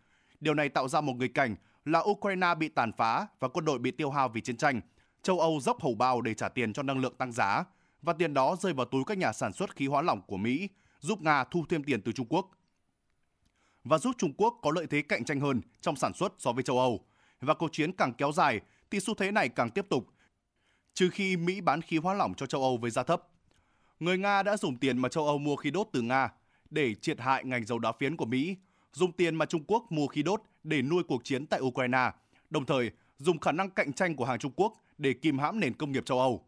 [0.40, 3.78] Điều này tạo ra một nghịch cảnh là Ukraine bị tàn phá và quân đội
[3.78, 4.80] bị tiêu hao vì chiến tranh.
[5.22, 7.64] Châu Âu dốc hầu bao để trả tiền cho năng lượng tăng giá
[8.02, 10.68] và tiền đó rơi vào túi các nhà sản xuất khí hóa lỏng của Mỹ,
[11.00, 12.50] giúp Nga thu thêm tiền từ Trung Quốc
[13.84, 16.62] và giúp Trung Quốc có lợi thế cạnh tranh hơn trong sản xuất so với
[16.62, 17.04] châu Âu.
[17.40, 18.60] Và cuộc chiến càng kéo dài
[18.90, 20.06] thì xu thế này càng tiếp tục,
[20.94, 23.22] trừ khi Mỹ bán khí hóa lỏng cho châu Âu với giá thấp.
[24.00, 26.28] Người Nga đã dùng tiền mà châu Âu mua khí đốt từ Nga
[26.70, 28.56] để triệt hại ngành dầu đá phiến của Mỹ,
[28.92, 32.10] dùng tiền mà Trung Quốc mua khí đốt để nuôi cuộc chiến tại Ukraine,
[32.50, 35.74] đồng thời dùng khả năng cạnh tranh của hàng Trung Quốc để kìm hãm nền
[35.74, 36.46] công nghiệp châu Âu.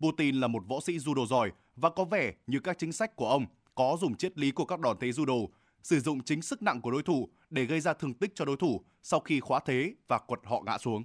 [0.00, 3.28] Putin là một võ sĩ judo giỏi và có vẻ như các chính sách của
[3.28, 5.46] ông có dùng triết lý của các đòn thế judo,
[5.82, 8.56] sử dụng chính sức nặng của đối thủ để gây ra thương tích cho đối
[8.56, 11.02] thủ sau khi khóa thế và quật họ ngã xuống.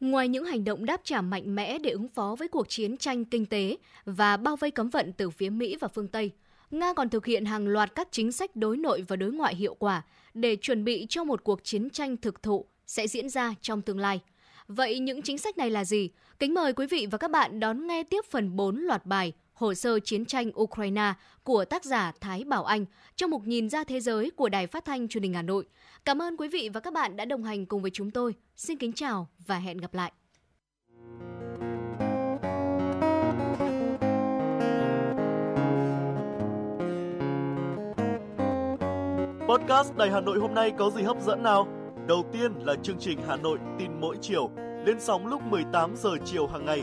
[0.00, 3.24] Ngoài những hành động đáp trả mạnh mẽ để ứng phó với cuộc chiến tranh
[3.24, 6.30] kinh tế và bao vây cấm vận từ phía Mỹ và phương Tây,
[6.70, 9.74] Nga còn thực hiện hàng loạt các chính sách đối nội và đối ngoại hiệu
[9.74, 10.02] quả
[10.34, 13.98] để chuẩn bị cho một cuộc chiến tranh thực thụ sẽ diễn ra trong tương
[13.98, 14.20] lai.
[14.68, 16.10] Vậy những chính sách này là gì?
[16.38, 19.74] Kính mời quý vị và các bạn đón nghe tiếp phần 4 loạt bài Hồ
[19.74, 21.12] sơ chiến tranh Ukraine
[21.42, 22.84] của tác giả Thái Bảo Anh
[23.16, 25.64] trong mục nhìn ra thế giới của Đài Phát thanh Truyền hình Hà Nội.
[26.04, 28.34] Cảm ơn quý vị và các bạn đã đồng hành cùng với chúng tôi.
[28.56, 30.12] Xin kính chào và hẹn gặp lại.
[39.48, 41.68] Podcast Đài Hà Nội hôm nay có gì hấp dẫn nào?
[42.08, 44.50] Đầu tiên là chương trình Hà Nội tin mỗi chiều,
[44.86, 46.82] lên sóng lúc 18 giờ chiều hàng ngày.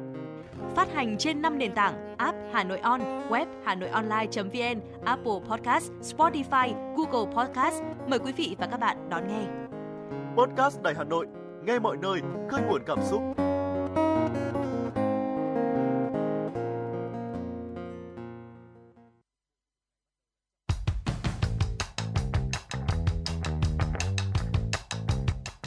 [0.75, 5.39] Phát hành trên 5 nền tảng app Hà Nội On, web Hà Nội Online.vn, Apple
[5.49, 7.83] Podcast, Spotify, Google Podcast.
[8.07, 9.45] Mời quý vị và các bạn đón nghe.
[10.37, 11.25] Podcast Đài Hà Nội,
[11.63, 13.21] nghe mọi nơi, khơi nguồn cảm xúc.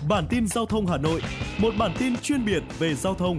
[0.08, 1.22] Bản tin giao thông Hà Nội,
[1.58, 3.38] một bản tin chuyên biệt về giao thông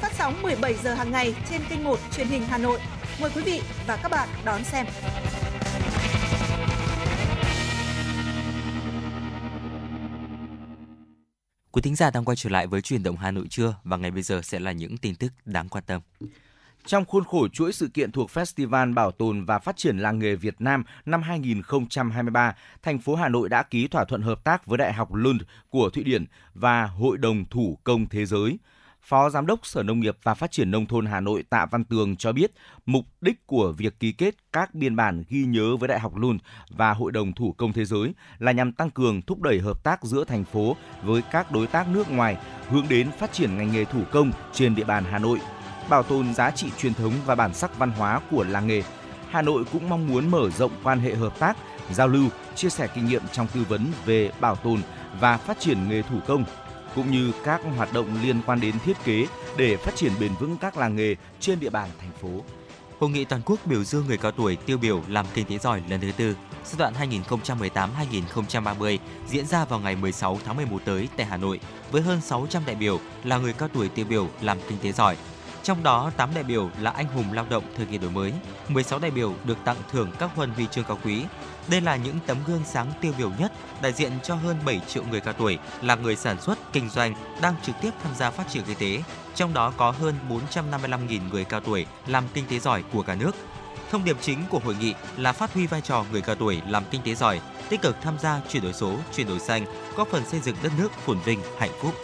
[0.00, 2.80] phát sóng 17 giờ hàng ngày trên kênh 1 truyền hình Hà Nội.
[3.20, 4.86] Mời quý vị và các bạn đón xem.
[11.72, 14.10] Quý thính giả đang quay trở lại với truyền động Hà Nội trưa và ngay
[14.10, 16.00] bây giờ sẽ là những tin tức đáng quan tâm.
[16.86, 20.34] Trong khuôn khổ chuỗi sự kiện thuộc Festival Bảo tồn và Phát triển làng nghề
[20.34, 24.78] Việt Nam năm 2023, thành phố Hà Nội đã ký thỏa thuận hợp tác với
[24.78, 26.24] Đại học Lund của Thụy Điển
[26.54, 28.58] và Hội đồng Thủ công Thế giới–
[29.08, 31.84] Phó Giám đốc Sở Nông nghiệp và Phát triển Nông thôn Hà Nội Tạ Văn
[31.84, 32.52] Tường cho biết,
[32.86, 36.40] mục đích của việc ký kết các biên bản ghi nhớ với Đại học Lund
[36.70, 40.04] và Hội đồng Thủ công Thế giới là nhằm tăng cường thúc đẩy hợp tác
[40.04, 42.36] giữa thành phố với các đối tác nước ngoài,
[42.68, 45.38] hướng đến phát triển ngành nghề thủ công trên địa bàn Hà Nội,
[45.88, 48.82] bảo tồn giá trị truyền thống và bản sắc văn hóa của làng nghề.
[49.30, 51.56] Hà Nội cũng mong muốn mở rộng quan hệ hợp tác,
[51.90, 54.80] giao lưu, chia sẻ kinh nghiệm trong tư vấn về bảo tồn
[55.20, 56.44] và phát triển nghề thủ công
[56.96, 60.56] cũng như các hoạt động liên quan đến thiết kế để phát triển bền vững
[60.56, 62.28] các làng nghề trên địa bàn thành phố.
[62.98, 65.82] Hội nghị toàn quốc biểu dương người cao tuổi tiêu biểu làm kinh tế giỏi
[65.88, 68.98] lần thứ tư giai đoạn 2018-2030
[69.28, 71.60] diễn ra vào ngày 16 tháng 11 tới tại Hà Nội
[71.90, 75.16] với hơn 600 đại biểu là người cao tuổi tiêu biểu làm kinh tế giỏi.
[75.62, 78.32] Trong đó, 8 đại biểu là anh hùng lao động thời kỳ đổi mới,
[78.68, 81.24] 16 đại biểu được tặng thưởng các huân huy chương cao quý,
[81.68, 83.52] đây là những tấm gương sáng tiêu biểu nhất
[83.82, 87.14] đại diện cho hơn 7 triệu người cao tuổi là người sản xuất, kinh doanh
[87.40, 89.02] đang trực tiếp tham gia phát triển kinh tế,
[89.34, 93.36] trong đó có hơn 455.000 người cao tuổi làm kinh tế giỏi của cả nước.
[93.90, 96.84] Thông điệp chính của hội nghị là phát huy vai trò người cao tuổi làm
[96.90, 99.66] kinh tế giỏi, tích cực tham gia chuyển đổi số, chuyển đổi xanh,
[99.96, 101.94] góp phần xây dựng đất nước phồn vinh, hạnh phúc.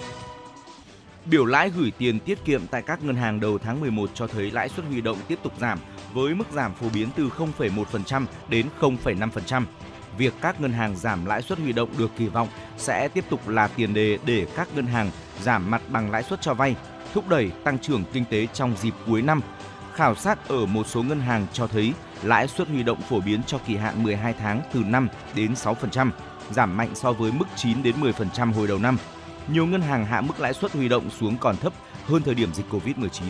[1.26, 4.50] Biểu lãi gửi tiền tiết kiệm tại các ngân hàng đầu tháng 11 cho thấy
[4.50, 5.78] lãi suất huy động tiếp tục giảm
[6.12, 7.28] với mức giảm phổ biến từ
[7.58, 9.64] 0,1% đến 0,5%.
[10.18, 13.48] Việc các ngân hàng giảm lãi suất huy động được kỳ vọng sẽ tiếp tục
[13.48, 16.76] là tiền đề để các ngân hàng giảm mặt bằng lãi suất cho vay,
[17.14, 19.40] thúc đẩy tăng trưởng kinh tế trong dịp cuối năm.
[19.92, 21.92] Khảo sát ở một số ngân hàng cho thấy
[22.22, 26.10] lãi suất huy động phổ biến cho kỳ hạn 12 tháng từ 5 đến 6%,
[26.50, 28.96] giảm mạnh so với mức 9 đến 10% hồi đầu năm.
[29.48, 31.72] Nhiều ngân hàng hạ mức lãi suất huy động xuống còn thấp
[32.06, 33.22] hơn thời điểm dịch Covid-19.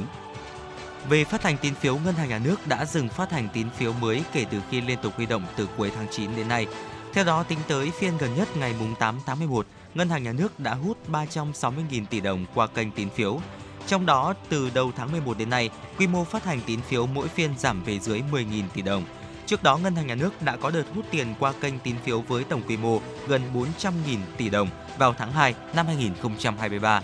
[1.08, 3.92] Về phát hành tín phiếu, Ngân hàng Nhà nước đã dừng phát hành tín phiếu
[3.92, 6.66] mới kể từ khi liên tục huy động từ cuối tháng 9 đến nay.
[7.12, 10.60] Theo đó, tính tới phiên gần nhất ngày 8 tháng 11, Ngân hàng Nhà nước
[10.60, 13.40] đã hút 360.000 tỷ đồng qua kênh tín phiếu.
[13.86, 17.28] Trong đó, từ đầu tháng 11 đến nay, quy mô phát hành tín phiếu mỗi
[17.28, 19.04] phiên giảm về dưới 10.000 tỷ đồng.
[19.46, 22.20] Trước đó, Ngân hàng Nhà nước đã có đợt hút tiền qua kênh tín phiếu
[22.20, 23.92] với tổng quy mô gần 400.000
[24.36, 27.02] tỷ đồng vào tháng 2 năm 2023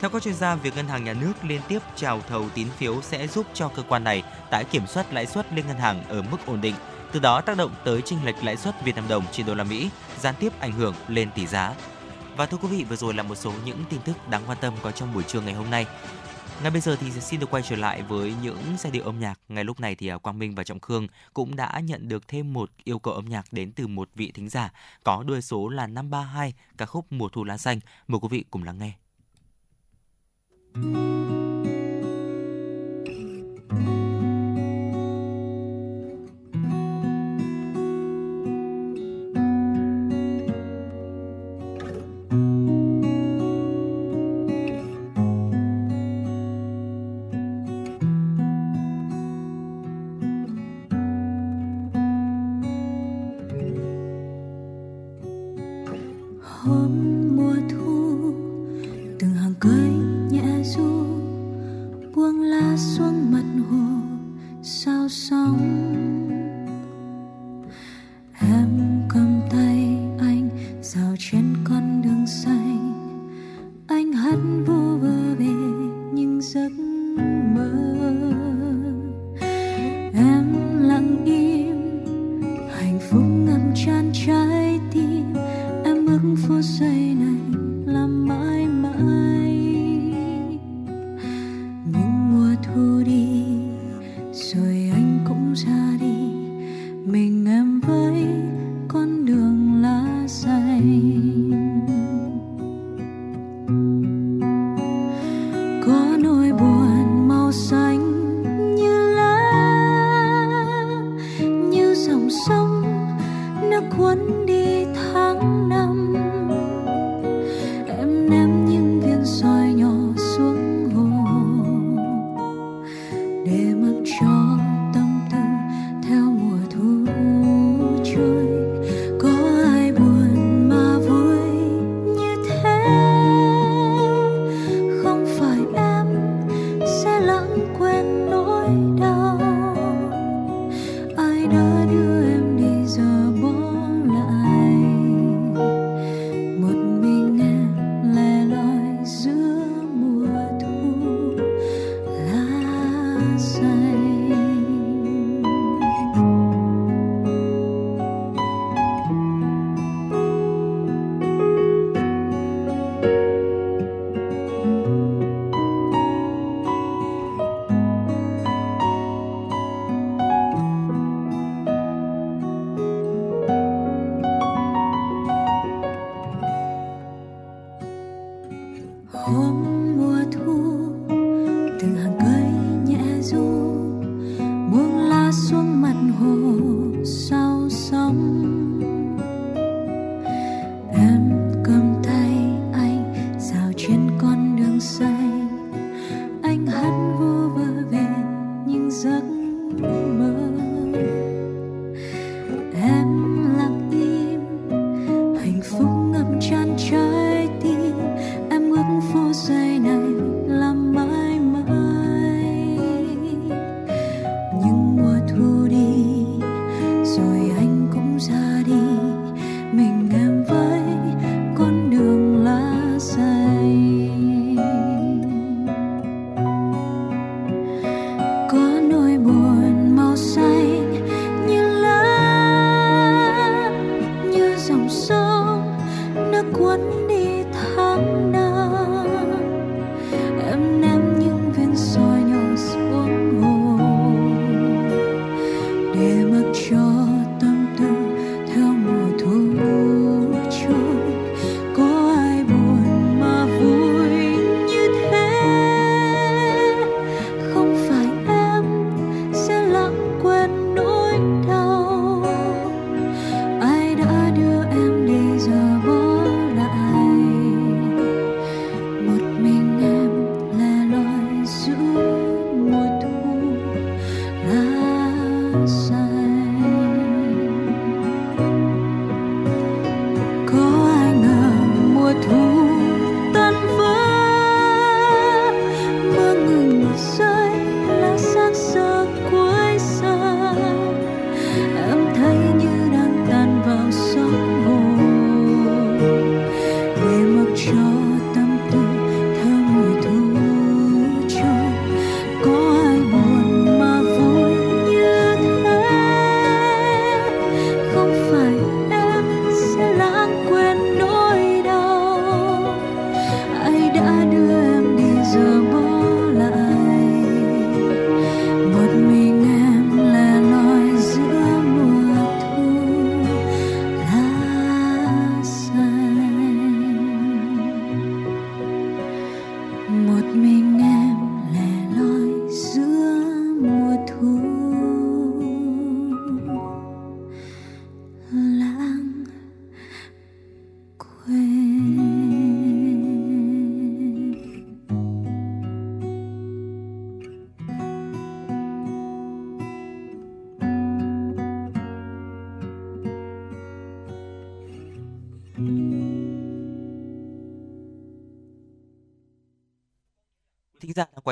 [0.00, 3.02] theo các chuyên gia, việc ngân hàng nhà nước liên tiếp trào thầu tín phiếu
[3.02, 6.22] sẽ giúp cho cơ quan này tái kiểm soát lãi suất liên ngân hàng ở
[6.22, 6.74] mức ổn định,
[7.12, 9.64] từ đó tác động tới chênh lệch lãi suất Việt Nam đồng trên đô la
[9.64, 9.90] Mỹ,
[10.20, 11.74] gián tiếp ảnh hưởng lên tỷ giá.
[12.36, 14.74] Và thưa quý vị, vừa rồi là một số những tin tức đáng quan tâm
[14.82, 15.86] có trong buổi trưa ngày hôm nay.
[16.62, 19.40] Ngay bây giờ thì xin được quay trở lại với những giai điệu âm nhạc.
[19.48, 22.52] Ngay lúc này thì à, Quang Minh và Trọng Khương cũng đã nhận được thêm
[22.52, 24.72] một yêu cầu âm nhạc đến từ một vị thính giả
[25.04, 27.80] có đuôi số là 532 ca khúc Mùa thu lá xanh.
[28.08, 28.92] Mời quý vị cùng lắng nghe.
[30.76, 31.35] Música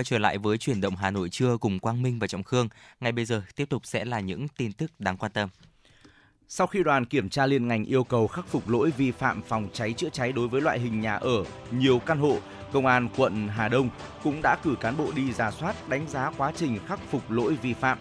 [0.05, 2.68] quay trở lại với chuyển động Hà Nội trưa cùng Quang Minh và Trọng Khương.
[3.01, 5.48] Ngay bây giờ tiếp tục sẽ là những tin tức đáng quan tâm.
[6.48, 9.68] Sau khi đoàn kiểm tra liên ngành yêu cầu khắc phục lỗi vi phạm phòng
[9.72, 12.39] cháy chữa cháy đối với loại hình nhà ở nhiều căn hộ,
[12.72, 13.89] Công an quận Hà Đông
[14.22, 17.56] cũng đã cử cán bộ đi ra soát đánh giá quá trình khắc phục lỗi
[17.62, 17.98] vi phạm.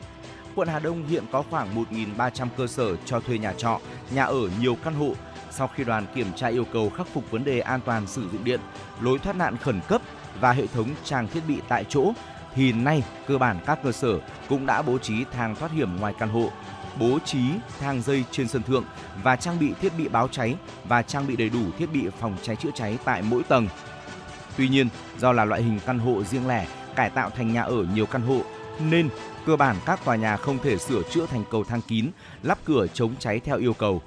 [0.56, 3.80] Quận Hà Đông hiện có khoảng 1.300 cơ sở cho thuê nhà trọ,
[4.12, 5.14] nhà ở nhiều căn hộ.
[5.52, 8.44] Sau khi đoàn kiểm tra yêu cầu khắc phục vấn đề an toàn sử dụng
[8.44, 8.60] điện,
[9.02, 10.02] lối thoát nạn khẩn cấp
[10.40, 12.12] và hệ thống trang thiết bị tại chỗ,
[12.56, 14.20] thì nay cơ bản các cơ sở
[14.50, 16.50] cũng đã bố trí thang thoát hiểm ngoài căn hộ,
[17.00, 17.40] bố trí
[17.80, 18.84] thang dây trên sân thượng
[19.24, 20.56] và trang bị thiết bị báo cháy
[20.86, 23.68] và trang bị đầy đủ thiết bị phòng cháy chữa cháy tại mỗi tầng.
[24.58, 24.90] Tuy nhiên,
[25.20, 28.22] do là loại hình căn hộ riêng lẻ cải tạo thành nhà ở nhiều căn
[28.22, 28.42] hộ
[28.80, 29.10] nên
[29.46, 32.10] cơ bản các tòa nhà không thể sửa chữa thành cầu thang kín,
[32.44, 34.02] lắp cửa chống cháy theo yêu cầu.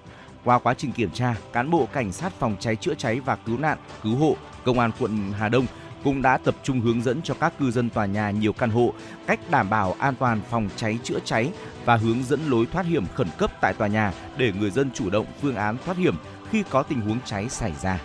[0.45, 3.59] Qua quá trình kiểm tra, cán bộ cảnh sát phòng cháy chữa cháy và cứu
[3.59, 5.67] nạn, cứu hộ, công an quận Hà Đông
[6.07, 8.93] cũng đã tập trung hướng dẫn cho các cư dân tòa nhà nhiều căn hộ
[9.27, 11.51] cách đảm bảo an toàn phòng cháy chữa cháy
[11.85, 15.11] và hướng dẫn lối thoát hiểm khẩn cấp tại tòa nhà để người dân chủ
[15.11, 16.15] động phương án thoát hiểm
[16.51, 18.01] khi có tình huống cháy xảy ra.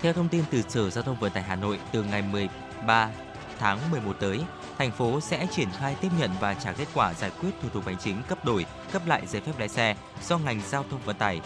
[0.00, 3.10] Theo thông tin từ Sở Giao thông Vận tải Hà Nội, từ ngày 13
[3.58, 4.40] tháng 11 tới,
[4.78, 7.86] thành phố sẽ triển khai tiếp nhận và trả kết quả giải quyết thủ tục
[7.86, 9.96] hành chính cấp đổi, cấp lại giấy phép lái xe
[10.28, 11.40] do ngành giao thông vận tải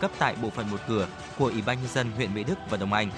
[0.00, 1.06] cấp tại bộ phận một cửa
[1.38, 3.10] của Ủy ban nhân dân huyện Mỹ Đức và Đồng Anh.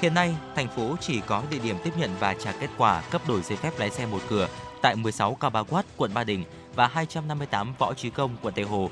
[0.00, 3.22] Hiện nay, thành phố chỉ có địa điểm tiếp nhận và trả kết quả cấp
[3.28, 4.48] đổi giấy phép lái xe một cửa
[4.82, 6.44] tại 16 Cao Bá Quát, quận Ba Đình
[6.74, 8.90] và 258 Võ Trí Công, quận Tây Hồ.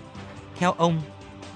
[0.58, 1.02] Theo ông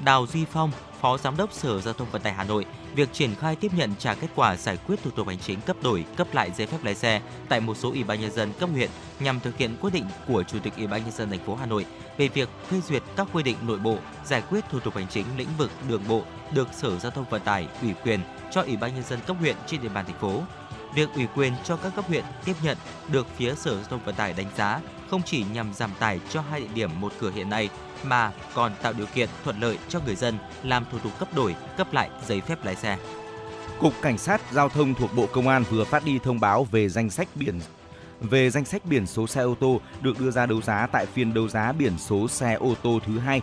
[0.05, 0.71] Đào Duy Phong,
[1.01, 3.95] Phó Giám đốc Sở Giao thông Vận tải Hà Nội, việc triển khai tiếp nhận
[3.99, 6.79] trả kết quả giải quyết thủ tục hành chính cấp đổi, cấp lại giấy phép
[6.85, 8.91] lái xe tại một số ủy ban nhân dân cấp huyện
[9.21, 11.67] nhằm thực hiện quyết định của Chủ tịch Ủy ban nhân dân thành phố Hà
[11.67, 11.87] Nội
[12.17, 15.27] về việc phê duyệt các quy định nội bộ giải quyết thủ tục hành chính
[15.37, 18.21] lĩnh vực đường bộ được Sở Giao thông Vận tải ủy quyền
[18.51, 20.43] cho Ủy ban nhân dân cấp huyện trên địa bàn thành phố.
[20.95, 22.77] Việc ủy quyền cho các cấp huyện tiếp nhận
[23.09, 26.41] được phía Sở Giao thông Vận tải đánh giá không chỉ nhằm giảm tải cho
[26.51, 27.69] hai địa điểm một cửa hiện nay
[28.05, 31.55] mà còn tạo điều kiện thuận lợi cho người dân làm thủ tục cấp đổi,
[31.77, 32.99] cấp lại giấy phép lái xe.
[33.81, 36.89] Cục Cảnh sát Giao thông thuộc Bộ Công an vừa phát đi thông báo về
[36.89, 37.61] danh sách biển
[38.21, 41.35] về danh sách biển số xe ô tô được đưa ra đấu giá tại phiên
[41.35, 43.41] đấu giá biển số xe ô tô thứ hai.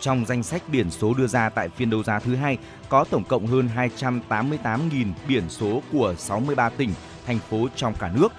[0.00, 2.58] Trong danh sách biển số đưa ra tại phiên đấu giá thứ hai
[2.88, 6.90] có tổng cộng hơn 288.000 biển số của 63 tỉnh,
[7.26, 8.32] thành phố trong cả nước.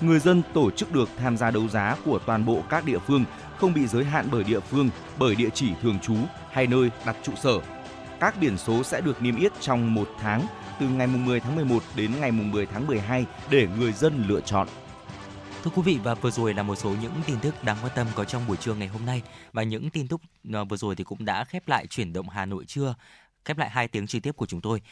[0.00, 3.24] Người dân tổ chức được tham gia đấu giá của toàn bộ các địa phương
[3.58, 6.14] không bị giới hạn bởi địa phương, bởi địa chỉ thường trú
[6.50, 7.60] hay nơi đặt trụ sở.
[8.20, 10.46] Các biển số sẽ được niêm yết trong một tháng
[10.80, 14.68] từ ngày 10 tháng 11 đến ngày 10 tháng 12 để người dân lựa chọn.
[15.64, 18.06] Thưa quý vị và vừa rồi là một số những tin tức đáng quan tâm
[18.14, 19.22] có trong buổi trưa ngày hôm nay
[19.52, 20.20] và những tin tức
[20.52, 22.94] à, vừa rồi thì cũng đã khép lại chuyển động Hà Nội trưa,
[23.44, 24.82] khép lại hai tiếng trực tiếp của chúng tôi.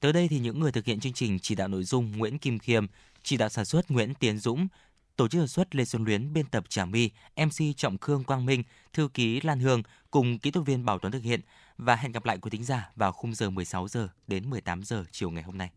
[0.00, 2.58] Tới đây thì những người thực hiện chương trình chỉ đạo nội dung Nguyễn Kim
[2.58, 2.86] Khiêm,
[3.22, 4.68] chỉ đạo sản xuất Nguyễn Tiến Dũng,
[5.16, 8.46] tổ chức sản xuất Lê Xuân Luyến, biên tập Trà My, MC Trọng Khương Quang
[8.46, 8.62] Minh,
[8.92, 11.40] thư ký Lan Hương cùng kỹ thuật viên Bảo Tuấn thực hiện
[11.78, 15.04] và hẹn gặp lại quý thính giả vào khung giờ 16 giờ đến 18 giờ
[15.12, 15.70] chiều ngày hôm nay.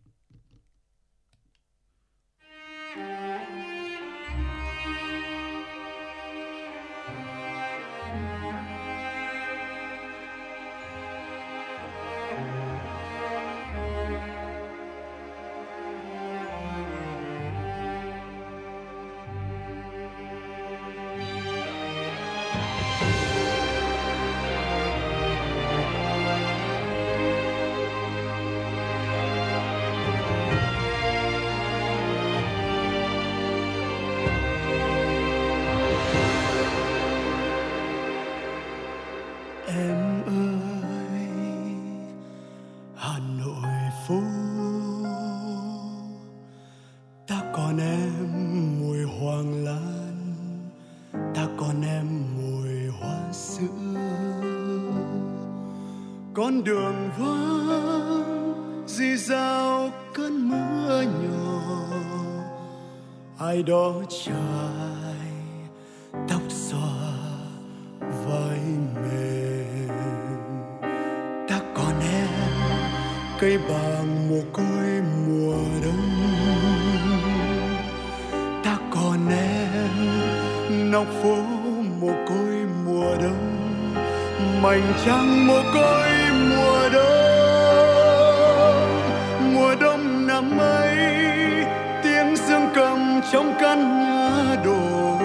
[93.31, 95.19] trong căn nhà đổ.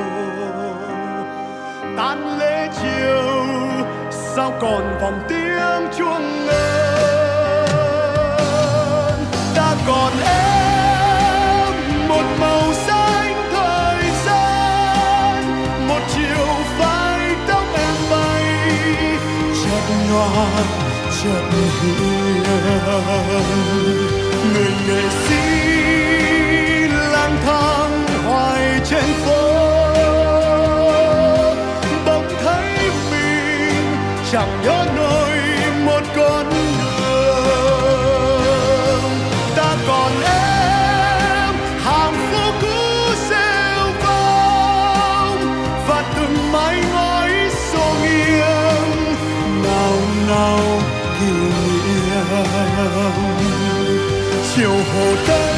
[1.97, 3.47] Tan lễ chiều,
[4.11, 7.19] sao còn vòng tiếng chuông ngân
[9.55, 15.45] ta còn em một màu xanh thời gian,
[15.89, 16.47] một chiều
[16.79, 18.45] phai tóc em bay,
[19.63, 20.47] chợt nhòa,
[21.23, 21.45] chợt
[21.81, 22.43] hiền.
[24.55, 25.38] Người nghệ sĩ
[54.59, 55.58] chiều hồ tây